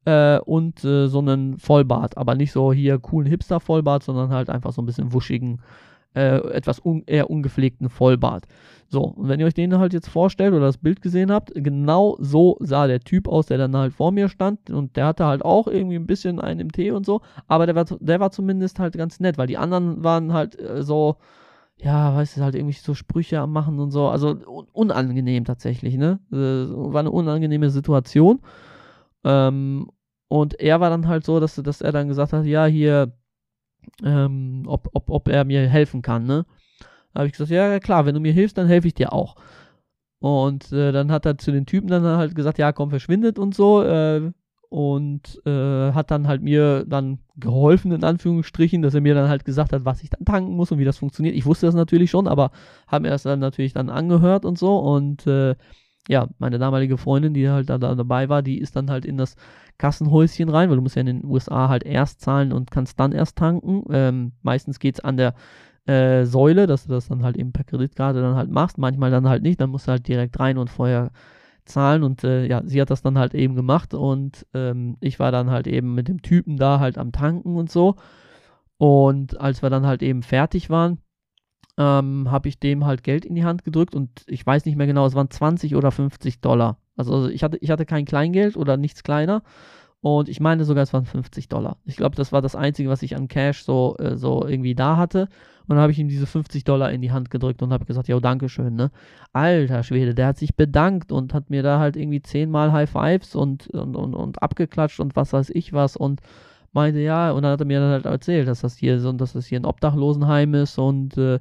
äh, 0.10 0.40
und 0.44 0.84
äh, 0.84 1.08
so 1.08 1.20
einen 1.20 1.60
Vollbart, 1.60 2.18
aber 2.18 2.34
nicht 2.34 2.52
so 2.52 2.74
hier 2.74 2.98
coolen 2.98 3.28
Hipster-Vollbart, 3.28 4.04
sondern 4.04 4.32
halt 4.32 4.50
einfach 4.50 4.74
so 4.74 4.82
ein 4.82 4.88
bisschen 4.88 5.14
wuschigen, 5.14 5.62
äh, 6.16 6.38
etwas 6.52 6.84
un 6.84 7.04
eher 7.06 7.30
ungepflegten 7.30 7.90
Vollbart. 7.90 8.46
So, 8.88 9.04
und 9.04 9.30
wenn 9.30 9.40
ihr 9.40 9.46
euch 9.46 9.54
den 9.54 9.78
halt 9.78 9.94
jetzt 9.94 10.10
vorstellt 10.10 10.54
oder 10.54 10.66
das 10.66 10.80
Bild 10.80 11.04
gesehen 11.04 11.32
habt, 11.32 11.52
genau 11.54 12.18
so 12.20 12.58
sah 12.60 12.88
der 12.88 13.02
Typ 13.02 13.28
aus, 13.28 13.46
der 13.46 13.60
dann 13.60 13.78
halt 13.78 13.94
vor 13.94 14.12
mir 14.12 14.30
stand 14.30 14.72
und 14.72 14.96
der 14.96 15.06
hatte 15.06 15.26
halt 15.26 15.46
auch 15.46 15.68
irgendwie 15.68 15.98
ein 15.98 16.08
bisschen 16.08 16.40
einen 16.40 16.60
im 16.60 16.72
Tee 16.72 16.90
und 16.90 17.06
so, 17.06 17.22
aber 17.48 17.68
der 17.68 17.76
war, 17.76 17.86
der 17.86 18.20
war 18.20 18.32
zumindest 18.32 18.80
halt 18.80 18.98
ganz 18.98 19.20
nett, 19.20 19.38
weil 19.38 19.46
die 19.46 19.60
anderen 19.60 20.04
waren 20.04 20.34
halt 20.34 20.60
äh, 20.60 20.82
so, 20.82 21.18
ja, 21.78 22.16
weißt 22.16 22.38
du, 22.38 22.42
halt 22.42 22.56
irgendwie 22.56 22.74
so 22.74 22.96
Sprüche 22.96 23.40
am 23.40 23.54
machen 23.54 23.80
und 23.80 23.92
so, 23.92 24.08
also 24.08 24.30
un 24.48 24.66
unangenehm 24.74 25.46
tatsächlich, 25.46 25.96
ne? 25.96 26.20
Äh, 26.32 26.36
war 26.36 27.02
eine 27.02 27.12
unangenehme 27.12 27.70
Situation. 27.70 28.40
Ähm, 29.24 29.88
und 30.30 30.60
er 30.60 30.80
war 30.80 30.90
dann 30.90 31.08
halt 31.08 31.26
so, 31.26 31.40
dass, 31.40 31.56
dass 31.56 31.82
er 31.82 31.92
dann 31.92 32.08
gesagt 32.08 32.32
hat, 32.34 32.46
ja, 32.46 32.66
hier, 32.66 33.12
ähm, 34.04 34.64
ob, 34.68 34.90
ob, 34.94 35.10
ob 35.10 35.28
er 35.28 35.44
mir 35.44 35.68
helfen 35.68 36.02
kann, 36.02 36.26
ne? 36.26 36.46
Da 37.14 37.20
habe 37.20 37.28
ich 37.28 37.34
gesagt, 37.34 37.52
ja, 37.52 37.80
klar, 37.80 38.06
wenn 38.06 38.14
du 38.14 38.22
mir 38.22 38.32
hilfst, 38.32 38.58
dann 38.58 38.68
helfe 38.68 38.88
ich 38.88 38.94
dir 38.94 39.12
auch. 39.12 39.36
Und 40.20 40.72
äh, 40.72 40.92
dann 40.92 41.12
hat 41.12 41.26
er 41.26 41.38
zu 41.38 41.52
den 41.52 41.66
Typen 41.66 41.88
dann 41.88 42.04
halt 42.04 42.36
gesagt, 42.36 42.60
ja, 42.60 42.72
komm, 42.72 42.92
verschwindet 42.92 43.40
und 43.40 43.56
so. 43.56 43.84
Äh, 43.84 44.32
und 44.70 45.42
äh, 45.48 45.94
hat 45.94 46.12
dann 46.12 46.28
halt 46.28 46.44
mir 46.44 46.86
dann 46.86 47.18
geholfen, 47.38 47.92
in 47.92 48.04
Anführungsstrichen, 48.04 48.84
dass 48.84 48.94
er 48.94 49.02
mir 49.02 49.16
dann 49.16 49.30
halt 49.30 49.44
gesagt 49.44 49.74
hat, 49.74 49.84
was 49.84 50.04
ich 50.04 50.12
dann 50.12 50.26
tanken 50.26 50.56
muss 50.56 50.72
und 50.72 50.78
wie 50.78 50.86
das 50.86 51.00
funktioniert. 51.00 51.36
Ich 51.36 51.48
wusste 51.48 51.66
das 51.66 51.74
natürlich 51.74 52.12
schon, 52.12 52.28
aber 52.28 52.52
haben 52.86 53.02
mir 53.02 53.10
das 53.10 53.24
dann 53.24 53.40
natürlich 53.40 53.74
dann 53.74 53.90
angehört 53.90 54.46
und 54.46 54.60
so. 54.60 54.78
Und 54.78 55.26
äh, 55.26 55.56
ja, 56.10 56.28
meine 56.40 56.58
damalige 56.58 56.98
Freundin, 56.98 57.36
die 57.36 57.48
halt 57.50 57.70
da, 57.70 57.78
da 57.78 57.94
dabei 57.94 58.30
war, 58.30 58.42
die 58.42 58.58
ist 58.58 58.76
dann 58.76 58.90
halt 58.90 59.06
in 59.06 59.16
das 59.16 59.36
Kassenhäuschen 59.78 60.50
rein, 60.50 60.70
weil 60.70 60.76
du 60.76 60.82
musst 60.82 60.96
ja 60.96 61.02
in 61.02 61.06
den 61.06 61.24
USA 61.24 61.70
halt 61.70 61.84
erst 61.84 62.22
zahlen 62.22 62.52
und 62.52 62.72
kannst 62.72 63.00
dann 63.00 63.12
erst 63.12 63.38
tanken. 63.38 63.84
Ähm, 63.92 64.32
meistens 64.42 64.80
geht 64.80 64.96
es 64.96 65.00
an 65.02 65.18
der 65.18 65.36
äh, 65.86 66.26
Säule, 66.26 66.66
dass 66.66 66.86
du 66.86 66.90
das 66.90 67.08
dann 67.10 67.24
halt 67.24 67.38
eben 67.38 67.52
per 67.52 67.64
Kreditkarte 67.64 68.22
dann 68.22 68.36
halt 68.36 68.50
machst, 68.50 68.80
manchmal 68.80 69.12
dann 69.12 69.30
halt 69.30 69.44
nicht, 69.44 69.62
dann 69.62 69.70
musst 69.70 69.88
du 69.88 69.92
halt 69.92 70.08
direkt 70.08 70.40
rein 70.40 70.58
und 70.58 70.72
vorher 70.72 71.12
zahlen 71.66 72.02
und 72.02 72.24
äh, 72.24 72.48
ja, 72.48 72.64
sie 72.66 72.82
hat 72.82 72.90
das 72.90 73.04
dann 73.04 73.20
halt 73.20 73.36
eben 73.36 73.54
gemacht 73.56 73.94
und 73.94 74.48
ähm, 74.56 74.98
ich 75.02 75.20
war 75.20 75.32
dann 75.32 75.52
halt 75.52 75.68
eben 75.68 75.94
mit 75.94 76.08
dem 76.08 76.24
Typen 76.24 76.58
da 76.58 76.80
halt 76.80 76.98
am 76.98 77.12
Tanken 77.12 77.56
und 77.56 77.70
so 77.70 77.96
und 78.78 79.40
als 79.40 79.62
wir 79.62 79.70
dann 79.70 79.86
halt 79.86 80.02
eben 80.02 80.24
fertig 80.24 80.72
waren, 80.72 80.98
ähm, 81.80 82.30
habe 82.30 82.50
ich 82.50 82.60
dem 82.60 82.86
halt 82.86 83.04
Geld 83.04 83.26
in 83.26 83.36
die 83.36 83.46
Hand 83.46 83.64
gedrückt 83.64 83.96
und 83.96 84.10
ich 84.28 84.46
weiß 84.46 84.66
nicht 84.66 84.76
mehr 84.76 84.86
genau, 84.86 85.06
es 85.06 85.16
waren 85.16 85.32
20 85.32 85.76
oder 85.76 85.92
50 85.92 86.42
Dollar. 86.42 86.78
Also, 86.98 87.16
also 87.16 87.30
ich, 87.30 87.42
hatte, 87.42 87.58
ich 87.62 87.72
hatte 87.72 87.86
kein 87.86 88.04
Kleingeld 88.04 88.58
oder 88.58 88.76
nichts 88.76 89.02
kleiner. 89.02 89.42
Und 90.02 90.30
ich 90.30 90.40
meine 90.40 90.64
sogar, 90.64 90.84
es 90.84 90.94
waren 90.94 91.06
50 91.06 91.50
Dollar. 91.50 91.78
Ich 91.86 91.96
glaube, 91.96 92.16
das 92.16 92.32
war 92.32 92.42
das 92.42 92.56
Einzige, 92.56 92.90
was 92.90 93.02
ich 93.02 93.16
an 93.16 93.28
Cash 93.28 93.64
so, 93.64 93.96
äh, 93.98 94.18
so 94.18 94.46
irgendwie 94.46 94.76
da 94.76 94.98
hatte. 94.98 95.28
Und 95.68 95.76
dann 95.76 95.80
habe 95.80 95.92
ich 95.92 96.00
ihm 96.00 96.08
diese 96.10 96.26
50 96.26 96.64
Dollar 96.64 96.92
in 96.92 97.02
die 97.02 97.12
Hand 97.12 97.30
gedrückt 97.30 97.62
und 97.62 97.72
habe 97.72 97.86
gesagt, 97.86 98.08
ja, 98.08 98.20
Dankeschön, 98.20 98.76
ne? 98.76 98.92
Alter 99.34 99.84
Schwede, 99.84 100.14
der 100.16 100.28
hat 100.28 100.38
sich 100.38 100.56
bedankt 100.56 101.12
und 101.12 101.34
hat 101.34 101.50
mir 101.50 101.64
da 101.64 101.80
halt 101.80 101.96
irgendwie 101.96 102.22
zehnmal 102.22 102.72
High 102.72 102.90
Fives 102.90 103.36
und, 103.36 103.68
und, 103.68 103.96
und, 103.96 104.16
und 104.16 104.42
abgeklatscht 104.42 105.00
und 105.00 105.16
was 105.16 105.32
weiß 105.32 105.52
ich 105.52 105.72
was 105.74 105.96
und 105.96 106.22
meinte, 106.72 107.00
ja, 107.00 107.32
und 107.32 107.44
dann 107.44 107.54
hat 107.54 107.62
er 107.62 107.66
mir 107.68 107.80
dann 107.80 107.92
halt 107.92 108.06
erzählt, 108.06 108.48
dass 108.48 108.62
das 108.62 108.78
hier 108.78 109.00
so, 109.00 109.12
dass 109.14 109.34
das 109.34 109.46
hier 109.46 109.60
ein 109.60 109.66
Obdachlosenheim 109.66 110.54
ist 110.56 110.78
und 110.78 111.18
äh, 111.18 111.40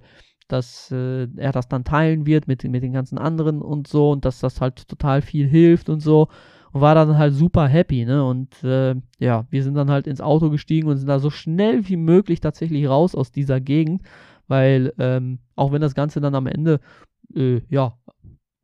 dass 0.49 0.91
äh, 0.91 1.29
er 1.37 1.53
das 1.53 1.69
dann 1.69 1.85
teilen 1.85 2.27
wird 2.27 2.49
mit, 2.49 2.65
mit 2.65 2.83
den 2.83 2.93
ganzen 2.93 3.19
anderen 3.19 3.63
und 3.63 3.87
so 3.87 4.11
und 4.11 4.25
dass 4.25 4.41
das 4.41 4.61
halt 4.61 4.89
total 4.89 5.23
viel 5.23 5.47
hilft 5.47 5.89
und 5.89 6.01
so 6.01 6.29
und 6.73 6.81
war 6.81 6.95
dann 6.95 7.19
halt 7.19 7.35
super 7.35 7.67
happy, 7.67 8.05
ne? 8.05 8.25
Und 8.25 8.63
äh, 8.65 8.95
ja, 9.19 9.47
wir 9.51 9.63
sind 9.63 9.75
dann 9.75 9.91
halt 9.91 10.07
ins 10.07 10.21
Auto 10.21 10.51
gestiegen 10.51 10.89
und 10.89 10.97
sind 10.97 11.09
da 11.09 11.19
so 11.19 11.31
schnell 11.31 11.89
wie 11.89 11.97
möglich 11.97 12.41
tatsächlich 12.41 12.89
raus 12.89 13.15
aus 13.15 13.33
dieser 13.33 13.61
Gegend, 13.61 14.03
weil 14.49 14.93
ähm, 14.99 15.39
auch 15.57 15.73
wenn 15.73 15.81
das 15.81 15.95
Ganze 15.95 16.21
dann 16.21 16.35
am 16.35 16.47
Ende 16.47 16.81
äh, 17.35 17.61
ja 17.69 17.97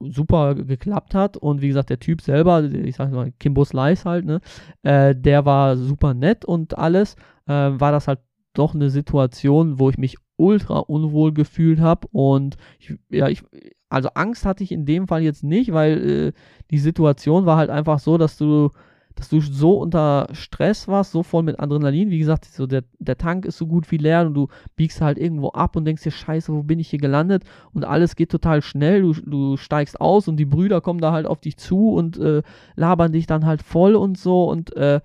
super 0.00 0.54
geklappt 0.54 1.14
hat 1.14 1.36
und 1.36 1.62
wie 1.62 1.68
gesagt 1.68 1.90
der 1.90 2.00
Typ 2.00 2.20
selber, 2.20 2.62
ich 2.64 2.96
sag 2.96 3.12
mal 3.12 3.32
Kimbo 3.38 3.64
Slice 3.64 4.04
halt, 4.04 4.24
ne, 4.26 4.40
äh, 4.82 5.14
der 5.14 5.44
war 5.46 5.76
super 5.76 6.14
nett 6.14 6.44
und 6.44 6.76
alles, 6.76 7.14
äh, 7.46 7.52
war 7.52 7.92
das 7.92 8.08
halt 8.08 8.20
doch 8.52 8.74
eine 8.74 8.90
Situation, 8.90 9.78
wo 9.78 9.90
ich 9.90 9.98
mich 9.98 10.16
ultra 10.36 10.78
unwohl 10.78 11.32
gefühlt 11.32 11.80
habe 11.80 12.08
und 12.12 12.56
ich, 12.78 12.94
ja, 13.10 13.28
ich, 13.28 13.42
also 13.88 14.08
Angst 14.14 14.44
hatte 14.44 14.64
ich 14.64 14.72
in 14.72 14.86
dem 14.86 15.06
Fall 15.06 15.22
jetzt 15.22 15.44
nicht, 15.44 15.72
weil 15.72 16.10
äh, 16.10 16.32
die 16.70 16.78
Situation 16.78 17.46
war 17.46 17.56
halt 17.56 17.70
einfach 17.70 18.00
so, 18.00 18.18
dass 18.18 18.36
du, 18.36 18.70
dass 19.14 19.28
du 19.28 19.40
so 19.40 19.78
unter 19.78 20.26
Stress 20.32 20.88
warst, 20.88 21.12
so 21.12 21.22
voll 21.22 21.44
mit 21.44 21.60
Adrenalin. 21.60 22.10
Wie 22.10 22.18
gesagt, 22.18 22.46
so 22.46 22.66
der, 22.66 22.82
der 22.98 23.16
Tank 23.16 23.44
ist 23.44 23.58
so 23.58 23.68
gut 23.68 23.90
wie 23.92 23.96
leer 23.96 24.26
und 24.26 24.34
du 24.34 24.48
biegst 24.74 25.00
halt 25.00 25.18
irgendwo 25.18 25.50
ab 25.50 25.76
und 25.76 25.84
denkst 25.84 26.02
dir, 26.02 26.10
scheiße, 26.10 26.52
wo 26.52 26.64
bin 26.64 26.80
ich 26.80 26.88
hier 26.90 26.98
gelandet? 26.98 27.44
Und 27.72 27.84
alles 27.84 28.16
geht 28.16 28.32
total 28.32 28.62
schnell. 28.62 29.02
Du, 29.02 29.12
du 29.12 29.56
steigst 29.56 30.00
aus 30.00 30.26
und 30.26 30.36
die 30.36 30.44
Brüder 30.44 30.80
kommen 30.80 31.00
da 31.00 31.12
halt 31.12 31.26
auf 31.26 31.40
dich 31.40 31.56
zu 31.56 31.92
und 31.92 32.18
äh, 32.18 32.42
labern 32.74 33.12
dich 33.12 33.26
dann 33.26 33.46
halt 33.46 33.62
voll 33.62 33.94
und 33.94 34.18
so 34.18 34.50
und 34.50 34.74
äh, 34.76 35.00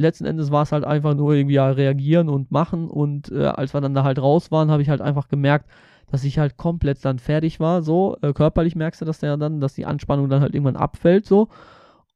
letzten 0.00 0.24
Endes 0.24 0.50
war 0.50 0.62
es 0.62 0.72
halt 0.72 0.84
einfach 0.84 1.14
nur 1.14 1.34
irgendwie 1.34 1.54
ja, 1.54 1.70
reagieren 1.70 2.28
und 2.28 2.50
machen. 2.50 2.88
Und 2.88 3.30
äh, 3.30 3.46
als 3.46 3.74
wir 3.74 3.80
dann 3.80 3.94
da 3.94 4.04
halt 4.04 4.20
raus 4.20 4.50
waren, 4.50 4.70
habe 4.70 4.82
ich 4.82 4.88
halt 4.88 5.00
einfach 5.00 5.28
gemerkt, 5.28 5.66
dass 6.10 6.24
ich 6.24 6.38
halt 6.38 6.56
komplett 6.56 7.04
dann 7.04 7.18
fertig 7.18 7.60
war. 7.60 7.82
So, 7.82 8.16
äh, 8.22 8.32
körperlich 8.32 8.74
merkst 8.74 9.00
du 9.00 9.04
das 9.04 9.20
ja 9.20 9.36
dann, 9.36 9.60
dass 9.60 9.74
die 9.74 9.86
Anspannung 9.86 10.28
dann 10.28 10.40
halt 10.40 10.54
irgendwann 10.54 10.76
abfällt, 10.76 11.26
so. 11.26 11.48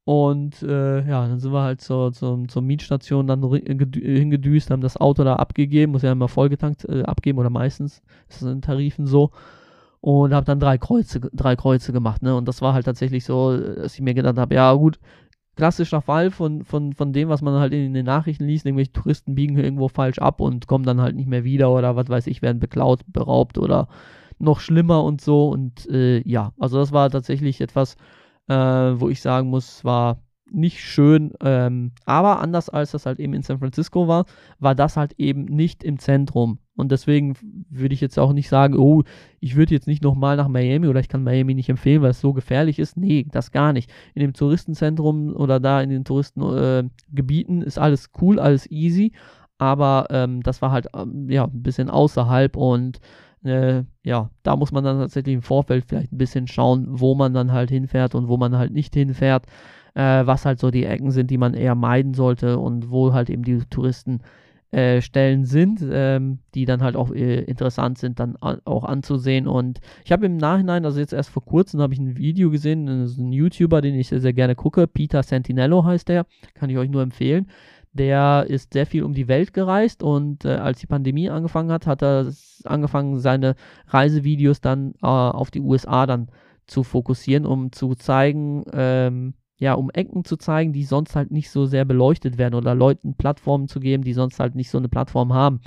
Und 0.04 0.62
äh, 0.62 0.98
ja, 1.08 1.26
dann 1.26 1.38
sind 1.40 1.52
wir 1.52 1.62
halt 1.62 1.80
zur, 1.80 2.12
zur, 2.12 2.46
zur 2.46 2.62
Mietstation 2.62 3.26
dann 3.26 3.42
hingedüst, 3.42 4.70
haben 4.70 4.82
das 4.82 4.98
Auto 4.98 5.24
da 5.24 5.36
abgegeben, 5.36 5.92
muss 5.92 6.02
ja 6.02 6.12
immer 6.12 6.28
vollgetankt 6.28 6.84
äh, 6.86 7.04
abgeben 7.04 7.38
oder 7.38 7.48
meistens 7.48 8.02
ist 8.28 8.42
das 8.42 8.52
in 8.52 8.60
Tarifen 8.60 9.06
so. 9.06 9.30
Und 10.02 10.34
habe 10.34 10.44
dann 10.44 10.60
drei 10.60 10.76
Kreuze, 10.76 11.20
drei 11.32 11.56
Kreuze 11.56 11.90
gemacht, 11.94 12.22
ne? 12.22 12.36
Und 12.36 12.46
das 12.46 12.60
war 12.60 12.74
halt 12.74 12.84
tatsächlich 12.84 13.24
so, 13.24 13.56
dass 13.56 13.94
ich 13.94 14.02
mir 14.02 14.12
gedacht 14.12 14.36
habe, 14.36 14.54
ja 14.54 14.74
gut, 14.74 14.98
klassischer 15.56 16.00
Fall 16.00 16.30
von, 16.30 16.64
von, 16.64 16.92
von 16.92 17.12
dem, 17.12 17.28
was 17.28 17.42
man 17.42 17.54
halt 17.54 17.72
in 17.72 17.94
den 17.94 18.06
Nachrichten 18.06 18.46
liest, 18.46 18.66
irgendwelche 18.66 18.92
Touristen 18.92 19.34
biegen 19.34 19.56
irgendwo 19.56 19.88
falsch 19.88 20.18
ab 20.18 20.40
und 20.40 20.66
kommen 20.66 20.84
dann 20.84 21.00
halt 21.00 21.16
nicht 21.16 21.28
mehr 21.28 21.44
wieder 21.44 21.70
oder 21.70 21.96
was 21.96 22.08
weiß 22.08 22.26
ich, 22.26 22.42
werden 22.42 22.58
beklaut, 22.58 23.00
beraubt 23.06 23.58
oder 23.58 23.88
noch 24.38 24.60
schlimmer 24.60 25.04
und 25.04 25.20
so. 25.20 25.48
Und 25.48 25.88
äh, 25.90 26.26
ja, 26.28 26.52
also 26.58 26.78
das 26.78 26.92
war 26.92 27.10
tatsächlich 27.10 27.60
etwas, 27.60 27.96
äh, 28.48 28.54
wo 28.54 29.08
ich 29.08 29.20
sagen 29.20 29.48
muss, 29.48 29.84
war 29.84 30.18
nicht 30.50 30.80
schön, 30.80 31.32
ähm, 31.40 31.92
aber 32.04 32.40
anders 32.40 32.68
als 32.68 32.92
das 32.92 33.06
halt 33.06 33.18
eben 33.18 33.34
in 33.34 33.42
San 33.42 33.58
Francisco 33.58 34.08
war, 34.08 34.26
war 34.58 34.74
das 34.74 34.96
halt 34.96 35.14
eben 35.18 35.44
nicht 35.44 35.82
im 35.82 35.98
Zentrum. 35.98 36.58
Und 36.76 36.90
deswegen 36.90 37.34
würde 37.70 37.94
ich 37.94 38.00
jetzt 38.00 38.18
auch 38.18 38.32
nicht 38.32 38.48
sagen, 38.48 38.76
oh, 38.76 39.04
ich 39.40 39.54
würde 39.56 39.74
jetzt 39.74 39.86
nicht 39.86 40.02
nochmal 40.02 40.36
nach 40.36 40.48
Miami 40.48 40.88
oder 40.88 41.00
ich 41.00 41.08
kann 41.08 41.22
Miami 41.22 41.54
nicht 41.54 41.68
empfehlen, 41.68 42.02
weil 42.02 42.10
es 42.10 42.20
so 42.20 42.32
gefährlich 42.32 42.78
ist. 42.78 42.96
Nee, 42.96 43.26
das 43.30 43.52
gar 43.52 43.72
nicht. 43.72 43.90
In 44.14 44.20
dem 44.20 44.32
Touristenzentrum 44.32 45.34
oder 45.34 45.60
da 45.60 45.80
in 45.80 45.90
den 45.90 46.04
Touristengebieten 46.04 47.62
äh, 47.62 47.66
ist 47.66 47.78
alles 47.78 48.10
cool, 48.20 48.40
alles 48.40 48.70
easy. 48.70 49.12
Aber 49.58 50.08
ähm, 50.10 50.42
das 50.42 50.62
war 50.62 50.72
halt 50.72 50.88
ähm, 50.96 51.30
ja 51.30 51.44
ein 51.44 51.62
bisschen 51.62 51.90
außerhalb 51.90 52.56
und 52.56 52.98
äh, 53.44 53.84
ja, 54.02 54.30
da 54.42 54.56
muss 54.56 54.72
man 54.72 54.82
dann 54.82 54.98
tatsächlich 54.98 55.34
im 55.34 55.42
Vorfeld 55.42 55.84
vielleicht 55.86 56.12
ein 56.12 56.18
bisschen 56.18 56.48
schauen, 56.48 56.86
wo 56.88 57.14
man 57.14 57.34
dann 57.34 57.52
halt 57.52 57.70
hinfährt 57.70 58.14
und 58.14 58.28
wo 58.28 58.36
man 58.36 58.56
halt 58.56 58.72
nicht 58.72 58.94
hinfährt, 58.94 59.46
äh, 59.94 60.26
was 60.26 60.44
halt 60.44 60.58
so 60.58 60.70
die 60.70 60.84
Ecken 60.84 61.10
sind, 61.10 61.30
die 61.30 61.38
man 61.38 61.54
eher 61.54 61.74
meiden 61.74 62.14
sollte 62.14 62.58
und 62.58 62.90
wo 62.90 63.12
halt 63.12 63.30
eben 63.30 63.42
die 63.42 63.58
Touristen 63.70 64.20
äh, 64.74 65.00
sind, 65.44 65.80
ähm, 65.88 66.40
die 66.54 66.64
dann 66.64 66.82
halt 66.82 66.96
auch 66.96 67.12
äh, 67.12 67.42
interessant 67.42 67.98
sind, 67.98 68.18
dann 68.18 68.36
an, 68.36 68.60
auch 68.64 68.84
anzusehen. 68.84 69.46
Und 69.46 69.80
ich 70.04 70.10
habe 70.10 70.26
im 70.26 70.36
Nachhinein, 70.36 70.84
also 70.84 70.98
jetzt 70.98 71.12
erst 71.12 71.30
vor 71.30 71.44
kurzem, 71.44 71.80
habe 71.80 71.94
ich 71.94 72.00
ein 72.00 72.16
Video 72.16 72.50
gesehen, 72.50 72.86
das 72.86 73.12
ist 73.12 73.18
ein 73.18 73.32
YouTuber, 73.32 73.80
den 73.80 73.94
ich 73.94 74.08
sehr, 74.08 74.20
sehr 74.20 74.32
gerne 74.32 74.56
gucke, 74.56 74.88
Peter 74.88 75.22
Santinello 75.22 75.84
heißt 75.84 76.08
der, 76.08 76.26
kann 76.54 76.70
ich 76.70 76.78
euch 76.78 76.90
nur 76.90 77.02
empfehlen. 77.02 77.46
Der 77.92 78.46
ist 78.48 78.72
sehr 78.72 78.86
viel 78.86 79.04
um 79.04 79.14
die 79.14 79.28
Welt 79.28 79.52
gereist 79.52 80.02
und 80.02 80.44
äh, 80.44 80.56
als 80.56 80.80
die 80.80 80.88
Pandemie 80.88 81.30
angefangen 81.30 81.70
hat, 81.70 81.86
hat 81.86 82.02
er 82.02 82.32
angefangen, 82.64 83.20
seine 83.20 83.54
Reisevideos 83.86 84.60
dann 84.60 84.94
äh, 85.00 85.06
auf 85.06 85.52
die 85.52 85.60
USA 85.60 86.04
dann 86.06 86.28
zu 86.66 86.82
fokussieren, 86.82 87.46
um 87.46 87.70
zu 87.70 87.94
zeigen, 87.94 88.64
ähm, 88.72 89.34
ja, 89.56 89.74
um 89.74 89.90
Ecken 89.90 90.24
zu 90.24 90.36
zeigen, 90.36 90.72
die 90.72 90.84
sonst 90.84 91.14
halt 91.14 91.30
nicht 91.30 91.50
so 91.50 91.66
sehr 91.66 91.84
beleuchtet 91.84 92.38
werden 92.38 92.54
oder 92.54 92.74
Leuten 92.74 93.14
Plattformen 93.14 93.68
zu 93.68 93.80
geben, 93.80 94.02
die 94.02 94.12
sonst 94.12 94.40
halt 94.40 94.54
nicht 94.54 94.70
so 94.70 94.78
eine 94.78 94.88
Plattform 94.88 95.32
haben. 95.32 95.60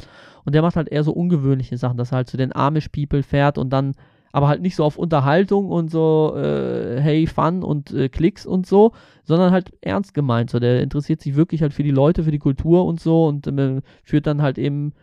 Und 0.46 0.56
der 0.56 0.62
macht 0.62 0.76
halt 0.76 0.90
eher 0.90 1.04
so 1.04 1.14
ungewöhnliche 1.14 1.78
Sachen, 1.78 1.98
dass 1.98 2.12
er 2.12 2.18
halt 2.18 2.30
zu 2.30 2.38
den 2.38 2.54
Amish 2.56 2.90
People 2.90 3.24
fährt 3.24 3.58
und 3.58 3.72
dann 3.72 3.94
aber 4.34 4.50
halt 4.50 4.62
nicht 4.62 4.76
so 4.76 4.84
auf 4.84 4.98
Unterhaltung 4.98 5.72
und 5.72 5.90
so, 5.90 6.36
äh, 6.36 7.00
hey, 7.02 7.26
Fun 7.28 7.64
und 7.64 7.92
äh, 7.94 8.10
Klicks 8.10 8.46
und 8.46 8.68
so, 8.68 8.92
sondern 9.24 9.52
halt 9.52 9.72
ernst 9.82 10.14
gemeint. 10.14 10.50
So, 10.50 10.60
der 10.60 10.82
interessiert 10.82 11.22
sich 11.22 11.36
wirklich 11.36 11.62
halt 11.62 11.74
für 11.74 11.84
die 11.84 11.92
Leute, 11.92 12.24
für 12.24 12.32
die 12.32 12.40
Kultur 12.40 12.86
und 12.86 13.00
so 13.00 13.26
und 13.26 13.48
äh, 13.48 13.82
führt 14.04 14.28
dann 14.28 14.42
halt 14.42 14.58
eben 14.58 14.94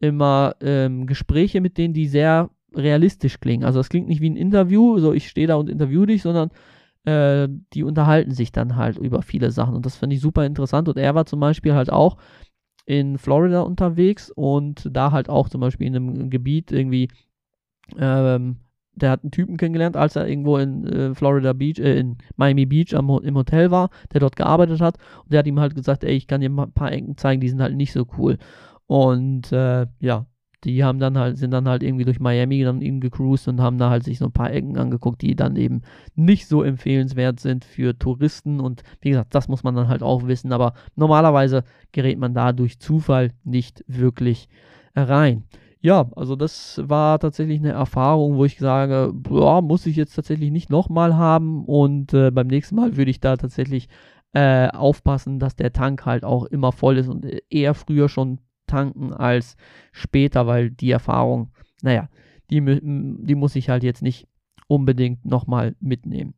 immer 0.00 0.54
ähm, 0.60 1.06
Gespräche 1.06 1.60
mit 1.60 1.76
denen, 1.76 1.92
die 1.92 2.06
sehr 2.06 2.50
realistisch 2.74 3.40
klingen. 3.40 3.64
Also 3.64 3.80
es 3.80 3.88
klingt 3.88 4.08
nicht 4.08 4.20
wie 4.20 4.30
ein 4.30 4.36
Interview, 4.36 4.98
so 5.00 5.12
ich 5.12 5.28
stehe 5.28 5.48
da 5.48 5.56
und 5.56 5.68
interview 5.68 6.06
dich, 6.06 6.22
sondern 6.22 6.50
äh, 7.08 7.48
die 7.72 7.84
unterhalten 7.84 8.32
sich 8.32 8.52
dann 8.52 8.76
halt 8.76 8.98
über 8.98 9.22
viele 9.22 9.50
Sachen 9.50 9.74
und 9.74 9.86
das 9.86 9.96
finde 9.96 10.16
ich 10.16 10.22
super 10.22 10.44
interessant. 10.44 10.88
Und 10.88 10.98
er 10.98 11.14
war 11.14 11.26
zum 11.26 11.40
Beispiel 11.40 11.74
halt 11.74 11.90
auch 11.90 12.18
in 12.86 13.18
Florida 13.18 13.60
unterwegs 13.62 14.30
und 14.30 14.88
da 14.90 15.12
halt 15.12 15.28
auch 15.28 15.48
zum 15.48 15.60
Beispiel 15.60 15.86
in 15.86 15.96
einem 15.96 16.30
Gebiet 16.30 16.72
irgendwie, 16.72 17.08
ähm, 17.98 18.56
der 18.94 19.10
hat 19.10 19.22
einen 19.22 19.30
Typen 19.30 19.56
kennengelernt, 19.56 19.96
als 19.96 20.16
er 20.16 20.26
irgendwo 20.26 20.58
in 20.58 20.86
äh, 20.86 21.14
Florida 21.14 21.52
Beach, 21.52 21.78
äh, 21.78 21.98
in 21.98 22.18
Miami 22.36 22.66
Beach 22.66 22.94
am, 22.94 23.10
im 23.22 23.36
Hotel 23.36 23.70
war, 23.70 23.90
der 24.12 24.20
dort 24.20 24.36
gearbeitet 24.36 24.80
hat 24.80 24.98
und 25.24 25.32
der 25.32 25.40
hat 25.40 25.46
ihm 25.46 25.60
halt 25.60 25.74
gesagt, 25.74 26.04
ey, 26.04 26.14
ich 26.14 26.26
kann 26.26 26.40
dir 26.40 26.50
mal 26.50 26.64
ein 26.64 26.72
paar 26.72 26.92
Ecken 26.92 27.16
zeigen, 27.16 27.40
die 27.40 27.48
sind 27.48 27.62
halt 27.62 27.76
nicht 27.76 27.92
so 27.92 28.06
cool. 28.18 28.38
Und 28.86 29.52
äh, 29.52 29.86
ja, 30.00 30.26
die 30.64 30.82
haben 30.84 30.98
dann 30.98 31.16
halt, 31.16 31.38
sind 31.38 31.52
dann 31.52 31.68
halt 31.68 31.82
irgendwie 31.82 32.04
durch 32.04 32.18
Miami 32.18 32.62
dann 32.64 32.82
eben 32.82 33.00
gecruised 33.00 33.48
und 33.48 33.60
haben 33.60 33.78
da 33.78 33.90
halt 33.90 34.04
sich 34.04 34.18
so 34.18 34.26
ein 34.26 34.32
paar 34.32 34.52
Ecken 34.52 34.76
angeguckt, 34.76 35.22
die 35.22 35.36
dann 35.36 35.56
eben 35.56 35.82
nicht 36.14 36.48
so 36.48 36.62
empfehlenswert 36.62 37.38
sind 37.38 37.64
für 37.64 37.98
Touristen. 37.98 38.60
Und 38.60 38.82
wie 39.00 39.10
gesagt, 39.10 39.34
das 39.34 39.48
muss 39.48 39.62
man 39.62 39.76
dann 39.76 39.88
halt 39.88 40.02
auch 40.02 40.26
wissen. 40.26 40.52
Aber 40.52 40.74
normalerweise 40.96 41.64
gerät 41.92 42.18
man 42.18 42.34
da 42.34 42.52
durch 42.52 42.80
Zufall 42.80 43.32
nicht 43.44 43.84
wirklich 43.86 44.48
rein. 44.96 45.44
Ja, 45.80 46.10
also 46.16 46.34
das 46.34 46.80
war 46.82 47.20
tatsächlich 47.20 47.60
eine 47.60 47.70
Erfahrung, 47.70 48.36
wo 48.36 48.44
ich 48.44 48.58
sage, 48.58 49.12
boah, 49.14 49.62
muss 49.62 49.86
ich 49.86 49.94
jetzt 49.94 50.16
tatsächlich 50.16 50.50
nicht 50.50 50.70
nochmal 50.70 51.16
haben. 51.16 51.64
Und 51.64 52.12
äh, 52.14 52.32
beim 52.32 52.48
nächsten 52.48 52.74
Mal 52.74 52.96
würde 52.96 53.12
ich 53.12 53.20
da 53.20 53.36
tatsächlich 53.36 53.88
äh, 54.32 54.68
aufpassen, 54.68 55.38
dass 55.38 55.54
der 55.54 55.72
Tank 55.72 56.04
halt 56.04 56.24
auch 56.24 56.46
immer 56.46 56.72
voll 56.72 56.98
ist 56.98 57.08
und 57.08 57.24
eher 57.48 57.74
früher 57.74 58.08
schon 58.08 58.40
tanken 58.68 59.12
als 59.12 59.56
später, 59.92 60.46
weil 60.46 60.70
die 60.70 60.90
Erfahrung, 60.90 61.50
naja, 61.82 62.08
die, 62.50 62.62
die 62.62 63.34
muss 63.34 63.56
ich 63.56 63.68
halt 63.68 63.82
jetzt 63.82 64.02
nicht 64.02 64.28
unbedingt 64.68 65.24
nochmal 65.24 65.74
mitnehmen. 65.80 66.34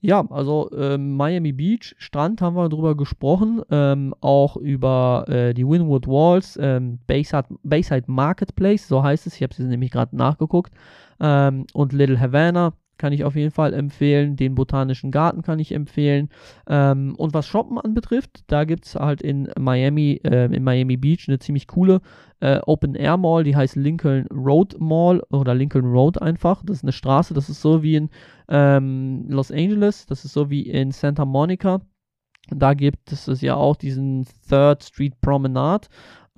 Ja, 0.00 0.24
also 0.30 0.70
ähm, 0.76 1.16
Miami 1.16 1.52
Beach, 1.52 1.94
Strand 1.98 2.40
haben 2.40 2.54
wir 2.54 2.68
drüber 2.68 2.96
gesprochen, 2.96 3.62
ähm, 3.70 4.14
auch 4.20 4.56
über 4.56 5.24
äh, 5.28 5.54
die 5.54 5.66
Winwood 5.66 6.06
Walls, 6.06 6.56
ähm, 6.60 7.00
Bayside, 7.06 7.46
Bayside 7.64 8.04
Marketplace, 8.06 8.86
so 8.86 9.02
heißt 9.02 9.26
es, 9.26 9.34
ich 9.34 9.42
habe 9.42 9.52
es 9.52 9.58
nämlich 9.58 9.90
gerade 9.90 10.16
nachgeguckt, 10.16 10.72
ähm, 11.20 11.66
und 11.72 11.92
Little 11.92 12.20
Havana, 12.20 12.74
kann 12.98 13.12
ich 13.12 13.24
auf 13.24 13.36
jeden 13.36 13.50
Fall 13.50 13.72
empfehlen. 13.72 14.36
Den 14.36 14.54
Botanischen 14.54 15.10
Garten 15.10 15.42
kann 15.42 15.58
ich 15.58 15.72
empfehlen. 15.72 16.28
Ähm, 16.68 17.14
und 17.16 17.32
was 17.34 17.46
Shoppen 17.46 17.78
anbetrifft, 17.78 18.44
da 18.48 18.64
gibt 18.64 18.86
es 18.86 18.94
halt 18.94 19.22
in 19.22 19.48
Miami, 19.58 20.20
äh, 20.24 20.44
in 20.54 20.64
Miami 20.64 20.96
Beach 20.96 21.26
eine 21.28 21.38
ziemlich 21.38 21.66
coole 21.66 22.00
äh, 22.40 22.60
Open 22.66 22.94
Air 22.94 23.16
Mall, 23.16 23.44
die 23.44 23.56
heißt 23.56 23.76
Lincoln 23.76 24.26
Road 24.26 24.76
Mall 24.78 25.22
oder 25.30 25.54
Lincoln 25.54 25.86
Road 25.86 26.20
einfach. 26.20 26.62
Das 26.64 26.78
ist 26.78 26.84
eine 26.84 26.92
Straße, 26.92 27.34
das 27.34 27.48
ist 27.48 27.62
so 27.62 27.82
wie 27.82 27.96
in 27.96 28.10
ähm, 28.48 29.26
Los 29.28 29.50
Angeles, 29.50 30.06
das 30.06 30.24
ist 30.24 30.32
so 30.32 30.50
wie 30.50 30.62
in 30.62 30.92
Santa 30.92 31.24
Monica. 31.24 31.80
Da 32.50 32.74
gibt 32.74 33.12
es 33.12 33.40
ja 33.42 33.56
auch 33.56 33.76
diesen 33.76 34.26
Third 34.48 34.82
Street 34.82 35.20
Promenade 35.20 35.88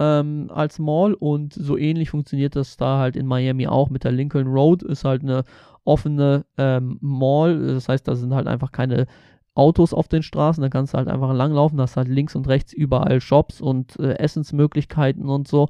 ähm, 0.01 0.51
als 0.53 0.79
Mall 0.79 1.15
und 1.15 1.53
so 1.53 1.77
ähnlich 1.77 2.11
funktioniert 2.11 2.57
das 2.57 2.77
da 2.77 2.99
halt 2.99 3.17
in 3.17 3.27
Miami 3.27 3.69
auch 3.69 3.91
mit 3.91 4.03
der 4.03 4.13
Lincoln 4.13 4.49
Road. 4.49 4.83
Ist 4.83 5.05
halt 5.05 5.23
eine 5.23 5.45
offene 5.85 6.47
ähm, 6.57 6.99
Mall. 7.01 7.75
Das 7.75 7.89
heißt, 7.89 8.09
da 8.09 8.17
sind 8.17 8.35
halt 8.35 8.47
einfach 8.47 8.73
keine 8.73 9.07
Autos 9.55 9.93
auf 9.93 10.09
den 10.09 10.23
Straßen, 10.23 10.63
da 10.63 10.69
kannst 10.69 10.95
du 10.95 10.99
halt 10.99 11.09
einfach 11.09 11.35
langlaufen, 11.35 11.77
da 11.77 11.83
hast 11.83 11.97
halt 11.97 12.09
links 12.09 12.35
und 12.35 12.49
rechts 12.49 12.73
überall 12.73 13.21
Shops 13.21 13.61
und 13.61 13.99
äh, 13.99 14.15
Essensmöglichkeiten 14.15 15.29
und 15.29 15.49
so. 15.49 15.69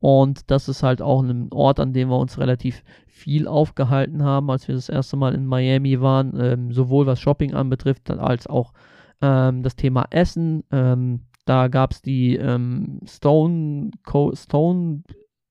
Und 0.00 0.50
das 0.50 0.68
ist 0.68 0.82
halt 0.82 1.02
auch 1.02 1.22
ein 1.22 1.52
Ort, 1.52 1.78
an 1.78 1.92
dem 1.92 2.08
wir 2.08 2.18
uns 2.18 2.38
relativ 2.38 2.82
viel 3.06 3.46
aufgehalten 3.46 4.22
haben, 4.24 4.50
als 4.50 4.66
wir 4.66 4.74
das 4.74 4.88
erste 4.88 5.16
Mal 5.16 5.34
in 5.34 5.46
Miami 5.46 6.00
waren, 6.00 6.38
ähm, 6.40 6.72
sowohl 6.72 7.06
was 7.06 7.20
Shopping 7.20 7.54
anbetrifft, 7.54 8.10
als 8.10 8.46
auch 8.46 8.72
ähm, 9.20 9.62
das 9.62 9.76
Thema 9.76 10.06
Essen. 10.10 10.64
Ähm, 10.72 11.22
da 11.48 11.68
gab 11.68 11.92
es 11.92 12.02
die 12.02 12.36
ähm, 12.36 13.00
Stone, 13.06 13.90
Co 14.04 14.34
Stone, 14.34 15.02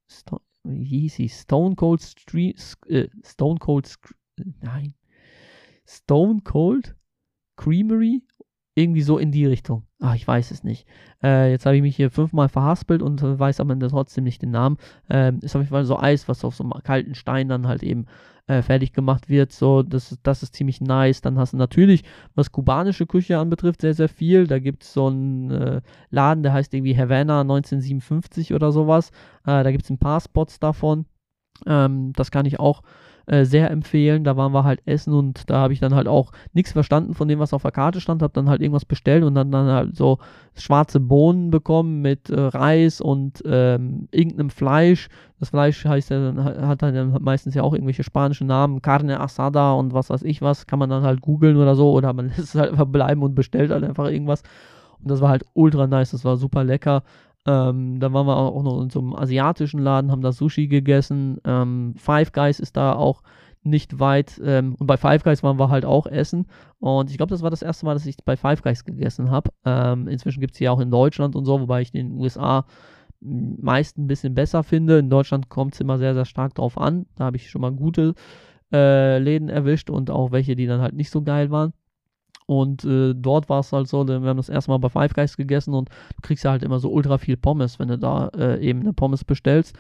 Stone, 0.10 0.42
wie 0.64 1.02
hieß 1.02 1.16
sie? 1.16 1.30
Stone 1.30 1.76
Cold 1.76 2.02
Street, 2.02 2.62
äh, 2.88 3.08
Stone 3.26 3.58
Cold, 3.60 3.92
nein, 4.62 4.94
Stone 5.88 6.42
Cold 6.44 6.96
Creamery, 7.56 8.22
irgendwie 8.76 9.02
so 9.02 9.18
in 9.18 9.32
die 9.32 9.48
Richtung. 9.48 9.88
Ach, 10.00 10.14
ich 10.14 10.28
weiß 10.28 10.52
es 10.52 10.64
nicht. 10.64 10.86
Äh, 11.24 11.50
jetzt 11.50 11.66
habe 11.66 11.76
ich 11.76 11.82
mich 11.82 11.96
hier 11.96 12.12
fünfmal 12.12 12.48
verhaspelt 12.48 13.02
und 13.02 13.24
weiß 13.24 13.60
am 13.60 13.72
Ende 13.72 13.88
trotzdem 13.88 14.24
nicht 14.24 14.44
den 14.44 14.52
Namen. 14.52 14.78
Ähm, 15.10 15.40
ist 15.42 15.56
auf 15.56 15.62
jeden 15.64 15.72
Fall 15.72 15.86
so 15.86 15.98
Eis, 15.98 16.28
was 16.28 16.46
auf 16.46 16.54
so 16.54 16.64
einem 16.64 16.84
kalten 16.84 17.16
Stein 17.16 17.50
dann 17.50 17.68
halt 17.68 17.82
eben 17.82 18.06
äh, 18.48 18.62
fertig 18.62 18.94
gemacht 18.94 19.30
wird. 19.30 19.52
So, 19.52 19.84
das, 19.84 20.18
das 20.24 20.44
ist 20.44 20.56
ziemlich 20.56 20.82
nice. 20.82 21.22
Dann 21.22 21.38
hast 21.38 21.54
du 21.54 21.58
natürlich, 21.58 22.04
was 22.36 22.52
kubanische 22.52 23.06
Küche 23.06 23.38
anbetrifft, 23.38 23.82
sehr, 23.82 23.94
sehr 23.94 24.10
viel. 24.10 24.48
Da 24.48 24.60
gibt 24.60 24.84
es 24.84 24.94
so 24.94 25.08
einen 25.08 25.52
äh, 25.52 25.82
Laden, 26.10 26.44
der 26.44 26.54
heißt 26.54 26.74
irgendwie 26.74 26.98
Havana 26.98 27.42
1957 27.42 28.54
oder 28.54 28.72
sowas. 28.72 29.12
Äh, 29.46 29.64
da 29.64 29.72
gibt 29.72 29.84
es 29.84 29.90
ein 29.90 30.00
paar 30.00 30.22
Spots 30.22 30.60
davon. 30.60 31.06
Ähm, 31.66 32.14
das 32.14 32.32
kann 32.32 32.46
ich 32.46 32.60
auch 32.60 32.84
äh, 33.28 33.44
sehr 33.44 33.70
empfehlen. 33.72 34.24
Da 34.24 34.38
waren 34.38 34.54
wir 34.54 34.64
halt 34.64 34.82
essen 34.86 35.14
und 35.14 35.50
da 35.50 35.58
habe 35.58 35.74
ich 35.74 35.80
dann 35.80 35.94
halt 35.94 36.08
auch 36.08 36.32
nichts 36.54 36.72
verstanden 36.72 37.14
von 37.14 37.28
dem, 37.28 37.40
was 37.40 37.54
auf 37.54 37.62
der 37.62 37.72
Karte 37.72 38.00
stand. 38.00 38.22
Habe 38.22 38.34
dann 38.34 38.50
halt 38.50 38.62
irgendwas 38.62 38.86
bestellt 38.86 39.24
und 39.24 39.36
dann, 39.36 39.52
dann 39.52 39.68
halt 39.68 39.96
so 39.98 40.18
schwarze 40.56 41.00
Bohnen 41.02 41.52
bekommen 41.52 42.02
mit 42.02 42.30
äh, 42.30 42.40
Reis 42.40 43.02
und 43.02 43.44
ähm, 43.46 44.08
irgendeinem 44.12 44.50
Fleisch. 44.50 45.10
Das 45.40 45.50
Fleisch 45.50 45.84
heißt 45.84 46.10
ja, 46.10 46.34
hat 46.68 46.82
dann 46.82 47.18
meistens 47.22 47.54
ja 47.54 47.64
auch 47.64 47.74
irgendwelche 47.74 48.04
spanischen 48.04 48.48
Namen, 48.48 48.82
Carne 48.82 49.20
Asada 49.20 49.74
und 49.74 49.94
was 49.94 50.10
weiß 50.10 50.24
ich 50.24 50.42
was. 50.42 50.66
Kann 50.66 50.80
man 50.80 50.90
dann 50.90 51.04
halt 51.04 51.22
googeln 51.22 51.58
oder 51.58 51.76
so 51.76 51.92
oder 51.92 52.14
man 52.14 52.28
lässt 52.30 52.40
es 52.40 52.56
halt 52.56 52.72
einfach 52.72 52.88
bleiben 52.88 53.24
und 53.24 53.36
bestellt 53.36 53.72
halt 53.72 53.84
einfach 53.84 54.10
irgendwas. 54.10 54.42
Und 55.02 55.12
das 55.12 55.22
war 55.22 55.30
halt 55.30 55.44
ultra 55.54 55.86
nice, 55.86 56.12
das 56.12 56.26
war 56.26 56.38
super 56.38 56.64
lecker. 56.64 57.04
Ähm, 57.48 58.00
dann 58.00 58.14
waren 58.14 58.28
wir 58.28 58.36
auch 58.36 58.62
noch 58.62 58.82
in 58.82 58.90
so 58.90 59.00
einem 59.00 59.16
asiatischen 59.16 59.80
Laden, 59.80 60.12
haben 60.12 60.22
da 60.22 60.34
Sushi 60.34 60.68
gegessen. 60.68 61.40
Ähm, 61.46 61.94
Five 61.98 62.34
Guys 62.34 62.60
ist 62.60 62.76
da 62.76 62.94
auch 62.94 63.24
nicht 63.64 64.00
weit. 64.00 64.40
Ähm, 64.44 64.76
und 64.78 64.88
bei 64.88 64.98
Five 64.98 65.24
Guys 65.24 65.44
waren 65.44 65.58
wir 65.58 65.70
halt 65.70 65.86
auch 65.86 66.08
essen. 66.08 66.48
Und 66.80 67.10
ich 67.10 67.18
glaube, 67.18 67.30
das 67.30 67.42
war 67.42 67.50
das 67.50 67.62
erste 67.62 67.86
Mal, 67.86 67.94
dass 67.94 68.06
ich 68.06 68.18
bei 68.26 68.36
Five 68.36 68.62
Guys 68.62 68.84
gegessen 68.84 69.32
habe. 69.32 69.52
Ähm, 69.66 70.08
inzwischen 70.08 70.42
gibt 70.42 70.54
es 70.54 70.58
die 70.58 70.70
auch 70.70 70.80
in 70.80 70.92
Deutschland 70.92 71.36
und 71.36 71.46
so, 71.46 71.60
wobei 71.62 71.82
ich 71.82 71.92
den 71.92 72.12
USA 72.12 72.66
meist 73.22 73.98
ein 73.98 74.08
bisschen 74.08 74.36
besser 74.36 74.64
finde. 74.64 75.00
In 75.00 75.10
Deutschland 75.10 75.50
kommt 75.50 75.74
es 75.74 75.80
immer 75.80 75.98
sehr, 75.98 76.14
sehr 76.14 76.26
stark 76.26 76.54
drauf 76.56 76.78
an. 76.78 77.06
Da 77.16 77.26
habe 77.26 77.38
ich 77.38 77.50
schon 77.50 77.62
mal 77.62 77.72
gute 77.72 78.14
äh, 78.74 79.20
Läden 79.20 79.50
erwischt 79.50 79.90
und 79.90 80.12
auch 80.12 80.32
welche, 80.32 80.56
die 80.56 80.68
dann 80.68 80.82
halt 80.82 80.94
nicht 80.94 81.10
so 81.10 81.22
geil 81.22 81.50
waren. 81.50 81.74
Und 82.48 82.86
äh, 82.86 83.14
dort 83.14 83.50
war 83.50 83.60
es 83.60 83.74
halt 83.74 83.90
so, 83.90 84.08
wir 84.08 84.16
haben 84.16 84.38
das 84.38 84.50
erste 84.50 84.72
Mal 84.72 84.78
bei 84.78 84.88
Five 84.88 85.14
Guys 85.14 85.36
gegessen 85.36 85.74
und 85.74 85.90
du 85.90 86.22
kriegst 86.22 86.46
ja 86.46 86.52
halt 86.52 86.64
immer 86.64 86.80
so 86.80 86.90
ultra 86.90 87.18
viel 87.18 87.36
Pommes, 87.36 87.78
wenn 87.78 87.90
du 87.90 87.98
da 87.98 88.30
äh, 88.30 88.60
eben 88.66 88.80
eine 88.80 88.94
Pommes 88.94 89.26
bestellst. 89.26 89.76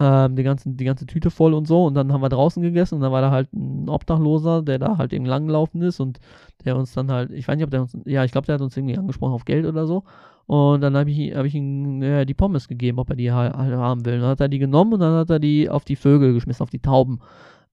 Ähm, 0.00 0.34
die, 0.36 0.42
ganzen, 0.42 0.76
die 0.76 0.84
ganze 0.84 1.06
Tüte 1.06 1.30
voll 1.30 1.54
und 1.54 1.66
so. 1.66 1.84
Und 1.86 1.94
dann 1.94 2.12
haben 2.12 2.20
wir 2.20 2.28
draußen 2.28 2.60
gegessen 2.60 2.96
und 2.96 3.00
dann 3.02 3.12
war 3.12 3.20
da 3.20 3.30
halt 3.30 3.52
ein 3.52 3.88
Obdachloser, 3.88 4.62
der 4.62 4.80
da 4.80 4.98
halt 4.98 5.12
eben 5.12 5.26
langgelaufen 5.26 5.80
ist 5.82 6.00
und 6.00 6.18
der 6.64 6.76
uns 6.76 6.92
dann 6.92 7.10
halt, 7.10 7.30
ich 7.30 7.46
weiß 7.46 7.56
nicht, 7.56 7.64
ob 7.64 7.70
der 7.70 7.82
uns, 7.82 7.96
ja, 8.04 8.24
ich 8.24 8.32
glaube, 8.32 8.46
der 8.46 8.56
hat 8.56 8.62
uns 8.62 8.76
irgendwie 8.76 8.98
angesprochen 8.98 9.32
auf 9.32 9.44
Geld 9.44 9.64
oder 9.64 9.86
so. 9.86 10.02
Und 10.46 10.80
dann 10.80 10.96
habe 10.96 11.10
ich, 11.10 11.36
hab 11.36 11.44
ich 11.44 11.54
ihm 11.54 12.02
ja, 12.02 12.24
die 12.24 12.34
Pommes 12.34 12.66
gegeben, 12.66 12.98
ob 12.98 13.10
er 13.10 13.16
die 13.16 13.30
halt 13.30 13.54
haben 13.54 14.04
will. 14.04 14.14
Und 14.14 14.22
dann 14.22 14.30
hat 14.30 14.40
er 14.40 14.48
die 14.48 14.58
genommen 14.58 14.94
und 14.94 15.00
dann 15.00 15.14
hat 15.14 15.30
er 15.30 15.38
die 15.38 15.68
auf 15.68 15.84
die 15.84 15.96
Vögel 15.96 16.32
geschmissen, 16.32 16.62
auf 16.62 16.70
die 16.70 16.80
Tauben. 16.80 17.20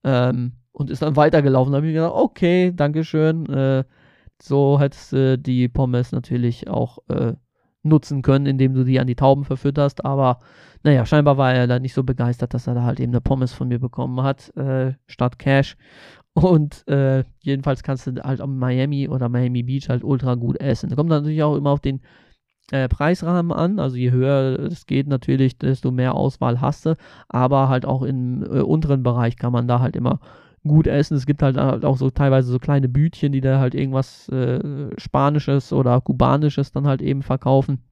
Ähm, 0.04 0.52
und 0.72 0.90
ist 0.90 1.02
dann 1.02 1.16
weitergelaufen. 1.16 1.72
Da 1.72 1.78
habe 1.78 1.86
ich 1.86 1.94
mir 1.94 2.00
gedacht, 2.00 2.14
okay, 2.14 2.72
Dankeschön. 2.76 3.46
Äh, 3.46 3.84
so 4.42 4.78
hättest 4.78 5.12
du 5.12 5.38
die 5.38 5.68
Pommes 5.68 6.12
natürlich 6.12 6.68
auch 6.68 6.98
äh, 7.08 7.34
nutzen 7.82 8.22
können, 8.22 8.46
indem 8.46 8.74
du 8.74 8.84
die 8.84 9.00
an 9.00 9.06
die 9.06 9.14
Tauben 9.14 9.44
verfütterst. 9.44 10.04
Aber 10.04 10.40
naja, 10.82 11.06
scheinbar 11.06 11.38
war 11.38 11.54
er 11.54 11.66
da 11.66 11.78
nicht 11.78 11.94
so 11.94 12.02
begeistert, 12.02 12.52
dass 12.52 12.66
er 12.66 12.74
da 12.74 12.82
halt 12.82 13.00
eben 13.00 13.12
eine 13.12 13.20
Pommes 13.20 13.52
von 13.52 13.68
mir 13.68 13.78
bekommen 13.78 14.22
hat, 14.22 14.54
äh, 14.56 14.94
statt 15.06 15.38
Cash. 15.38 15.76
Und 16.34 16.86
äh, 16.86 17.24
jedenfalls 17.40 17.82
kannst 17.82 18.06
du 18.06 18.22
halt 18.22 18.40
am 18.42 18.58
Miami 18.58 19.08
oder 19.08 19.28
Miami 19.30 19.62
Beach 19.62 19.88
halt 19.88 20.04
ultra 20.04 20.34
gut 20.34 20.60
essen. 20.60 20.90
Da 20.90 20.96
kommt 20.96 21.08
natürlich 21.08 21.42
auch 21.42 21.56
immer 21.56 21.70
auf 21.70 21.80
den 21.80 22.02
äh, 22.72 22.88
Preisrahmen 22.88 23.52
an. 23.52 23.78
Also 23.78 23.96
je 23.96 24.10
höher 24.10 24.58
es 24.60 24.84
geht 24.84 25.08
natürlich, 25.08 25.56
desto 25.56 25.90
mehr 25.90 26.14
Auswahl 26.14 26.60
hast 26.60 26.84
du. 26.84 26.96
Aber 27.28 27.70
halt 27.70 27.86
auch 27.86 28.02
im 28.02 28.42
äh, 28.42 28.60
unteren 28.60 29.02
Bereich 29.02 29.36
kann 29.36 29.52
man 29.52 29.66
da 29.66 29.80
halt 29.80 29.96
immer 29.96 30.20
gut 30.66 30.86
essen. 30.86 31.16
Es 31.16 31.26
gibt 31.26 31.42
halt 31.42 31.58
auch 31.58 31.96
so 31.96 32.10
teilweise 32.10 32.50
so 32.50 32.58
kleine 32.58 32.88
Bütchen, 32.88 33.32
die 33.32 33.40
da 33.40 33.58
halt 33.58 33.74
irgendwas 33.74 34.28
äh, 34.28 34.90
Spanisches 34.98 35.72
oder 35.72 36.00
Kubanisches 36.00 36.72
dann 36.72 36.86
halt 36.86 37.02
eben 37.02 37.22
verkaufen. 37.22 37.82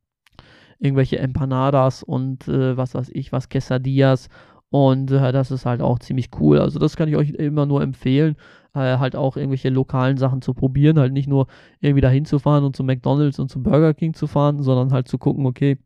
Irgendwelche 0.78 1.18
Empanadas 1.18 2.02
und 2.02 2.48
äh, 2.48 2.76
was 2.76 2.94
weiß 2.94 3.10
ich, 3.12 3.32
was 3.32 3.48
Quesadillas. 3.48 4.28
Und 4.70 5.10
äh, 5.12 5.30
das 5.30 5.50
ist 5.50 5.66
halt 5.66 5.80
auch 5.80 6.00
ziemlich 6.00 6.30
cool. 6.40 6.58
Also 6.58 6.78
das 6.78 6.96
kann 6.96 7.08
ich 7.08 7.16
euch 7.16 7.30
immer 7.30 7.64
nur 7.64 7.80
empfehlen, 7.82 8.36
äh, 8.74 8.98
halt 8.98 9.14
auch 9.14 9.36
irgendwelche 9.36 9.68
lokalen 9.68 10.16
Sachen 10.16 10.42
zu 10.42 10.52
probieren. 10.52 10.98
Halt 10.98 11.12
nicht 11.12 11.28
nur 11.28 11.46
irgendwie 11.80 12.00
dahin 12.00 12.24
zu 12.24 12.40
fahren 12.40 12.64
und 12.64 12.74
zu 12.74 12.82
McDonald's 12.82 13.38
und 13.38 13.50
zum 13.50 13.62
Burger 13.62 13.94
King 13.94 14.14
zu 14.14 14.26
fahren, 14.26 14.62
sondern 14.62 14.92
halt 14.92 15.06
zu 15.06 15.16
gucken, 15.16 15.46
okay, 15.46 15.78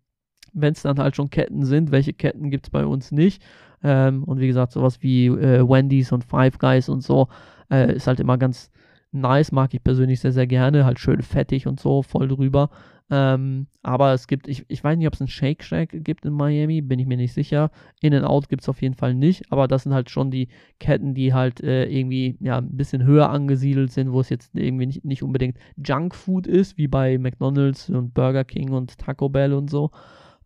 wenn 0.55 0.73
es 0.73 0.83
dann 0.83 0.99
halt 0.99 1.17
schon 1.17 1.31
Ketten 1.31 1.65
sind, 1.65 1.91
welche 1.91 2.15
Ketten 2.15 2.51
gibt 2.51 2.67
es 2.67 2.71
bei 2.71 2.87
uns 2.87 3.13
nicht. 3.13 3.43
Ähm, 3.83 4.25
und 4.25 4.41
wie 4.41 4.47
gesagt, 4.47 4.73
sowas 4.73 5.03
wie 5.03 5.27
äh, 5.27 5.67
Wendy's 5.69 6.13
und 6.13 6.25
Five 6.25 6.59
Guys 6.59 6.89
und 6.89 7.03
so 7.03 7.29
äh, 7.71 7.95
ist 7.95 8.07
halt 8.07 8.21
immer 8.21 8.39
ganz 8.39 8.71
nice, 9.13 9.53
mag 9.53 9.73
ich 9.75 9.83
persönlich 9.83 10.21
sehr, 10.21 10.33
sehr 10.33 10.47
gerne. 10.47 10.85
Halt 10.85 10.99
schön 10.99 11.23
fettig 11.23 11.67
und 11.67 11.81
so, 11.81 12.03
voll 12.03 12.29
drüber. 12.29 12.71
Ähm, 13.11 13.69
aber 13.83 14.13
es 14.13 14.27
gibt, 14.27 14.49
ich, 14.49 14.67
ich 14.69 14.85
weiß 14.85 14.99
nicht, 14.99 15.07
ob 15.07 15.15
es 15.15 15.21
einen 15.21 15.29
Shake 15.29 15.63
Shack 15.63 16.05
gibt 16.05 16.27
in 16.27 16.35
Miami, 16.35 16.83
bin 16.83 16.99
ich 16.99 17.07
mir 17.07 17.17
nicht 17.17 17.33
sicher. 17.33 17.71
In 18.03 18.13
and 18.13 18.27
Out 18.27 18.51
gibt 18.51 18.63
es 18.63 18.69
auf 18.69 18.83
jeden 18.83 18.95
Fall 18.95 19.15
nicht, 19.15 19.51
aber 19.51 19.67
das 19.67 19.85
sind 19.85 19.95
halt 19.95 20.11
schon 20.11 20.31
die 20.31 20.49
Ketten, 20.79 21.15
die 21.15 21.33
halt 21.33 21.63
äh, 21.63 21.87
irgendwie 21.87 22.37
ja, 22.41 22.59
ein 22.59 22.77
bisschen 22.77 23.05
höher 23.05 23.31
angesiedelt 23.31 23.93
sind, 23.93 24.13
wo 24.13 24.21
es 24.21 24.29
jetzt 24.29 24.55
irgendwie 24.55 24.87
nicht, 24.87 25.05
nicht 25.07 25.23
unbedingt 25.23 25.57
Junk 25.77 26.15
Food 26.15 26.47
ist, 26.47 26.77
wie 26.77 26.89
bei 26.89 27.17
McDonalds 27.17 27.89
und 27.89 28.13
Burger 28.13 28.45
King 28.45 28.73
und 28.73 28.99
Taco 28.99 29.31
Bell 29.31 29.55
und 29.55 29.71
so, 29.71 29.91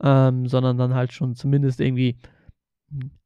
ähm, 0.00 0.46
sondern 0.46 0.78
dann 0.78 0.94
halt 0.94 1.12
schon 1.12 1.34
zumindest 1.34 1.80
irgendwie 1.80 2.16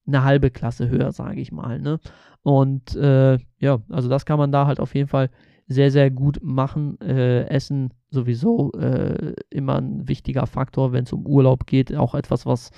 eine 0.07 0.25
halbe 0.25 0.51
Klasse 0.51 0.89
höher, 0.89 1.13
sage 1.13 1.41
ich 1.41 1.53
mal. 1.53 1.81
Ne? 1.81 1.99
Und 2.43 2.95
äh, 2.95 3.39
ja, 3.59 3.81
also 3.91 4.09
das 4.09 4.25
kann 4.25 4.39
man 4.39 4.53
da 4.53 4.67
halt 4.67 4.81
auf 4.81 4.95
jeden 4.95 5.09
Fall 5.09 5.31
sehr, 5.69 5.91
sehr 5.91 6.11
gut 6.11 6.39
machen. 6.43 7.01
Äh, 7.01 7.47
Essen 7.49 7.93
sowieso 8.11 8.73
äh, 8.73 9.35
immer 9.51 9.77
ein 9.77 10.07
wichtiger 10.09 10.47
Faktor, 10.47 10.93
wenn 10.93 11.05
es 11.05 11.13
um 11.13 11.27
Urlaub 11.27 11.67
geht. 11.67 11.95
Auch 11.97 12.15
etwas, 12.15 12.47
was 12.47 12.71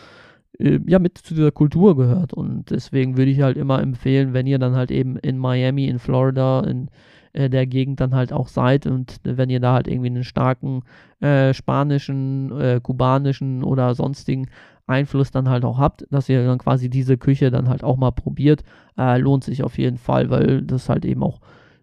äh, 0.59 0.81
ja 0.87 0.99
mit 0.99 1.19
zu 1.19 1.35
dieser 1.35 1.53
Kultur 1.53 1.97
gehört. 1.97 2.33
Und 2.33 2.71
deswegen 2.71 3.17
würde 3.17 3.31
ich 3.31 3.43
halt 3.43 3.57
immer 3.57 3.83
empfehlen, 3.83 4.33
wenn 4.33 4.47
ihr 4.47 4.59
dann 4.59 4.75
halt 4.75 4.91
eben 4.91 5.19
in 5.19 5.37
Miami, 5.37 5.87
in 5.87 5.99
Florida, 5.99 6.61
in 6.61 6.89
äh, 7.35 7.51
der 7.51 7.67
Gegend 7.67 8.01
dann 8.01 8.15
halt 8.15 8.33
auch 8.33 8.49
seid 8.49 8.87
und 8.87 9.21
wenn 9.23 9.51
ihr 9.51 9.61
da 9.61 9.75
halt 9.75 9.87
irgendwie 9.87 10.09
einen 10.09 10.25
starken 10.25 10.81
äh, 11.21 11.53
spanischen, 11.53 12.81
kubanischen 12.83 13.63
oder 13.63 13.95
sonstigen 13.95 14.49
Einfluss 14.89 15.31
dann 15.31 15.49
halt 15.49 15.65
auch 15.65 15.79
habt, 15.79 16.07
dass 16.11 16.29
ihr 16.29 16.45
dann 16.45 16.59
quasi 16.59 16.89
diese 16.89 17.19
Küche 17.19 17.51
dann 17.51 17.69
halt 17.69 17.85
auch 17.85 17.97
mal 17.97 18.13
probiert, 18.13 18.63
äh, 18.97 19.19
lohnt 19.19 19.45
sich 19.45 19.63
auf 19.63 19.79
jeden 19.79 19.99
Fall, 19.99 20.31
weil 20.31 20.63
das 20.63 20.89
halt 20.89 21.05
eben 21.05 21.23
auch 21.23 21.41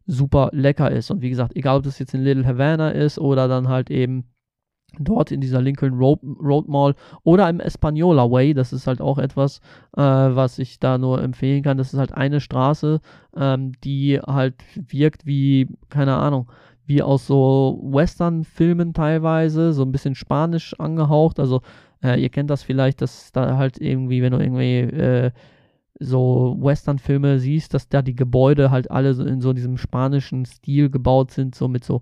super 0.07 0.49
lecker 0.53 0.91
ist. 0.91 1.11
Und 1.11 1.21
wie 1.21 1.29
gesagt, 1.29 1.55
egal 1.55 1.77
ob 1.77 1.83
das 1.83 1.99
jetzt 1.99 2.13
in 2.13 2.23
Little 2.23 2.45
Havana 2.45 2.89
ist 2.89 3.19
oder 3.19 3.47
dann 3.47 3.67
halt 3.67 3.89
eben 3.89 4.25
dort 4.99 5.31
in 5.31 5.41
dieser 5.41 5.61
Lincoln 5.61 5.93
Road, 5.95 6.19
Road 6.23 6.67
Mall 6.67 6.95
oder 7.23 7.49
im 7.49 7.59
Espanola 7.59 8.29
Way, 8.29 8.53
das 8.53 8.71
ist 8.71 8.87
halt 8.87 9.01
auch 9.01 9.17
etwas, 9.17 9.59
äh, 9.97 10.01
was 10.01 10.59
ich 10.59 10.79
da 10.79 10.97
nur 10.97 11.21
empfehlen 11.21 11.63
kann. 11.63 11.77
Das 11.77 11.93
ist 11.93 11.99
halt 11.99 12.13
eine 12.13 12.39
Straße, 12.39 13.01
ähm, 13.35 13.73
die 13.83 14.19
halt 14.19 14.55
wirkt 14.75 15.25
wie, 15.25 15.67
keine 15.89 16.15
Ahnung, 16.15 16.49
wie 16.85 17.01
aus 17.01 17.25
so 17.25 17.79
Western-Filmen 17.83 18.93
teilweise, 18.93 19.73
so 19.73 19.81
ein 19.81 19.91
bisschen 19.91 20.15
spanisch 20.15 20.79
angehaucht. 20.79 21.39
Also 21.39 21.61
äh, 22.03 22.21
ihr 22.21 22.29
kennt 22.29 22.49
das 22.49 22.63
vielleicht, 22.63 23.01
dass 23.01 23.31
da 23.31 23.57
halt 23.57 23.79
irgendwie, 23.79 24.21
wenn 24.21 24.31
du 24.31 24.39
irgendwie 24.39 24.79
äh, 24.79 25.31
so 25.99 26.57
Western-Filme 26.59 27.39
siehst, 27.39 27.73
dass 27.73 27.87
da 27.87 28.01
die 28.01 28.15
Gebäude 28.15 28.71
halt 28.71 28.91
alle 28.91 29.13
so 29.13 29.23
in 29.23 29.41
so 29.41 29.53
diesem 29.53 29.77
spanischen 29.77 30.45
Stil 30.45 30.89
gebaut 30.89 31.31
sind, 31.31 31.55
so 31.55 31.67
mit 31.67 31.83
so 31.83 32.01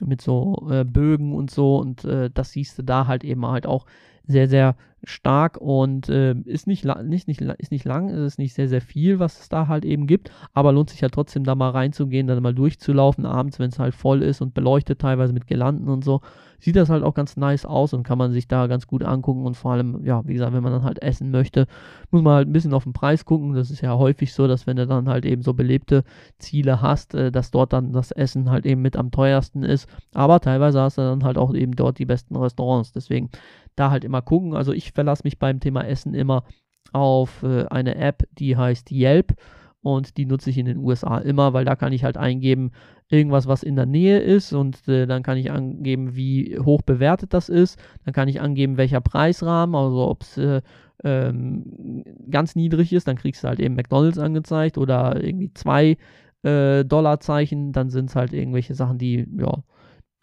mit 0.00 0.22
so 0.22 0.68
äh, 0.70 0.84
Bögen 0.84 1.34
und 1.34 1.50
so 1.50 1.76
und 1.76 2.04
äh, 2.04 2.30
das 2.32 2.52
siehst 2.52 2.78
du 2.78 2.82
da 2.82 3.06
halt 3.06 3.24
eben 3.24 3.46
halt 3.46 3.66
auch 3.66 3.86
sehr, 4.26 4.48
sehr 4.48 4.76
stark 5.04 5.56
und 5.56 6.08
äh, 6.08 6.34
ist, 6.44 6.66
nicht, 6.66 6.84
nicht, 6.84 7.26
nicht, 7.26 7.40
ist 7.40 7.72
nicht 7.72 7.84
lang, 7.84 8.08
ist 8.08 8.38
nicht 8.38 8.54
sehr, 8.54 8.68
sehr 8.68 8.80
viel, 8.80 9.18
was 9.18 9.40
es 9.40 9.48
da 9.48 9.66
halt 9.68 9.84
eben 9.84 10.06
gibt, 10.06 10.30
aber 10.54 10.72
lohnt 10.72 10.90
sich 10.90 11.02
halt 11.02 11.12
trotzdem 11.12 11.44
da 11.44 11.54
mal 11.54 11.70
reinzugehen, 11.70 12.26
dann 12.26 12.42
mal 12.42 12.54
durchzulaufen 12.54 13.26
abends, 13.26 13.58
wenn 13.58 13.70
es 13.70 13.78
halt 13.78 13.94
voll 13.94 14.22
ist 14.22 14.40
und 14.40 14.54
beleuchtet 14.54 15.00
teilweise 15.00 15.32
mit 15.32 15.46
Gelanden 15.46 15.88
und 15.88 16.04
so, 16.04 16.20
sieht 16.60 16.76
das 16.76 16.90
halt 16.90 17.02
auch 17.02 17.14
ganz 17.14 17.36
nice 17.36 17.66
aus 17.66 17.92
und 17.92 18.04
kann 18.04 18.18
man 18.18 18.30
sich 18.30 18.46
da 18.46 18.68
ganz 18.68 18.86
gut 18.86 19.02
angucken 19.02 19.44
und 19.44 19.56
vor 19.56 19.72
allem, 19.72 20.04
ja, 20.04 20.22
wie 20.26 20.34
gesagt, 20.34 20.52
wenn 20.52 20.62
man 20.62 20.72
dann 20.72 20.84
halt 20.84 21.02
essen 21.02 21.32
möchte, 21.32 21.66
muss 22.12 22.22
man 22.22 22.34
halt 22.34 22.48
ein 22.48 22.52
bisschen 22.52 22.72
auf 22.72 22.84
den 22.84 22.92
Preis 22.92 23.24
gucken, 23.24 23.54
das 23.54 23.72
ist 23.72 23.80
ja 23.80 23.96
häufig 23.96 24.32
so, 24.32 24.46
dass 24.46 24.68
wenn 24.68 24.76
du 24.76 24.86
dann 24.86 25.08
halt 25.08 25.24
eben 25.24 25.42
so 25.42 25.54
belebte 25.54 26.04
Ziele 26.38 26.80
hast, 26.80 27.14
äh, 27.14 27.32
dass 27.32 27.50
dort 27.50 27.72
dann 27.72 27.92
das 27.92 28.12
Essen 28.12 28.50
halt 28.50 28.64
eben 28.64 28.80
mit 28.80 28.96
am 28.96 29.10
teuersten 29.10 29.64
ist, 29.64 29.88
aber 30.14 30.38
teilweise 30.38 30.80
hast 30.80 30.98
du 30.98 31.02
dann 31.02 31.24
halt 31.24 31.36
auch 31.36 31.52
eben 31.52 31.74
dort 31.74 31.98
die 31.98 32.06
besten 32.06 32.36
Restaurants, 32.36 32.92
deswegen 32.92 33.30
da 33.76 33.90
halt 33.90 34.04
immer 34.04 34.22
gucken. 34.22 34.54
Also 34.54 34.72
ich 34.72 34.92
verlasse 34.92 35.22
mich 35.24 35.38
beim 35.38 35.60
Thema 35.60 35.82
Essen 35.86 36.14
immer 36.14 36.44
auf 36.92 37.42
äh, 37.42 37.64
eine 37.66 37.96
App, 37.96 38.24
die 38.38 38.56
heißt 38.56 38.90
Yelp 38.90 39.34
und 39.82 40.16
die 40.16 40.26
nutze 40.26 40.50
ich 40.50 40.58
in 40.58 40.66
den 40.66 40.78
USA 40.78 41.18
immer, 41.18 41.52
weil 41.52 41.64
da 41.64 41.74
kann 41.76 41.92
ich 41.92 42.04
halt 42.04 42.16
eingeben, 42.16 42.70
irgendwas, 43.08 43.46
was 43.46 43.62
in 43.62 43.76
der 43.76 43.86
Nähe 43.86 44.20
ist 44.20 44.52
und 44.52 44.88
äh, 44.88 45.06
dann 45.06 45.22
kann 45.22 45.36
ich 45.36 45.50
angeben, 45.50 46.16
wie 46.16 46.58
hoch 46.58 46.82
bewertet 46.82 47.34
das 47.34 47.48
ist. 47.48 47.78
Dann 48.04 48.14
kann 48.14 48.28
ich 48.28 48.40
angeben, 48.40 48.78
welcher 48.78 49.00
Preisrahmen, 49.00 49.74
also 49.74 50.08
ob 50.08 50.22
es 50.22 50.38
äh, 50.38 50.62
ähm, 51.04 52.04
ganz 52.30 52.54
niedrig 52.54 52.92
ist, 52.92 53.08
dann 53.08 53.16
kriegst 53.16 53.44
du 53.44 53.48
halt 53.48 53.60
eben 53.60 53.74
McDonalds 53.74 54.18
angezeigt 54.18 54.78
oder 54.78 55.22
irgendwie 55.22 55.52
zwei 55.52 55.96
äh, 56.42 56.84
Dollarzeichen, 56.84 57.72
dann 57.72 57.90
sind 57.90 58.10
es 58.10 58.16
halt 58.16 58.32
irgendwelche 58.32 58.74
Sachen, 58.74 58.98
die 58.98 59.26
ja 59.38 59.62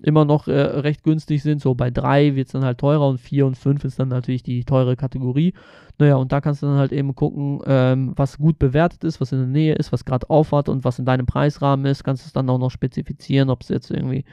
immer 0.02 0.26
noch 0.26 0.48
äh, 0.48 0.60
recht 0.60 1.04
günstig 1.04 1.44
sind. 1.44 1.62
So 1.62 1.76
bei 1.76 1.92
3 1.92 2.36
wird 2.36 2.48
es 2.48 2.54
dann 2.54 2.64
halt 2.64 2.78
teurer 2.78 3.08
und 3.08 3.20
4 3.20 3.46
und 3.46 3.58
5 3.58 3.84
ist 3.84 4.00
dann 4.00 4.10
natürlich 4.10 4.44
die 4.44 4.64
teure 4.64 4.96
Kategorie. 4.96 5.54
Naja, 5.98 6.16
und 6.16 6.32
da 6.32 6.40
kannst 6.42 6.62
du 6.62 6.68
dann 6.68 6.78
halt 6.78 6.92
eben 6.92 7.16
gucken, 7.16 7.62
ähm, 7.66 8.14
was 8.16 8.38
gut 8.38 8.60
bewertet 8.60 9.04
ist, 9.04 9.20
was 9.20 9.32
in 9.32 9.40
der 9.40 9.48
Nähe 9.48 9.76
ist, 9.76 9.92
was 9.92 10.06
gerade 10.06 10.30
aufhat 10.30 10.70
und 10.70 10.84
was 10.86 11.00
in 11.00 11.06
deinem 11.06 11.26
Preisrahmen 11.26 11.86
ist. 11.86 12.04
Kannst 12.04 12.24
du 12.24 12.28
es 12.28 12.34
dann 12.34 12.50
auch 12.50 12.60
noch 12.60 12.72
spezifizieren, 12.72 13.50
ob 13.50 13.62
es 13.62 13.70
jetzt 13.70 13.92
irgendwie 13.92 14.24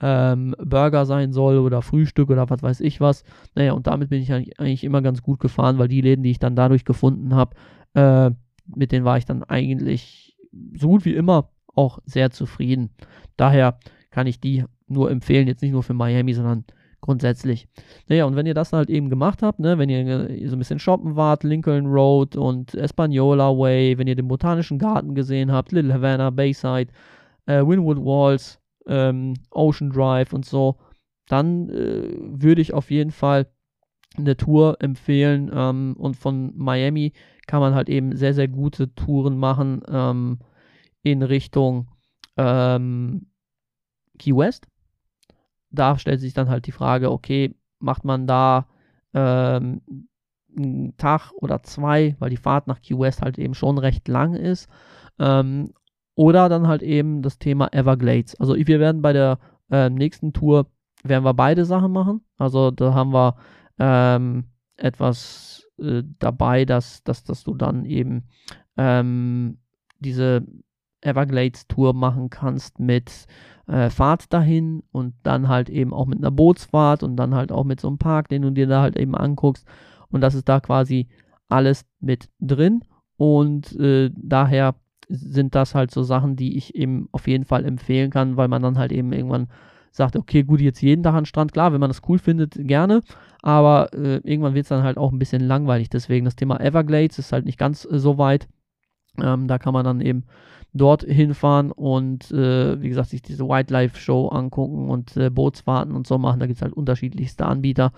ähm, 0.00 0.54
Burger 0.58 1.06
sein 1.06 1.32
soll 1.32 1.58
oder 1.58 1.82
Frühstück 1.82 2.30
oder 2.30 2.48
was 2.48 2.62
weiß 2.62 2.80
ich 2.80 3.00
was. 3.00 3.24
Naja, 3.54 3.72
und 3.72 3.86
damit 3.86 4.10
bin 4.10 4.22
ich 4.22 4.32
eigentlich 4.32 4.84
immer 4.84 5.02
ganz 5.02 5.22
gut 5.22 5.40
gefahren, 5.40 5.78
weil 5.78 5.88
die 5.88 6.00
Läden, 6.00 6.22
die 6.22 6.30
ich 6.30 6.38
dann 6.38 6.56
dadurch 6.56 6.84
gefunden 6.84 7.34
habe, 7.34 7.54
äh, 7.94 8.30
mit 8.66 8.92
denen 8.92 9.04
war 9.04 9.18
ich 9.18 9.26
dann 9.26 9.42
eigentlich 9.42 10.36
so 10.74 10.88
gut 10.88 11.04
wie 11.04 11.14
immer 11.14 11.50
auch 11.74 11.98
sehr 12.06 12.30
zufrieden. 12.30 12.90
Daher 13.36 13.78
kann 14.10 14.26
ich 14.26 14.40
die 14.40 14.64
nur 14.86 15.10
empfehlen, 15.10 15.48
jetzt 15.48 15.62
nicht 15.62 15.72
nur 15.72 15.82
für 15.82 15.94
Miami, 15.94 16.34
sondern 16.34 16.64
grundsätzlich. 17.04 17.68
Naja, 18.08 18.24
und 18.24 18.34
wenn 18.34 18.46
ihr 18.46 18.54
das 18.54 18.72
halt 18.72 18.88
eben 18.88 19.10
gemacht 19.10 19.42
habt, 19.42 19.60
ne, 19.60 19.76
wenn 19.76 19.90
ihr 19.90 20.48
so 20.48 20.56
ein 20.56 20.58
bisschen 20.58 20.78
shoppen 20.78 21.16
wart, 21.16 21.44
Lincoln 21.44 21.86
Road 21.86 22.34
und 22.34 22.74
Espanola 22.74 23.50
Way, 23.50 23.98
wenn 23.98 24.06
ihr 24.06 24.16
den 24.16 24.28
Botanischen 24.28 24.78
Garten 24.78 25.14
gesehen 25.14 25.52
habt, 25.52 25.72
Little 25.72 25.92
Havana, 25.92 26.30
Bayside, 26.30 26.90
äh, 27.44 27.60
Winwood 27.60 27.98
Walls, 27.98 28.58
ähm, 28.86 29.34
Ocean 29.50 29.90
Drive 29.90 30.32
und 30.32 30.46
so, 30.46 30.76
dann 31.28 31.68
äh, 31.68 32.08
würde 32.18 32.62
ich 32.62 32.72
auf 32.72 32.90
jeden 32.90 33.10
Fall 33.10 33.48
eine 34.16 34.36
Tour 34.36 34.78
empfehlen. 34.80 35.50
Ähm, 35.52 35.96
und 35.98 36.16
von 36.16 36.52
Miami 36.56 37.12
kann 37.46 37.60
man 37.60 37.74
halt 37.74 37.90
eben 37.90 38.16
sehr, 38.16 38.32
sehr 38.32 38.48
gute 38.48 38.94
Touren 38.94 39.36
machen 39.36 39.82
ähm, 39.88 40.38
in 41.02 41.22
Richtung 41.22 41.88
ähm, 42.38 43.26
Key 44.18 44.34
West 44.34 44.68
da 45.74 45.98
stellt 45.98 46.20
sich 46.20 46.34
dann 46.34 46.48
halt 46.48 46.66
die 46.66 46.72
Frage, 46.72 47.10
okay, 47.10 47.54
macht 47.78 48.04
man 48.04 48.26
da 48.26 48.66
ähm, 49.12 49.82
einen 50.56 50.96
Tag 50.96 51.32
oder 51.36 51.62
zwei, 51.62 52.16
weil 52.18 52.30
die 52.30 52.36
Fahrt 52.36 52.66
nach 52.66 52.80
Key 52.80 52.98
West 52.98 53.22
halt 53.22 53.38
eben 53.38 53.54
schon 53.54 53.78
recht 53.78 54.08
lang 54.08 54.34
ist. 54.34 54.68
Ähm, 55.18 55.72
oder 56.14 56.48
dann 56.48 56.68
halt 56.68 56.82
eben 56.82 57.22
das 57.22 57.38
Thema 57.38 57.72
Everglades. 57.72 58.38
Also 58.38 58.54
wir 58.54 58.80
werden 58.80 59.02
bei 59.02 59.12
der 59.12 59.38
äh, 59.70 59.90
nächsten 59.90 60.32
Tour, 60.32 60.66
werden 61.02 61.24
wir 61.24 61.34
beide 61.34 61.64
Sachen 61.64 61.92
machen. 61.92 62.20
Also 62.38 62.70
da 62.70 62.94
haben 62.94 63.12
wir 63.12 63.36
ähm, 63.78 64.44
etwas 64.76 65.68
äh, 65.78 66.02
dabei, 66.18 66.64
dass, 66.64 67.02
dass, 67.02 67.24
dass 67.24 67.42
du 67.42 67.54
dann 67.54 67.84
eben 67.84 68.28
ähm, 68.76 69.58
diese 69.98 70.46
Everglades-Tour 71.00 71.94
machen 71.94 72.30
kannst 72.30 72.78
mit 72.78 73.26
äh, 73.66 73.90
Fahrt 73.90 74.32
dahin 74.32 74.82
und 74.92 75.14
dann 75.22 75.48
halt 75.48 75.70
eben 75.70 75.92
auch 75.92 76.06
mit 76.06 76.18
einer 76.18 76.30
Bootsfahrt 76.30 77.02
und 77.02 77.16
dann 77.16 77.34
halt 77.34 77.52
auch 77.52 77.64
mit 77.64 77.80
so 77.80 77.88
einem 77.88 77.98
Park, 77.98 78.28
den 78.28 78.42
du 78.42 78.50
dir 78.50 78.66
da 78.66 78.82
halt 78.82 78.96
eben 78.96 79.14
anguckst. 79.14 79.66
Und 80.10 80.20
das 80.20 80.34
ist 80.34 80.48
da 80.48 80.60
quasi 80.60 81.08
alles 81.48 81.84
mit 82.00 82.28
drin. 82.40 82.84
Und 83.16 83.78
äh, 83.78 84.10
daher 84.14 84.74
sind 85.08 85.54
das 85.54 85.74
halt 85.74 85.90
so 85.90 86.02
Sachen, 86.02 86.36
die 86.36 86.56
ich 86.56 86.74
eben 86.74 87.08
auf 87.12 87.26
jeden 87.28 87.44
Fall 87.44 87.64
empfehlen 87.64 88.10
kann, 88.10 88.36
weil 88.36 88.48
man 88.48 88.62
dann 88.62 88.78
halt 88.78 88.92
eben 88.92 89.12
irgendwann 89.12 89.48
sagt, 89.90 90.16
okay, 90.16 90.42
gut, 90.42 90.60
jetzt 90.60 90.82
jeden 90.82 91.04
Tag 91.04 91.14
an 91.14 91.26
Strand, 91.26 91.52
klar, 91.52 91.72
wenn 91.72 91.80
man 91.80 91.90
das 91.90 92.02
cool 92.08 92.18
findet, 92.18 92.54
gerne, 92.56 93.02
aber 93.42 93.92
äh, 93.92 94.16
irgendwann 94.24 94.54
wird 94.54 94.64
es 94.64 94.70
dann 94.70 94.82
halt 94.82 94.98
auch 94.98 95.12
ein 95.12 95.20
bisschen 95.20 95.42
langweilig. 95.42 95.88
Deswegen 95.88 96.24
das 96.24 96.34
Thema 96.34 96.60
Everglades 96.60 97.18
ist 97.18 97.32
halt 97.32 97.44
nicht 97.44 97.58
ganz 97.58 97.86
äh, 97.88 97.98
so 97.98 98.18
weit. 98.18 98.48
Ähm, 99.22 99.46
da 99.46 99.58
kann 99.58 99.72
man 99.72 99.84
dann 99.84 100.00
eben 100.00 100.24
dort 100.74 101.04
hinfahren 101.04 101.70
und 101.70 102.30
äh, 102.32 102.80
wie 102.82 102.88
gesagt 102.88 103.10
sich 103.10 103.22
diese 103.22 103.48
Wildlife 103.48 103.96
Show 103.96 104.28
angucken 104.28 104.90
und 104.90 105.16
äh, 105.16 105.30
Bootsfahrten 105.30 105.94
und 105.94 106.06
so 106.06 106.18
machen. 106.18 106.40
Da 106.40 106.46
gibt 106.46 106.56
es 106.56 106.62
halt 106.62 106.74
unterschiedlichste 106.74 107.46
Anbieter. 107.46 107.92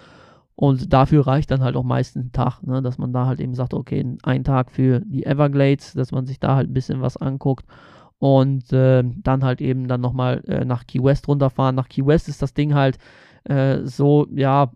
Und 0.54 0.92
dafür 0.92 1.26
reicht 1.26 1.50
dann 1.50 1.62
halt 1.62 1.76
auch 1.76 1.84
meistens 1.84 2.26
ein 2.26 2.32
Tag, 2.32 2.62
ne? 2.62 2.80
dass 2.80 2.96
man 2.96 3.12
da 3.12 3.26
halt 3.26 3.40
eben 3.40 3.54
sagt, 3.54 3.74
okay, 3.74 4.16
ein 4.22 4.44
Tag 4.44 4.70
für 4.70 5.00
die 5.00 5.26
Everglades, 5.26 5.92
dass 5.92 6.12
man 6.12 6.26
sich 6.26 6.40
da 6.40 6.56
halt 6.56 6.70
ein 6.70 6.74
bisschen 6.74 7.02
was 7.02 7.18
anguckt 7.18 7.66
und 8.18 8.72
äh, 8.72 9.04
dann 9.04 9.44
halt 9.44 9.60
eben 9.60 9.86
dann 9.86 10.00
nochmal 10.00 10.42
äh, 10.46 10.64
nach 10.64 10.86
Key 10.86 11.02
West 11.02 11.28
runterfahren. 11.28 11.74
Nach 11.74 11.88
Key 11.88 12.06
West 12.06 12.28
ist 12.28 12.40
das 12.40 12.54
Ding 12.54 12.72
halt 12.72 12.98
äh, 13.44 13.80
so, 13.84 14.26
ja, 14.34 14.70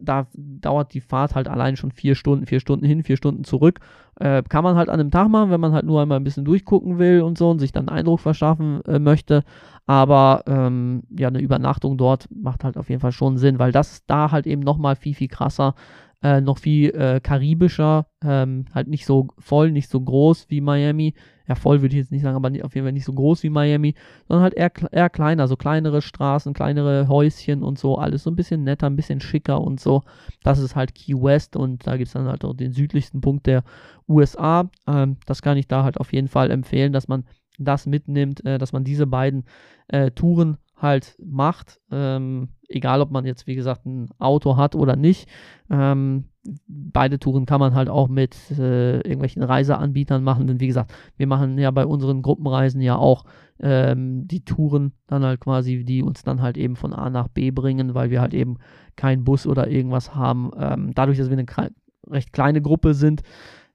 da 0.00 0.26
dauert 0.34 0.94
die 0.94 1.00
Fahrt 1.00 1.34
halt 1.34 1.48
allein 1.48 1.76
schon 1.76 1.90
vier 1.90 2.14
Stunden, 2.14 2.46
vier 2.46 2.60
Stunden 2.60 2.84
hin, 2.84 3.02
vier 3.02 3.16
Stunden 3.16 3.44
zurück. 3.44 3.80
Äh, 4.16 4.42
kann 4.48 4.64
man 4.64 4.76
halt 4.76 4.88
an 4.88 5.00
einem 5.00 5.10
Tag 5.10 5.28
machen, 5.28 5.50
wenn 5.50 5.60
man 5.60 5.72
halt 5.72 5.86
nur 5.86 6.02
einmal 6.02 6.18
ein 6.18 6.24
bisschen 6.24 6.44
durchgucken 6.44 6.98
will 6.98 7.22
und 7.22 7.38
so 7.38 7.50
und 7.50 7.58
sich 7.58 7.72
dann 7.72 7.88
einen 7.88 7.98
Eindruck 7.98 8.20
verschaffen 8.20 8.84
äh, 8.84 8.98
möchte. 8.98 9.44
Aber 9.86 10.42
ähm, 10.46 11.02
ja, 11.16 11.28
eine 11.28 11.40
Übernachtung 11.40 11.96
dort 11.96 12.28
macht 12.34 12.64
halt 12.64 12.76
auf 12.76 12.90
jeden 12.90 13.00
Fall 13.00 13.12
schon 13.12 13.38
Sinn, 13.38 13.58
weil 13.58 13.72
das 13.72 14.04
da 14.06 14.30
halt 14.30 14.46
eben 14.46 14.62
nochmal 14.62 14.96
viel, 14.96 15.14
viel 15.14 15.28
krasser 15.28 15.74
äh, 16.22 16.40
noch 16.40 16.58
viel 16.58 16.90
äh, 16.90 17.20
karibischer, 17.20 18.06
ähm, 18.24 18.66
halt 18.74 18.88
nicht 18.88 19.06
so 19.06 19.28
voll, 19.38 19.70
nicht 19.70 19.88
so 19.88 20.00
groß 20.00 20.46
wie 20.48 20.60
Miami. 20.60 21.14
Ja, 21.46 21.54
voll 21.54 21.80
würde 21.80 21.94
ich 21.94 22.00
jetzt 22.00 22.12
nicht 22.12 22.22
sagen, 22.22 22.36
aber 22.36 22.48
auf 22.64 22.74
jeden 22.74 22.84
Fall 22.84 22.92
nicht 22.92 23.06
so 23.06 23.12
groß 23.14 23.42
wie 23.42 23.50
Miami, 23.50 23.94
sondern 24.26 24.42
halt 24.42 24.54
eher, 24.54 24.70
eher 24.92 25.08
kleiner, 25.08 25.48
so 25.48 25.56
kleinere 25.56 26.02
Straßen, 26.02 26.52
kleinere 26.52 27.08
Häuschen 27.08 27.62
und 27.62 27.78
so, 27.78 27.96
alles 27.96 28.24
so 28.24 28.30
ein 28.30 28.36
bisschen 28.36 28.64
netter, 28.64 28.86
ein 28.86 28.96
bisschen 28.96 29.20
schicker 29.20 29.60
und 29.60 29.80
so. 29.80 30.02
Das 30.42 30.58
ist 30.58 30.76
halt 30.76 30.94
Key 30.94 31.14
West 31.14 31.56
und 31.56 31.86
da 31.86 31.96
gibt 31.96 32.08
es 32.08 32.12
dann 32.12 32.26
halt 32.26 32.44
auch 32.44 32.54
den 32.54 32.72
südlichsten 32.72 33.20
Punkt 33.20 33.46
der 33.46 33.62
USA. 34.08 34.68
Ähm, 34.86 35.16
das 35.24 35.40
kann 35.40 35.56
ich 35.56 35.68
da 35.68 35.84
halt 35.84 35.98
auf 35.98 36.12
jeden 36.12 36.28
Fall 36.28 36.50
empfehlen, 36.50 36.92
dass 36.92 37.08
man 37.08 37.24
das 37.58 37.86
mitnimmt, 37.86 38.44
äh, 38.44 38.58
dass 38.58 38.72
man 38.72 38.84
diese 38.84 39.06
beiden 39.06 39.44
äh, 39.88 40.10
Touren 40.10 40.58
halt 40.76 41.16
macht. 41.18 41.80
Ähm, 41.90 42.48
egal, 42.68 43.00
ob 43.00 43.10
man 43.10 43.24
jetzt, 43.24 43.46
wie 43.46 43.54
gesagt, 43.54 43.86
ein 43.86 44.08
Auto 44.18 44.56
hat 44.56 44.74
oder 44.74 44.96
nicht. 44.96 45.28
Ähm, 45.70 46.24
beide 46.66 47.18
Touren 47.18 47.46
kann 47.46 47.60
man 47.60 47.74
halt 47.74 47.88
auch 47.88 48.08
mit 48.08 48.36
äh, 48.50 48.96
irgendwelchen 48.96 49.42
Reiseanbietern 49.42 50.22
machen. 50.22 50.46
Denn 50.46 50.60
wie 50.60 50.66
gesagt, 50.66 50.92
wir 51.16 51.26
machen 51.26 51.58
ja 51.58 51.70
bei 51.70 51.86
unseren 51.86 52.22
Gruppenreisen 52.22 52.80
ja 52.80 52.96
auch 52.96 53.24
ähm, 53.60 54.28
die 54.28 54.44
Touren 54.44 54.92
dann 55.06 55.24
halt 55.24 55.40
quasi, 55.40 55.84
die 55.84 56.02
uns 56.02 56.22
dann 56.22 56.42
halt 56.42 56.56
eben 56.56 56.76
von 56.76 56.92
A 56.92 57.10
nach 57.10 57.28
B 57.28 57.50
bringen, 57.50 57.94
weil 57.94 58.10
wir 58.10 58.20
halt 58.20 58.34
eben 58.34 58.58
keinen 58.96 59.24
Bus 59.24 59.46
oder 59.46 59.68
irgendwas 59.68 60.14
haben. 60.14 60.50
Ähm, 60.58 60.92
dadurch, 60.94 61.18
dass 61.18 61.30
wir 61.30 61.38
eine 61.38 61.70
recht 62.08 62.32
kleine 62.32 62.62
Gruppe 62.62 62.94
sind, 62.94 63.22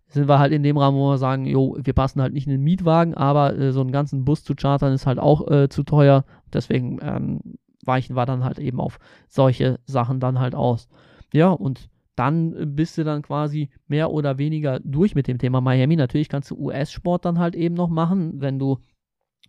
sind 0.07 0.27
wir 0.27 0.37
halt 0.37 0.53
in 0.53 0.61
dem 0.61 0.77
Rahmen, 0.77 0.97
wo 0.97 1.09
wir 1.09 1.17
sagen, 1.17 1.45
jo, 1.45 1.75
wir 1.81 1.93
passen 1.93 2.21
halt 2.21 2.33
nicht 2.33 2.45
in 2.45 2.51
den 2.51 2.61
Mietwagen, 2.61 3.15
aber 3.15 3.57
äh, 3.57 3.71
so 3.71 3.81
einen 3.81 3.91
ganzen 3.91 4.25
Bus 4.25 4.43
zu 4.43 4.53
chartern 4.55 4.93
ist 4.93 5.07
halt 5.07 5.17
auch 5.17 5.49
äh, 5.49 5.69
zu 5.69 5.83
teuer. 5.83 6.23
Deswegen 6.53 6.99
ähm, 7.01 7.39
weichen 7.85 8.15
wir 8.15 8.25
dann 8.25 8.43
halt 8.43 8.59
eben 8.59 8.79
auf 8.79 8.99
solche 9.27 9.79
Sachen 9.85 10.19
dann 10.19 10.39
halt 10.39 10.55
aus. 10.55 10.87
Ja, 11.33 11.49
und 11.49 11.89
dann 12.15 12.75
bist 12.75 12.97
du 12.97 13.03
dann 13.03 13.23
quasi 13.23 13.69
mehr 13.87 14.11
oder 14.11 14.37
weniger 14.37 14.79
durch 14.79 15.15
mit 15.15 15.27
dem 15.27 15.39
Thema 15.39 15.61
Miami. 15.61 15.95
Natürlich 15.95 16.29
kannst 16.29 16.51
du 16.51 16.57
US-Sport 16.57 17.25
dann 17.25 17.39
halt 17.39 17.55
eben 17.55 17.75
noch 17.75 17.89
machen, 17.89 18.39
wenn 18.39 18.59
du 18.59 18.77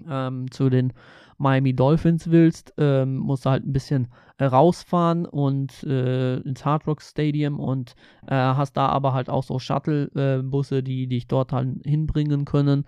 ähm, 0.09 0.51
zu 0.51 0.71
den 0.71 0.93
Miami 1.37 1.75
Dolphins 1.75 2.31
willst, 2.31 2.73
ähm, 2.79 3.17
musst 3.17 3.45
du 3.45 3.51
halt 3.51 3.67
ein 3.67 3.73
bisschen 3.73 4.09
rausfahren 4.41 5.27
und 5.27 5.83
äh, 5.85 6.37
ins 6.39 6.65
Hard 6.65 6.87
Rock 6.87 7.03
Stadium 7.03 7.61
und 7.61 7.95
äh, 8.27 8.35
hast 8.35 8.77
da 8.77 8.89
aber 8.89 9.13
halt 9.13 9.31
auch 9.31 9.43
so 9.43 9.59
Shuttle-Busse, 9.59 10.79
äh, 10.79 10.83
die 10.83 11.07
dich 11.07 11.27
dort 11.27 11.53
halt 11.53 11.69
hinbringen 11.85 12.45
können. 12.45 12.85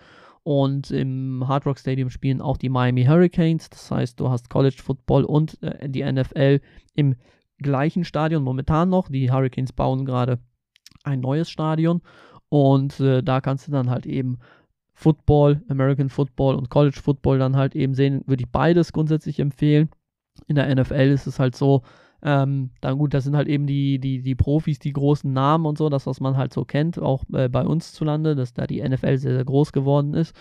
Und 0.46 0.92
im 0.92 1.48
Hard 1.48 1.66
Rock 1.66 1.76
Stadium 1.76 2.08
spielen 2.08 2.40
auch 2.40 2.56
die 2.56 2.68
Miami 2.68 3.04
Hurricanes. 3.04 3.68
Das 3.68 3.90
heißt, 3.90 4.20
du 4.20 4.30
hast 4.30 4.48
College 4.48 4.76
Football 4.80 5.24
und 5.24 5.60
äh, 5.60 5.88
die 5.88 6.04
NFL 6.04 6.60
im 6.94 7.16
gleichen 7.58 8.04
Stadion 8.04 8.44
momentan 8.44 8.88
noch. 8.88 9.08
Die 9.08 9.32
Hurricanes 9.32 9.72
bauen 9.72 10.04
gerade 10.04 10.38
ein 11.02 11.18
neues 11.18 11.50
Stadion. 11.50 12.00
Und 12.48 13.00
äh, 13.00 13.24
da 13.24 13.40
kannst 13.40 13.66
du 13.66 13.72
dann 13.72 13.90
halt 13.90 14.06
eben 14.06 14.38
Football, 14.92 15.64
American 15.68 16.10
Football 16.10 16.54
und 16.54 16.70
College 16.70 17.00
Football 17.02 17.40
dann 17.40 17.56
halt 17.56 17.74
eben 17.74 17.94
sehen. 17.94 18.22
Würde 18.26 18.44
ich 18.44 18.52
beides 18.52 18.92
grundsätzlich 18.92 19.40
empfehlen. 19.40 19.88
In 20.46 20.54
der 20.54 20.72
NFL 20.72 21.10
ist 21.10 21.26
es 21.26 21.40
halt 21.40 21.56
so, 21.56 21.82
ähm, 22.26 22.70
dann 22.80 22.98
gut, 22.98 23.14
das 23.14 23.22
sind 23.22 23.36
halt 23.36 23.46
eben 23.46 23.68
die, 23.68 24.00
die, 24.00 24.20
die 24.20 24.34
Profis, 24.34 24.80
die 24.80 24.92
großen 24.92 25.32
Namen 25.32 25.64
und 25.64 25.78
so, 25.78 25.88
das, 25.88 26.08
was 26.08 26.18
man 26.18 26.36
halt 26.36 26.52
so 26.52 26.64
kennt, 26.64 26.98
auch 26.98 27.22
äh, 27.32 27.48
bei 27.48 27.64
uns 27.64 27.92
zu 27.92 28.04
Lande, 28.04 28.34
dass 28.34 28.52
da 28.52 28.66
die 28.66 28.82
NFL 28.82 29.18
sehr, 29.18 29.34
sehr 29.34 29.44
groß 29.44 29.72
geworden 29.72 30.12
ist, 30.12 30.34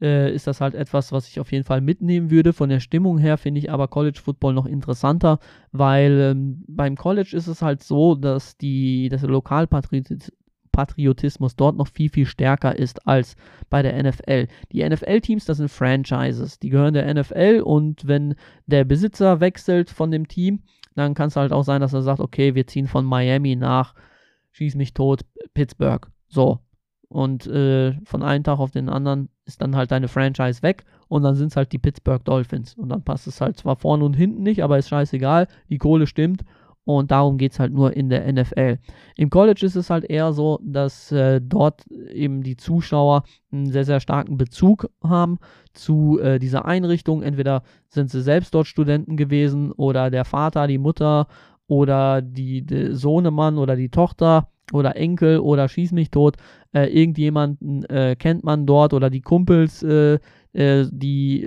äh, 0.00 0.34
ist 0.34 0.48
das 0.48 0.60
halt 0.60 0.74
etwas, 0.74 1.12
was 1.12 1.28
ich 1.28 1.38
auf 1.38 1.52
jeden 1.52 1.62
Fall 1.62 1.80
mitnehmen 1.80 2.32
würde. 2.32 2.52
Von 2.52 2.70
der 2.70 2.80
Stimmung 2.80 3.18
her 3.18 3.38
finde 3.38 3.60
ich 3.60 3.70
aber 3.70 3.86
College 3.86 4.18
Football 4.20 4.54
noch 4.54 4.66
interessanter, 4.66 5.38
weil 5.70 6.32
ähm, 6.32 6.64
beim 6.66 6.96
College 6.96 7.36
ist 7.36 7.46
es 7.46 7.62
halt 7.62 7.84
so, 7.84 8.16
dass 8.16 8.56
die, 8.56 9.08
dass 9.08 9.20
der 9.20 9.30
Lokalpatriotismus 9.30 11.54
dort 11.54 11.76
noch 11.76 11.86
viel, 11.86 12.08
viel 12.08 12.26
stärker 12.26 12.76
ist 12.76 13.06
als 13.06 13.36
bei 13.70 13.82
der 13.82 14.02
NFL. 14.02 14.48
Die 14.72 14.82
NFL-Teams, 14.82 15.44
das 15.44 15.58
sind 15.58 15.70
Franchises, 15.70 16.58
die 16.58 16.70
gehören 16.70 16.94
der 16.94 17.14
NFL 17.14 17.62
und 17.64 18.08
wenn 18.08 18.34
der 18.66 18.84
Besitzer 18.84 19.38
wechselt 19.38 19.88
von 19.88 20.10
dem 20.10 20.26
Team, 20.26 20.62
dann 20.94 21.14
kann 21.14 21.28
es 21.28 21.36
halt 21.36 21.52
auch 21.52 21.64
sein, 21.64 21.80
dass 21.80 21.92
er 21.92 22.02
sagt, 22.02 22.20
okay, 22.20 22.54
wir 22.54 22.66
ziehen 22.66 22.86
von 22.86 23.04
Miami 23.04 23.56
nach, 23.56 23.94
schieß 24.52 24.74
mich 24.74 24.94
tot, 24.94 25.22
Pittsburgh. 25.54 26.10
So. 26.28 26.60
Und 27.08 27.46
äh, 27.46 27.92
von 28.04 28.22
einem 28.22 28.42
Tag 28.42 28.58
auf 28.58 28.70
den 28.70 28.88
anderen 28.88 29.28
ist 29.44 29.60
dann 29.60 29.76
halt 29.76 29.90
deine 29.90 30.08
Franchise 30.08 30.62
weg 30.62 30.84
und 31.08 31.22
dann 31.22 31.34
sind 31.34 31.48
es 31.48 31.56
halt 31.56 31.72
die 31.72 31.78
Pittsburgh 31.78 32.24
Dolphins. 32.24 32.74
Und 32.74 32.88
dann 32.88 33.02
passt 33.02 33.26
es 33.26 33.40
halt 33.40 33.58
zwar 33.58 33.76
vorne 33.76 34.04
und 34.04 34.14
hinten 34.14 34.42
nicht, 34.42 34.62
aber 34.64 34.78
ist 34.78 34.88
scheißegal, 34.88 35.46
die 35.68 35.78
Kohle 35.78 36.06
stimmt 36.06 36.42
und 36.84 37.10
darum 37.10 37.38
geht 37.38 37.52
es 37.52 37.60
halt 37.60 37.72
nur 37.72 37.96
in 37.96 38.08
der 38.08 38.30
NFL. 38.32 38.78
Im 39.16 39.30
College 39.30 39.64
ist 39.64 39.76
es 39.76 39.88
halt 39.88 40.04
eher 40.04 40.32
so, 40.32 40.58
dass 40.62 41.12
äh, 41.12 41.40
dort 41.40 41.86
eben 41.90 42.42
die 42.42 42.56
Zuschauer 42.56 43.22
einen 43.52 43.70
sehr, 43.70 43.84
sehr 43.84 44.00
starken 44.00 44.36
Bezug 44.36 44.90
haben 45.02 45.38
zu 45.74 46.18
äh, 46.20 46.38
dieser 46.38 46.64
Einrichtung. 46.64 47.22
Entweder 47.22 47.62
sind 47.88 48.10
sie 48.10 48.22
selbst 48.22 48.54
dort 48.54 48.66
Studenten 48.66 49.16
gewesen 49.16 49.70
oder 49.72 50.10
der 50.10 50.24
Vater, 50.24 50.66
die 50.66 50.78
Mutter 50.78 51.28
oder 51.68 52.20
die, 52.20 52.66
die 52.66 52.94
Sohnemann 52.94 53.58
oder 53.58 53.76
die 53.76 53.90
Tochter 53.90 54.48
oder 54.72 54.96
Enkel 54.96 55.38
oder 55.38 55.68
schieß 55.68 55.92
mich 55.92 56.10
tot. 56.10 56.36
Äh, 56.72 56.86
irgendjemanden 56.86 57.84
äh, 57.84 58.16
kennt 58.16 58.42
man 58.42 58.66
dort 58.66 58.92
oder 58.92 59.10
die 59.10 59.20
Kumpels, 59.20 59.82
äh, 59.82 60.18
äh, 60.52 60.86
die 60.90 61.46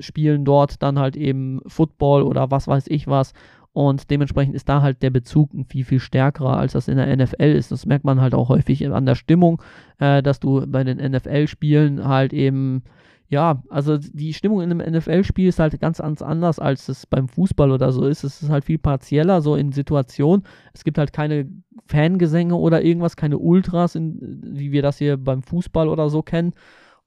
spielen 0.00 0.44
dort 0.44 0.82
dann 0.82 0.98
halt 0.98 1.16
eben 1.16 1.60
Football 1.66 2.22
oder 2.22 2.50
was 2.50 2.68
weiß 2.68 2.84
ich 2.88 3.06
was 3.06 3.32
und 3.72 4.10
dementsprechend 4.10 4.54
ist 4.54 4.68
da 4.68 4.82
halt 4.82 5.02
der 5.02 5.10
Bezug 5.10 5.50
viel, 5.68 5.84
viel 5.84 6.00
stärkerer, 6.00 6.58
als 6.58 6.72
das 6.72 6.88
in 6.88 6.98
der 6.98 7.16
NFL 7.16 7.42
ist. 7.42 7.72
Das 7.72 7.86
merkt 7.86 8.04
man 8.04 8.20
halt 8.20 8.34
auch 8.34 8.50
häufig 8.50 8.86
an 8.86 9.06
der 9.06 9.14
Stimmung, 9.14 9.62
äh, 9.98 10.22
dass 10.22 10.40
du 10.40 10.66
bei 10.66 10.84
den 10.84 10.98
NFL-Spielen 10.98 12.06
halt 12.06 12.34
eben, 12.34 12.82
ja, 13.28 13.62
also 13.70 13.96
die 13.96 14.34
Stimmung 14.34 14.60
in 14.60 14.70
einem 14.70 14.94
NFL-Spiel 14.94 15.48
ist 15.48 15.58
halt 15.58 15.80
ganz, 15.80 15.98
ganz 15.98 16.20
anders, 16.20 16.58
als 16.58 16.90
es 16.90 17.06
beim 17.06 17.28
Fußball 17.28 17.70
oder 17.70 17.92
so 17.92 18.04
ist. 18.04 18.24
Es 18.24 18.42
ist 18.42 18.50
halt 18.50 18.66
viel 18.66 18.78
partieller, 18.78 19.40
so 19.40 19.56
in 19.56 19.72
Situationen. 19.72 20.44
Es 20.74 20.84
gibt 20.84 20.98
halt 20.98 21.14
keine 21.14 21.48
Fangesänge 21.86 22.54
oder 22.54 22.82
irgendwas, 22.82 23.16
keine 23.16 23.38
Ultras, 23.38 23.94
in, 23.94 24.42
wie 24.44 24.72
wir 24.72 24.82
das 24.82 24.98
hier 24.98 25.16
beim 25.16 25.42
Fußball 25.42 25.88
oder 25.88 26.10
so 26.10 26.20
kennen. 26.22 26.52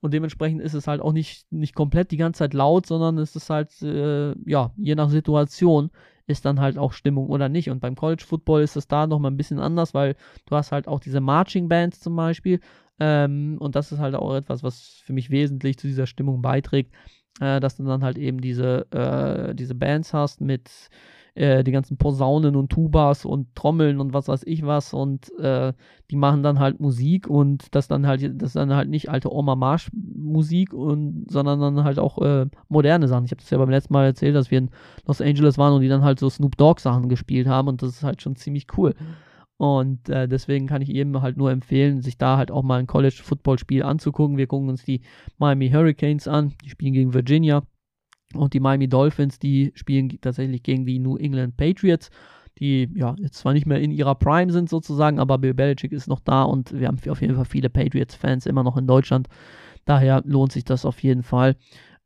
Und 0.01 0.15
dementsprechend 0.15 0.61
ist 0.61 0.73
es 0.73 0.87
halt 0.87 0.99
auch 0.99 1.13
nicht, 1.13 1.51
nicht 1.51 1.75
komplett 1.75 2.09
die 2.09 2.17
ganze 2.17 2.39
Zeit 2.39 2.55
laut, 2.55 2.87
sondern 2.87 3.19
es 3.19 3.35
ist 3.35 3.51
halt, 3.51 3.69
äh, 3.83 4.33
ja, 4.49 4.71
je 4.77 4.95
nach 4.95 5.09
Situation 5.09 5.91
ist 6.27 6.45
dann 6.45 6.59
halt 6.59 6.77
auch 6.77 6.93
Stimmung 6.93 7.27
oder 7.29 7.49
nicht. 7.49 7.69
Und 7.69 7.79
beim 7.79 7.95
College 7.95 8.23
Football 8.25 8.61
ist 8.61 8.75
es 8.75 8.87
da 8.87 9.07
nochmal 9.07 9.31
ein 9.31 9.37
bisschen 9.37 9.59
anders, 9.59 9.93
weil 9.93 10.15
du 10.45 10.55
hast 10.55 10.71
halt 10.71 10.87
auch 10.87 10.99
diese 10.99 11.21
Marching 11.21 11.67
Bands 11.69 11.99
zum 11.99 12.15
Beispiel. 12.15 12.59
Ähm, 12.99 13.57
und 13.59 13.75
das 13.75 13.91
ist 13.91 13.99
halt 13.99 14.15
auch 14.15 14.33
etwas, 14.35 14.63
was 14.63 15.01
für 15.05 15.13
mich 15.13 15.29
wesentlich 15.29 15.77
zu 15.77 15.87
dieser 15.87 16.07
Stimmung 16.07 16.41
beiträgt, 16.41 16.93
äh, 17.41 17.59
dass 17.59 17.77
du 17.77 17.83
dann 17.83 18.03
halt 18.03 18.17
eben 18.17 18.39
diese, 18.41 18.89
äh, 18.91 19.53
diese 19.53 19.75
Bands 19.75 20.13
hast 20.13 20.41
mit 20.41 20.89
äh, 21.35 21.63
die 21.63 21.71
ganzen 21.71 21.97
Posaunen 21.97 22.55
und 22.55 22.71
Tubas 22.71 23.25
und 23.25 23.53
Trommeln 23.55 23.99
und 23.99 24.13
was 24.13 24.27
weiß 24.27 24.43
ich 24.45 24.65
was 24.65 24.93
und 24.93 25.37
äh, 25.37 25.73
die 26.09 26.15
machen 26.15 26.43
dann 26.43 26.59
halt 26.59 26.79
Musik 26.79 27.27
und 27.27 27.75
das 27.75 27.87
dann 27.87 28.07
halt, 28.07 28.41
das 28.41 28.53
dann 28.53 28.73
halt 28.73 28.89
nicht 28.89 29.09
alte 29.09 29.31
Oma 29.31 29.55
Marsch 29.55 29.91
Musik 29.93 30.73
und 30.73 31.25
sondern 31.29 31.59
dann 31.59 31.83
halt 31.83 31.99
auch 31.99 32.19
äh, 32.21 32.47
moderne 32.69 33.07
Sachen. 33.07 33.25
Ich 33.25 33.31
habe 33.31 33.41
das 33.41 33.49
ja 33.49 33.57
beim 33.57 33.69
letzten 33.69 33.93
Mal 33.93 34.05
erzählt, 34.05 34.35
dass 34.35 34.49
wir 34.49 34.59
in 34.59 34.69
Los 35.05 35.21
Angeles 35.21 35.57
waren 35.57 35.73
und 35.73 35.81
die 35.81 35.89
dann 35.89 36.03
halt 36.03 36.19
so 36.19 36.29
Snoop 36.29 36.57
Dogg 36.57 36.79
Sachen 36.79 37.09
gespielt 37.09 37.47
haben 37.47 37.67
und 37.67 37.81
das 37.81 37.89
ist 37.89 38.03
halt 38.03 38.21
schon 38.21 38.35
ziemlich 38.35 38.67
cool. 38.77 38.95
Und 39.57 40.09
äh, 40.09 40.27
deswegen 40.27 40.67
kann 40.67 40.81
ich 40.81 40.89
jedem 40.89 41.21
halt 41.21 41.37
nur 41.37 41.51
empfehlen, 41.51 42.01
sich 42.01 42.17
da 42.17 42.37
halt 42.37 42.51
auch 42.51 42.63
mal 42.63 42.79
ein 42.79 42.87
College-Football-Spiel 42.87 43.83
anzugucken. 43.83 44.37
Wir 44.37 44.47
gucken 44.47 44.69
uns 44.69 44.83
die 44.83 45.01
Miami 45.37 45.69
Hurricanes 45.69 46.27
an, 46.27 46.53
die 46.63 46.69
spielen 46.69 46.93
gegen 46.93 47.13
Virginia. 47.13 47.63
Und 48.37 48.53
die 48.53 48.59
Miami 48.59 48.87
Dolphins, 48.87 49.39
die 49.39 49.71
spielen 49.75 50.09
tatsächlich 50.21 50.63
gegen 50.63 50.85
die 50.85 50.99
New 50.99 51.17
England 51.17 51.57
Patriots, 51.57 52.09
die 52.59 52.89
ja 52.95 53.15
jetzt 53.19 53.39
zwar 53.39 53.53
nicht 53.53 53.65
mehr 53.65 53.79
in 53.79 53.91
ihrer 53.91 54.15
Prime 54.15 54.51
sind 54.51 54.69
sozusagen, 54.69 55.19
aber 55.19 55.37
Bill 55.37 55.53
Belichick 55.53 55.91
ist 55.91 56.07
noch 56.07 56.19
da 56.19 56.43
und 56.43 56.77
wir 56.77 56.87
haben 56.87 56.97
auf 57.09 57.21
jeden 57.21 57.35
Fall 57.35 57.45
viele 57.45 57.69
Patriots-Fans 57.69 58.45
immer 58.45 58.63
noch 58.63 58.77
in 58.77 58.87
Deutschland. 58.87 59.27
Daher 59.85 60.21
lohnt 60.25 60.51
sich 60.51 60.63
das 60.63 60.85
auf 60.85 61.03
jeden 61.03 61.23
Fall. 61.23 61.55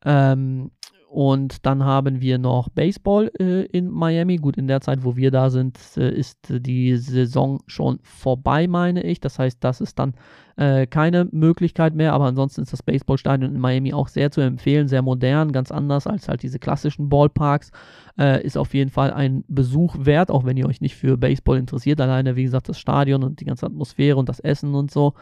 Ähm, 0.03 0.71
und 1.09 1.65
dann 1.65 1.83
haben 1.83 2.21
wir 2.21 2.37
noch 2.37 2.69
Baseball 2.69 3.31
äh, 3.39 3.65
in 3.65 3.89
Miami. 3.89 4.35
Gut, 4.35 4.57
in 4.57 4.67
der 4.67 4.79
Zeit, 4.79 5.03
wo 5.03 5.15
wir 5.15 5.31
da 5.31 5.49
sind, 5.49 5.79
äh, 5.97 6.11
ist 6.11 6.37
die 6.49 6.97
Saison 6.97 7.61
schon 7.65 7.97
vorbei, 8.03 8.67
meine 8.67 9.01
ich. 9.01 9.19
Das 9.19 9.39
heißt, 9.39 9.57
das 9.63 9.81
ist 9.81 9.97
dann 9.97 10.13
äh, 10.55 10.85
keine 10.85 11.27
Möglichkeit 11.31 11.95
mehr. 11.95 12.13
Aber 12.13 12.25
ansonsten 12.25 12.61
ist 12.61 12.73
das 12.73 12.83
Baseballstadion 12.83 13.55
in 13.55 13.59
Miami 13.59 13.91
auch 13.91 14.07
sehr 14.07 14.29
zu 14.29 14.41
empfehlen, 14.41 14.87
sehr 14.87 15.01
modern, 15.01 15.51
ganz 15.51 15.71
anders 15.71 16.05
als 16.05 16.27
halt 16.27 16.43
diese 16.43 16.59
klassischen 16.59 17.09
Ballparks. 17.09 17.71
Äh, 18.19 18.45
ist 18.45 18.55
auf 18.55 18.75
jeden 18.75 18.91
Fall 18.91 19.11
ein 19.11 19.43
Besuch 19.47 19.95
wert, 19.97 20.29
auch 20.29 20.45
wenn 20.45 20.57
ihr 20.57 20.67
euch 20.67 20.79
nicht 20.79 20.95
für 20.95 21.17
Baseball 21.17 21.57
interessiert. 21.57 21.99
Alleine, 22.01 22.35
wie 22.35 22.43
gesagt, 22.43 22.69
das 22.69 22.77
Stadion 22.77 23.23
und 23.23 23.39
die 23.39 23.45
ganze 23.45 23.65
Atmosphäre 23.65 24.17
und 24.17 24.29
das 24.29 24.39
Essen 24.39 24.75
und 24.75 24.91
so. 24.91 25.15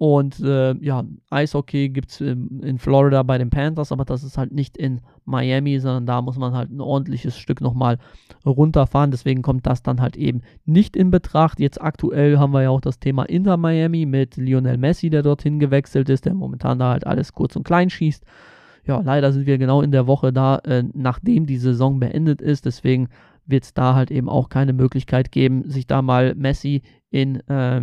Und 0.00 0.40
äh, 0.40 0.72
ja, 0.82 1.04
Eishockey 1.28 1.90
gibt 1.90 2.10
es 2.10 2.22
in 2.22 2.78
Florida 2.78 3.22
bei 3.22 3.36
den 3.36 3.50
Panthers, 3.50 3.92
aber 3.92 4.06
das 4.06 4.24
ist 4.24 4.38
halt 4.38 4.50
nicht 4.50 4.78
in 4.78 5.02
Miami, 5.26 5.78
sondern 5.78 6.06
da 6.06 6.22
muss 6.22 6.38
man 6.38 6.54
halt 6.54 6.70
ein 6.70 6.80
ordentliches 6.80 7.36
Stück 7.36 7.60
nochmal 7.60 7.98
runterfahren. 8.46 9.10
Deswegen 9.10 9.42
kommt 9.42 9.66
das 9.66 9.82
dann 9.82 10.00
halt 10.00 10.16
eben 10.16 10.40
nicht 10.64 10.96
in 10.96 11.10
Betracht. 11.10 11.60
Jetzt 11.60 11.82
aktuell 11.82 12.38
haben 12.38 12.54
wir 12.54 12.62
ja 12.62 12.70
auch 12.70 12.80
das 12.80 12.98
Thema 12.98 13.24
Inter 13.24 13.58
Miami 13.58 14.06
mit 14.06 14.38
Lionel 14.38 14.78
Messi, 14.78 15.10
der 15.10 15.22
dorthin 15.22 15.58
gewechselt 15.58 16.08
ist, 16.08 16.24
der 16.24 16.32
momentan 16.32 16.78
da 16.78 16.92
halt 16.92 17.06
alles 17.06 17.34
kurz 17.34 17.54
und 17.54 17.64
klein 17.64 17.90
schießt. 17.90 18.24
Ja, 18.86 19.02
leider 19.02 19.32
sind 19.32 19.44
wir 19.44 19.58
genau 19.58 19.82
in 19.82 19.92
der 19.92 20.06
Woche 20.06 20.32
da, 20.32 20.60
äh, 20.60 20.82
nachdem 20.94 21.44
die 21.44 21.58
Saison 21.58 22.00
beendet 22.00 22.40
ist. 22.40 22.64
Deswegen 22.64 23.10
wird 23.44 23.64
es 23.64 23.74
da 23.74 23.94
halt 23.96 24.10
eben 24.10 24.30
auch 24.30 24.48
keine 24.48 24.72
Möglichkeit 24.72 25.30
geben, 25.30 25.68
sich 25.68 25.86
da 25.86 26.00
mal 26.00 26.34
Messi 26.36 26.80
in 27.10 27.46
äh, 27.50 27.82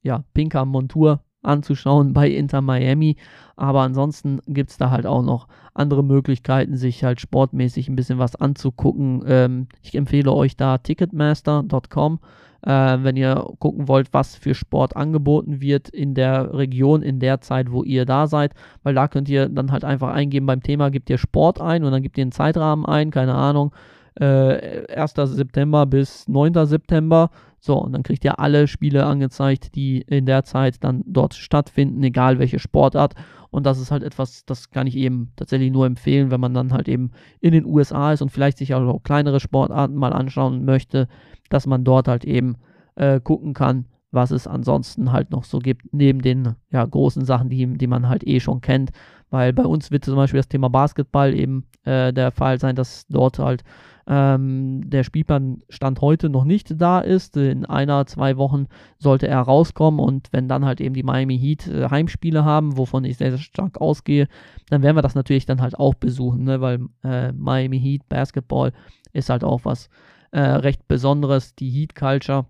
ja, 0.00 0.24
pinker 0.32 0.64
Montur 0.64 1.20
anzuschauen 1.42 2.12
bei 2.12 2.28
Inter 2.30 2.60
Miami. 2.60 3.16
Aber 3.56 3.82
ansonsten 3.82 4.40
gibt 4.46 4.70
es 4.70 4.76
da 4.76 4.90
halt 4.90 5.06
auch 5.06 5.22
noch 5.22 5.48
andere 5.74 6.04
Möglichkeiten, 6.04 6.76
sich 6.76 7.04
halt 7.04 7.20
sportmäßig 7.20 7.88
ein 7.88 7.96
bisschen 7.96 8.18
was 8.18 8.36
anzugucken. 8.36 9.22
Ähm, 9.26 9.66
ich 9.82 9.94
empfehle 9.94 10.32
euch 10.32 10.56
da 10.56 10.78
ticketmaster.com. 10.78 12.20
Äh, 12.62 12.98
wenn 13.02 13.16
ihr 13.16 13.46
gucken 13.60 13.86
wollt, 13.86 14.12
was 14.12 14.34
für 14.34 14.54
Sport 14.54 14.96
angeboten 14.96 15.60
wird 15.60 15.88
in 15.88 16.14
der 16.14 16.54
Region, 16.54 17.02
in 17.02 17.20
der 17.20 17.40
Zeit, 17.40 17.70
wo 17.70 17.84
ihr 17.84 18.04
da 18.04 18.26
seid, 18.26 18.52
weil 18.82 18.94
da 18.94 19.06
könnt 19.06 19.28
ihr 19.28 19.48
dann 19.48 19.70
halt 19.70 19.84
einfach 19.84 20.12
eingeben 20.12 20.46
beim 20.46 20.62
Thema, 20.62 20.90
gebt 20.90 21.08
ihr 21.08 21.18
Sport 21.18 21.60
ein 21.60 21.84
und 21.84 21.92
dann 21.92 22.02
gebt 22.02 22.18
ihr 22.18 22.22
einen 22.22 22.32
Zeitrahmen 22.32 22.84
ein, 22.84 23.12
keine 23.12 23.34
Ahnung, 23.34 23.72
äh, 24.20 24.92
1. 24.92 25.14
September 25.14 25.86
bis 25.86 26.26
9. 26.26 26.66
September 26.66 27.30
so, 27.60 27.76
und 27.76 27.92
dann 27.92 28.02
kriegt 28.02 28.24
ihr 28.24 28.38
alle 28.38 28.68
Spiele 28.68 29.04
angezeigt, 29.04 29.74
die 29.74 30.00
in 30.02 30.26
der 30.26 30.44
Zeit 30.44 30.82
dann 30.84 31.02
dort 31.06 31.34
stattfinden, 31.34 32.02
egal 32.02 32.38
welche 32.38 32.58
Sportart. 32.58 33.14
Und 33.50 33.66
das 33.66 33.80
ist 33.80 33.90
halt 33.90 34.02
etwas, 34.02 34.44
das 34.44 34.70
kann 34.70 34.86
ich 34.86 34.96
eben 34.96 35.32
tatsächlich 35.36 35.72
nur 35.72 35.86
empfehlen, 35.86 36.30
wenn 36.30 36.40
man 36.40 36.54
dann 36.54 36.72
halt 36.72 36.86
eben 36.88 37.10
in 37.40 37.52
den 37.52 37.64
USA 37.64 38.12
ist 38.12 38.22
und 38.22 38.30
vielleicht 38.30 38.58
sich 38.58 38.74
auch 38.74 39.02
kleinere 39.02 39.40
Sportarten 39.40 39.96
mal 39.96 40.12
anschauen 40.12 40.64
möchte, 40.64 41.08
dass 41.48 41.66
man 41.66 41.82
dort 41.82 42.08
halt 42.08 42.24
eben 42.24 42.56
äh, 42.94 43.20
gucken 43.20 43.54
kann, 43.54 43.86
was 44.10 44.30
es 44.30 44.46
ansonsten 44.46 45.12
halt 45.12 45.30
noch 45.30 45.44
so 45.44 45.58
gibt, 45.58 45.92
neben 45.92 46.22
den 46.22 46.54
ja, 46.70 46.84
großen 46.84 47.24
Sachen, 47.24 47.48
die, 47.48 47.66
die 47.76 47.86
man 47.86 48.08
halt 48.08 48.26
eh 48.26 48.40
schon 48.40 48.60
kennt. 48.60 48.90
Weil 49.30 49.52
bei 49.52 49.64
uns 49.64 49.90
wird 49.90 50.04
zum 50.04 50.16
Beispiel 50.16 50.38
das 50.38 50.48
Thema 50.48 50.68
Basketball 50.68 51.34
eben 51.34 51.66
äh, 51.84 52.12
der 52.12 52.30
Fall 52.30 52.58
sein, 52.58 52.76
dass 52.76 53.06
dort 53.08 53.38
halt 53.38 53.64
ähm, 54.08 54.88
der 54.88 55.04
Spielplan 55.04 55.62
Stand 55.68 56.00
heute 56.00 56.30
noch 56.30 56.44
nicht 56.44 56.80
da 56.80 57.00
ist. 57.00 57.36
In 57.36 57.66
einer, 57.66 58.06
zwei 58.06 58.38
Wochen 58.38 58.66
sollte 58.98 59.28
er 59.28 59.40
rauskommen 59.40 60.00
und 60.00 60.28
wenn 60.32 60.48
dann 60.48 60.64
halt 60.64 60.80
eben 60.80 60.94
die 60.94 61.02
Miami 61.02 61.38
Heat 61.38 61.68
äh, 61.68 61.90
Heimspiele 61.90 62.44
haben, 62.44 62.78
wovon 62.78 63.04
ich 63.04 63.18
sehr, 63.18 63.30
sehr 63.30 63.38
stark 63.38 63.80
ausgehe, 63.80 64.26
dann 64.70 64.82
werden 64.82 64.96
wir 64.96 65.02
das 65.02 65.14
natürlich 65.14 65.44
dann 65.44 65.60
halt 65.60 65.78
auch 65.78 65.94
besuchen, 65.94 66.44
ne? 66.44 66.60
weil 66.62 66.80
äh, 67.04 67.32
Miami 67.32 67.78
Heat 67.78 68.08
Basketball 68.08 68.72
ist 69.12 69.28
halt 69.28 69.44
auch 69.44 69.64
was 69.64 69.90
äh, 70.30 70.40
recht 70.40 70.88
Besonderes, 70.88 71.54
die 71.54 71.70
Heat 71.70 71.94
Culture. 71.94 72.46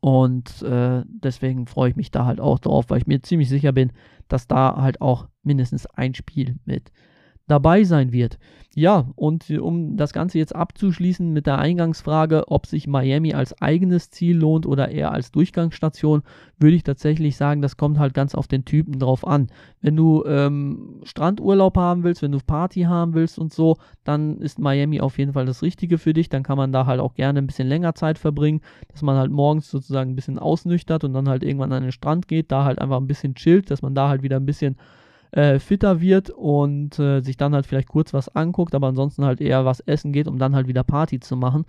Und 0.00 0.62
äh, 0.62 1.02
deswegen 1.06 1.66
freue 1.66 1.90
ich 1.90 1.96
mich 1.96 2.10
da 2.10 2.24
halt 2.24 2.40
auch 2.40 2.58
drauf, 2.58 2.86
weil 2.88 2.98
ich 2.98 3.06
mir 3.06 3.22
ziemlich 3.22 3.48
sicher 3.48 3.72
bin, 3.72 3.92
dass 4.28 4.48
da 4.48 4.76
halt 4.76 5.00
auch 5.00 5.28
mindestens 5.42 5.86
ein 5.86 6.14
Spiel 6.14 6.56
mit 6.64 6.90
dabei 7.52 7.84
sein 7.84 8.12
wird. 8.12 8.38
Ja, 8.74 9.10
und 9.16 9.50
um 9.50 9.98
das 9.98 10.14
Ganze 10.14 10.38
jetzt 10.38 10.56
abzuschließen 10.56 11.30
mit 11.30 11.46
der 11.46 11.58
Eingangsfrage, 11.58 12.44
ob 12.48 12.64
sich 12.64 12.86
Miami 12.86 13.34
als 13.34 13.60
eigenes 13.60 14.10
Ziel 14.10 14.38
lohnt 14.38 14.64
oder 14.64 14.88
eher 14.88 15.12
als 15.12 15.30
Durchgangsstation, 15.30 16.22
würde 16.58 16.76
ich 16.76 16.82
tatsächlich 16.82 17.36
sagen, 17.36 17.60
das 17.60 17.76
kommt 17.76 17.98
halt 17.98 18.14
ganz 18.14 18.34
auf 18.34 18.46
den 18.46 18.64
Typen 18.64 18.98
drauf 18.98 19.26
an. 19.26 19.48
Wenn 19.82 19.94
du 19.94 20.24
ähm, 20.24 21.00
Strandurlaub 21.02 21.76
haben 21.76 22.02
willst, 22.02 22.22
wenn 22.22 22.32
du 22.32 22.38
Party 22.38 22.82
haben 22.82 23.12
willst 23.12 23.38
und 23.38 23.52
so, 23.52 23.76
dann 24.04 24.38
ist 24.38 24.58
Miami 24.58 25.02
auf 25.02 25.18
jeden 25.18 25.34
Fall 25.34 25.44
das 25.44 25.60
Richtige 25.60 25.98
für 25.98 26.14
dich. 26.14 26.30
Dann 26.30 26.42
kann 26.42 26.56
man 26.56 26.72
da 26.72 26.86
halt 26.86 27.00
auch 27.00 27.12
gerne 27.12 27.40
ein 27.40 27.46
bisschen 27.46 27.68
länger 27.68 27.94
Zeit 27.94 28.16
verbringen, 28.16 28.62
dass 28.90 29.02
man 29.02 29.16
halt 29.16 29.30
morgens 29.30 29.70
sozusagen 29.70 30.12
ein 30.12 30.16
bisschen 30.16 30.38
ausnüchtert 30.38 31.04
und 31.04 31.12
dann 31.12 31.28
halt 31.28 31.42
irgendwann 31.42 31.72
an 31.72 31.82
den 31.82 31.92
Strand 31.92 32.26
geht, 32.26 32.50
da 32.50 32.64
halt 32.64 32.78
einfach 32.78 32.96
ein 32.96 33.06
bisschen 33.06 33.34
chillt, 33.34 33.70
dass 33.70 33.82
man 33.82 33.94
da 33.94 34.08
halt 34.08 34.22
wieder 34.22 34.36
ein 34.36 34.46
bisschen 34.46 34.76
äh, 35.32 35.58
fitter 35.58 36.00
wird 36.00 36.30
und 36.30 36.98
äh, 36.98 37.20
sich 37.20 37.36
dann 37.36 37.54
halt 37.54 37.66
vielleicht 37.66 37.88
kurz 37.88 38.14
was 38.14 38.28
anguckt, 38.34 38.74
aber 38.74 38.88
ansonsten 38.88 39.24
halt 39.24 39.40
eher 39.40 39.64
was 39.64 39.80
essen 39.80 40.12
geht, 40.12 40.28
um 40.28 40.38
dann 40.38 40.54
halt 40.54 40.68
wieder 40.68 40.84
Party 40.84 41.20
zu 41.20 41.36
machen, 41.36 41.64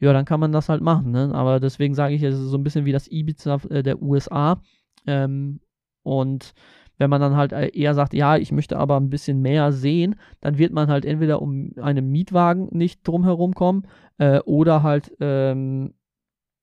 ja, 0.00 0.12
dann 0.12 0.24
kann 0.24 0.40
man 0.40 0.50
das 0.50 0.68
halt 0.68 0.82
machen. 0.82 1.12
Ne? 1.12 1.30
Aber 1.32 1.60
deswegen 1.60 1.94
sage 1.94 2.14
ich, 2.14 2.22
es 2.22 2.34
ist 2.34 2.50
so 2.50 2.56
ein 2.56 2.64
bisschen 2.64 2.84
wie 2.84 2.92
das 2.92 3.08
Ibiza 3.08 3.60
äh, 3.70 3.82
der 3.82 4.02
USA. 4.02 4.60
Ähm, 5.06 5.60
und 6.02 6.54
wenn 6.98 7.10
man 7.10 7.20
dann 7.20 7.36
halt 7.36 7.52
äh, 7.52 7.68
eher 7.68 7.94
sagt, 7.94 8.14
ja, 8.14 8.36
ich 8.36 8.50
möchte 8.50 8.78
aber 8.78 8.96
ein 8.96 9.10
bisschen 9.10 9.40
mehr 9.42 9.72
sehen, 9.72 10.16
dann 10.40 10.58
wird 10.58 10.72
man 10.72 10.88
halt 10.88 11.04
entweder 11.04 11.40
um 11.42 11.72
einen 11.80 12.10
Mietwagen 12.10 12.68
nicht 12.72 13.06
drumherum 13.06 13.54
kommen 13.54 13.86
äh, 14.18 14.40
oder 14.40 14.82
halt, 14.82 15.12
ähm, 15.20 15.94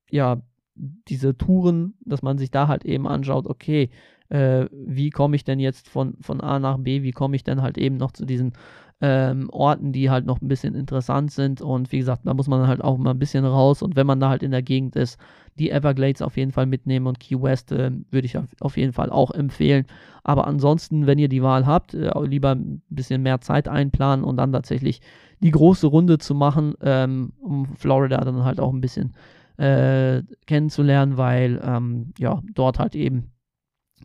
ja, 0.10 0.42
diese 0.76 1.38
Touren, 1.38 1.96
dass 2.06 2.22
man 2.22 2.38
sich 2.38 2.52
da 2.52 2.68
halt 2.68 2.86
eben 2.86 3.08
anschaut, 3.08 3.48
okay, 3.48 3.90
äh, 4.30 4.66
wie 4.72 5.10
komme 5.10 5.36
ich 5.36 5.44
denn 5.44 5.60
jetzt 5.60 5.90
von, 5.90 6.16
von 6.22 6.42
A 6.42 6.60
nach 6.60 6.78
B, 6.78 7.04
wie 7.04 7.12
komme 7.12 7.36
ich 7.36 7.44
denn 7.44 7.62
halt 7.62 7.78
eben 7.78 7.98
noch 7.98 8.12
zu 8.12 8.26
diesen 8.26 8.54
ähm, 9.02 9.50
Orten, 9.52 9.94
die 9.94 10.10
halt 10.10 10.26
noch 10.26 10.42
ein 10.42 10.48
bisschen 10.48 10.76
interessant 10.76 11.32
sind. 11.32 11.62
Und 11.62 11.92
wie 11.92 12.00
gesagt, 12.00 12.22
da 12.26 12.34
muss 12.34 12.48
man 12.48 12.68
halt 12.68 12.82
auch 12.82 12.98
mal 12.98 13.12
ein 13.12 13.20
bisschen 13.20 13.46
raus. 13.46 13.82
Und 13.82 13.96
wenn 13.96 14.08
man 14.08 14.20
da 14.20 14.30
halt 14.30 14.44
in 14.44 14.52
der 14.52 14.62
Gegend 14.62 14.96
ist, 14.96 15.18
die 15.58 15.72
Everglades 15.72 16.22
auf 16.22 16.38
jeden 16.38 16.52
Fall 16.52 16.66
mitnehmen 16.66 17.08
und 17.08 17.20
Key 17.20 17.42
West 17.42 17.72
äh, 17.72 17.92
würde 18.12 18.26
ich 18.26 18.38
auf, 18.60 18.78
jeden 18.78 18.94
Fall 18.94 19.10
auch 19.10 19.32
empfehlen. 19.32 19.86
Aber 20.24 20.48
ansonsten, 20.48 21.08
wenn 21.08 21.18
ihr 21.18 21.30
die 21.30 21.44
Wahl 21.44 21.66
habt, 21.66 21.94
äh, 21.94 22.12
lieber 22.24 22.52
ein 22.52 22.82
bisschen 22.90 23.22
mehr 23.22 23.42
Zeit 23.42 23.68
einplanen 23.68 24.26
und 24.26 24.38
dann 24.38 24.52
tatsächlich 24.52 25.02
die 25.42 25.52
große 25.52 25.88
Runde 25.88 26.18
zu 26.18 26.36
machen, 26.36 26.76
ähm, 26.82 27.32
um 27.42 27.66
Florida 27.78 28.18
dann 28.18 28.44
halt 28.44 28.60
auch 28.60 28.74
ein 28.74 28.82
bisschen 28.82 29.14
äh, 29.58 30.24
kennenzulernen, 30.46 31.18
weil 31.18 31.62
ähm, 31.64 32.14
ja, 32.18 32.42
dort 32.54 32.80
halt 32.80 32.96
eben 32.96 33.32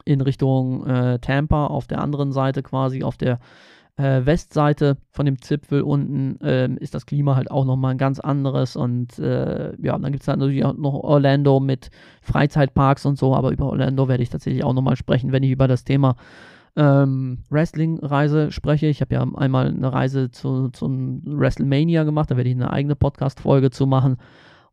in 0.04 0.20
Richtung 0.20 0.86
äh, 0.86 1.18
Tampa 1.18 1.66
auf 1.66 1.86
der 1.86 2.00
anderen 2.00 2.32
Seite 2.32 2.62
quasi, 2.62 3.02
auf 3.02 3.16
der 3.16 3.38
äh, 3.96 4.26
Westseite 4.26 4.96
von 5.10 5.26
dem 5.26 5.40
Zipfel 5.40 5.82
unten 5.82 6.40
äh, 6.40 6.68
ist 6.80 6.94
das 6.94 7.06
Klima 7.06 7.36
halt 7.36 7.50
auch 7.50 7.64
nochmal 7.64 7.92
ein 7.92 7.98
ganz 7.98 8.18
anderes 8.18 8.76
und 8.76 9.18
äh, 9.18 9.72
ja, 9.80 9.96
dann 9.96 10.10
gibt 10.10 10.22
es 10.22 10.28
halt 10.28 10.40
natürlich 10.40 10.64
auch 10.64 10.74
noch 10.74 10.94
Orlando 10.94 11.60
mit 11.60 11.90
Freizeitparks 12.22 13.06
und 13.06 13.18
so, 13.18 13.34
aber 13.34 13.52
über 13.52 13.66
Orlando 13.66 14.08
werde 14.08 14.22
ich 14.22 14.30
tatsächlich 14.30 14.64
auch 14.64 14.72
nochmal 14.72 14.96
sprechen, 14.96 15.32
wenn 15.32 15.44
ich 15.44 15.50
über 15.50 15.68
das 15.68 15.84
Thema 15.84 16.16
ähm, 16.76 17.38
Wrestling-Reise 17.50 18.50
spreche. 18.50 18.86
Ich 18.86 19.00
habe 19.00 19.14
ja 19.14 19.22
einmal 19.22 19.68
eine 19.68 19.92
Reise 19.92 20.30
zu, 20.30 20.70
zum 20.70 21.22
WrestleMania 21.24 22.02
gemacht, 22.02 22.32
da 22.32 22.36
werde 22.36 22.50
ich 22.50 22.56
eine 22.56 22.70
eigene 22.72 22.96
Podcast-Folge 22.96 23.70
zu 23.70 23.86
machen 23.86 24.16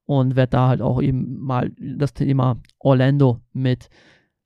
und 0.05 0.35
werde 0.35 0.49
da 0.49 0.67
halt 0.67 0.81
auch 0.81 0.99
eben 0.99 1.39
mal 1.39 1.71
das 1.79 2.15
Thema 2.15 2.57
Orlando 2.79 3.39
mit 3.53 3.89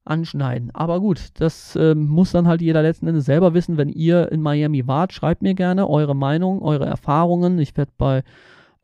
anschneiden. 0.05 0.71
Aber 0.73 0.99
gut, 0.99 1.29
das 1.35 1.75
äh, 1.75 1.95
muss 1.95 2.31
dann 2.31 2.47
halt 2.47 2.61
jeder 2.61 2.81
letzten 2.81 3.07
Endes 3.07 3.25
selber 3.25 3.53
wissen. 3.53 3.77
Wenn 3.77 3.89
ihr 3.89 4.31
in 4.31 4.41
Miami 4.41 4.87
wart, 4.87 5.13
schreibt 5.13 5.41
mir 5.41 5.55
gerne 5.55 5.89
eure 5.89 6.15
Meinung, 6.15 6.61
eure 6.61 6.85
Erfahrungen. 6.85 7.59
Ich 7.59 7.75
werde 7.75 7.91
bei 7.97 8.23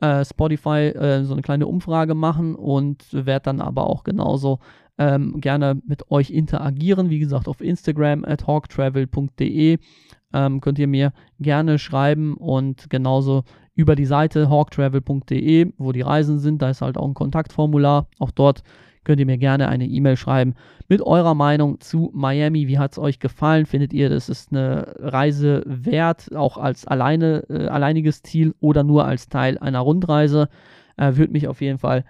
äh, 0.00 0.24
Spotify 0.24 0.88
äh, 0.88 1.24
so 1.24 1.32
eine 1.32 1.42
kleine 1.42 1.66
Umfrage 1.66 2.14
machen 2.14 2.54
und 2.54 3.04
werde 3.12 3.44
dann 3.44 3.60
aber 3.60 3.86
auch 3.88 4.02
genauso 4.02 4.58
ähm, 4.98 5.40
gerne 5.40 5.80
mit 5.86 6.10
euch 6.10 6.30
interagieren. 6.30 7.08
Wie 7.08 7.20
gesagt, 7.20 7.48
auf 7.48 7.60
Instagram 7.60 8.24
at 8.24 8.46
hawktravel.de 8.46 9.78
ähm, 10.34 10.60
könnt 10.60 10.78
ihr 10.78 10.88
mir 10.88 11.12
gerne 11.38 11.78
schreiben 11.78 12.34
und 12.36 12.90
genauso 12.90 13.44
über 13.74 13.96
die 13.96 14.04
Seite 14.04 14.50
hawktravel.de, 14.50 15.72
wo 15.78 15.92
die 15.92 16.02
Reisen 16.02 16.38
sind. 16.38 16.60
Da 16.62 16.70
ist 16.70 16.82
halt 16.82 16.98
auch 16.98 17.06
ein 17.06 17.14
Kontaktformular. 17.14 18.08
Auch 18.18 18.30
dort 18.30 18.62
könnt 19.04 19.20
ihr 19.20 19.26
mir 19.26 19.38
gerne 19.38 19.68
eine 19.68 19.86
E-Mail 19.86 20.16
schreiben 20.16 20.54
mit 20.88 21.02
eurer 21.02 21.34
Meinung 21.34 21.80
zu 21.80 22.10
Miami. 22.14 22.68
Wie 22.68 22.78
hat 22.78 22.92
es 22.92 22.98
euch 22.98 23.18
gefallen? 23.18 23.66
Findet 23.66 23.92
ihr, 23.92 24.08
das 24.08 24.28
ist 24.28 24.52
eine 24.52 24.94
Reise 24.98 25.62
wert, 25.66 26.34
auch 26.34 26.56
als 26.58 26.86
alleine, 26.86 27.44
äh, 27.48 27.66
alleiniges 27.66 28.22
Ziel 28.22 28.54
oder 28.60 28.84
nur 28.84 29.04
als 29.04 29.28
Teil 29.28 29.58
einer 29.58 29.80
Rundreise? 29.80 30.48
Äh, 30.96 31.16
Würde 31.16 31.32
mich 31.32 31.48
auf 31.48 31.60
jeden 31.60 31.78
Fall 31.78 32.04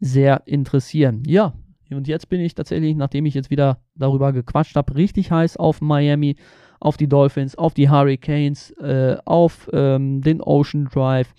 sehr 0.00 0.42
interessieren. 0.46 1.22
Ja, 1.26 1.52
und 1.90 2.08
jetzt 2.08 2.28
bin 2.28 2.40
ich 2.40 2.54
tatsächlich, 2.54 2.96
nachdem 2.96 3.26
ich 3.26 3.34
jetzt 3.34 3.50
wieder 3.50 3.82
darüber 3.94 4.32
gequatscht 4.32 4.76
habe, 4.76 4.94
richtig 4.94 5.30
heiß 5.30 5.56
auf 5.56 5.80
Miami. 5.80 6.36
auf 6.80 6.96
die 6.96 7.08
Dolphins, 7.08 7.54
auf 7.56 7.74
die 7.74 7.88
Hurricanes, 7.88 8.72
äh, 8.78 9.16
auf 9.24 9.70
ähm, 9.72 10.20
den 10.20 10.40
Ocean 10.40 10.88
Drive, 10.92 11.32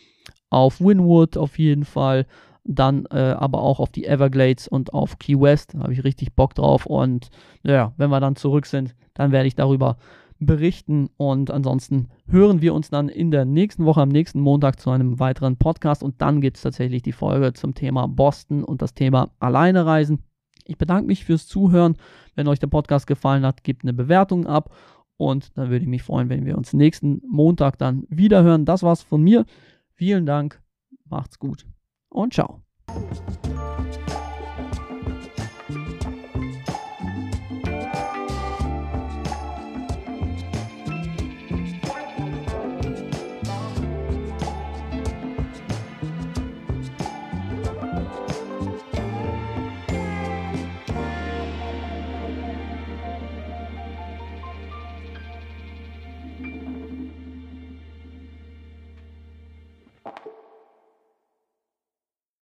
auf 0.49 0.79
Winwood 0.79 1.35
auf 1.35 1.59
jeden 1.59 1.83
Fall, 1.83 2.25
dann 2.63 3.05
äh, 3.11 3.35
aber 3.37 3.61
auch 3.61 3.79
auf 3.79 3.91
die 3.91 4.05
Everglades 4.05 4.67
und 4.67 4.93
auf 4.93 5.19
Key 5.19 5.39
West. 5.39 5.73
Da 5.73 5.79
habe 5.79 5.93
ich 5.93 6.03
richtig 6.03 6.33
Bock 6.33 6.55
drauf. 6.55 6.85
Und 6.85 7.29
ja, 7.63 7.93
wenn 7.97 8.09
wir 8.09 8.19
dann 8.19 8.35
zurück 8.35 8.65
sind, 8.65 8.95
dann 9.13 9.31
werde 9.31 9.47
ich 9.47 9.55
darüber 9.55 9.97
berichten. 10.39 11.09
Und 11.17 11.51
ansonsten 11.51 12.09
hören 12.27 12.61
wir 12.61 12.73
uns 12.73 12.89
dann 12.89 13.09
in 13.09 13.31
der 13.31 13.45
nächsten 13.45 13.85
Woche, 13.85 14.01
am 14.01 14.09
nächsten 14.09 14.39
Montag 14.39 14.79
zu 14.79 14.89
einem 14.91 15.19
weiteren 15.19 15.57
Podcast. 15.57 16.03
Und 16.03 16.21
dann 16.21 16.41
gibt 16.41 16.57
es 16.57 16.63
tatsächlich 16.63 17.01
die 17.01 17.11
Folge 17.11 17.53
zum 17.53 17.73
Thema 17.75 18.07
Boston 18.07 18.63
und 18.63 18.81
das 18.81 18.93
Thema 18.93 19.31
Alleine 19.39 19.85
reisen. 19.85 20.19
Ich 20.65 20.77
bedanke 20.77 21.07
mich 21.07 21.25
fürs 21.25 21.47
Zuhören. 21.47 21.97
Wenn 22.35 22.47
euch 22.47 22.59
der 22.59 22.67
Podcast 22.67 23.07
gefallen 23.07 23.45
hat, 23.45 23.63
gebt 23.63 23.83
eine 23.83 23.93
Bewertung 23.93 24.47
ab. 24.47 24.73
Und 25.17 25.57
dann 25.57 25.69
würde 25.69 25.83
ich 25.83 25.89
mich 25.89 26.03
freuen, 26.03 26.29
wenn 26.29 26.45
wir 26.45 26.57
uns 26.57 26.73
nächsten 26.73 27.21
Montag 27.29 27.77
dann 27.77 28.05
wieder 28.09 28.43
hören. 28.43 28.65
Das 28.65 28.83
war's 28.83 29.03
von 29.03 29.21
mir. 29.21 29.45
Vielen 29.93 30.25
Dank. 30.25 30.61
Macht's 31.05 31.37
gut 31.37 31.65
und 32.13 32.33
ciao. 32.33 32.61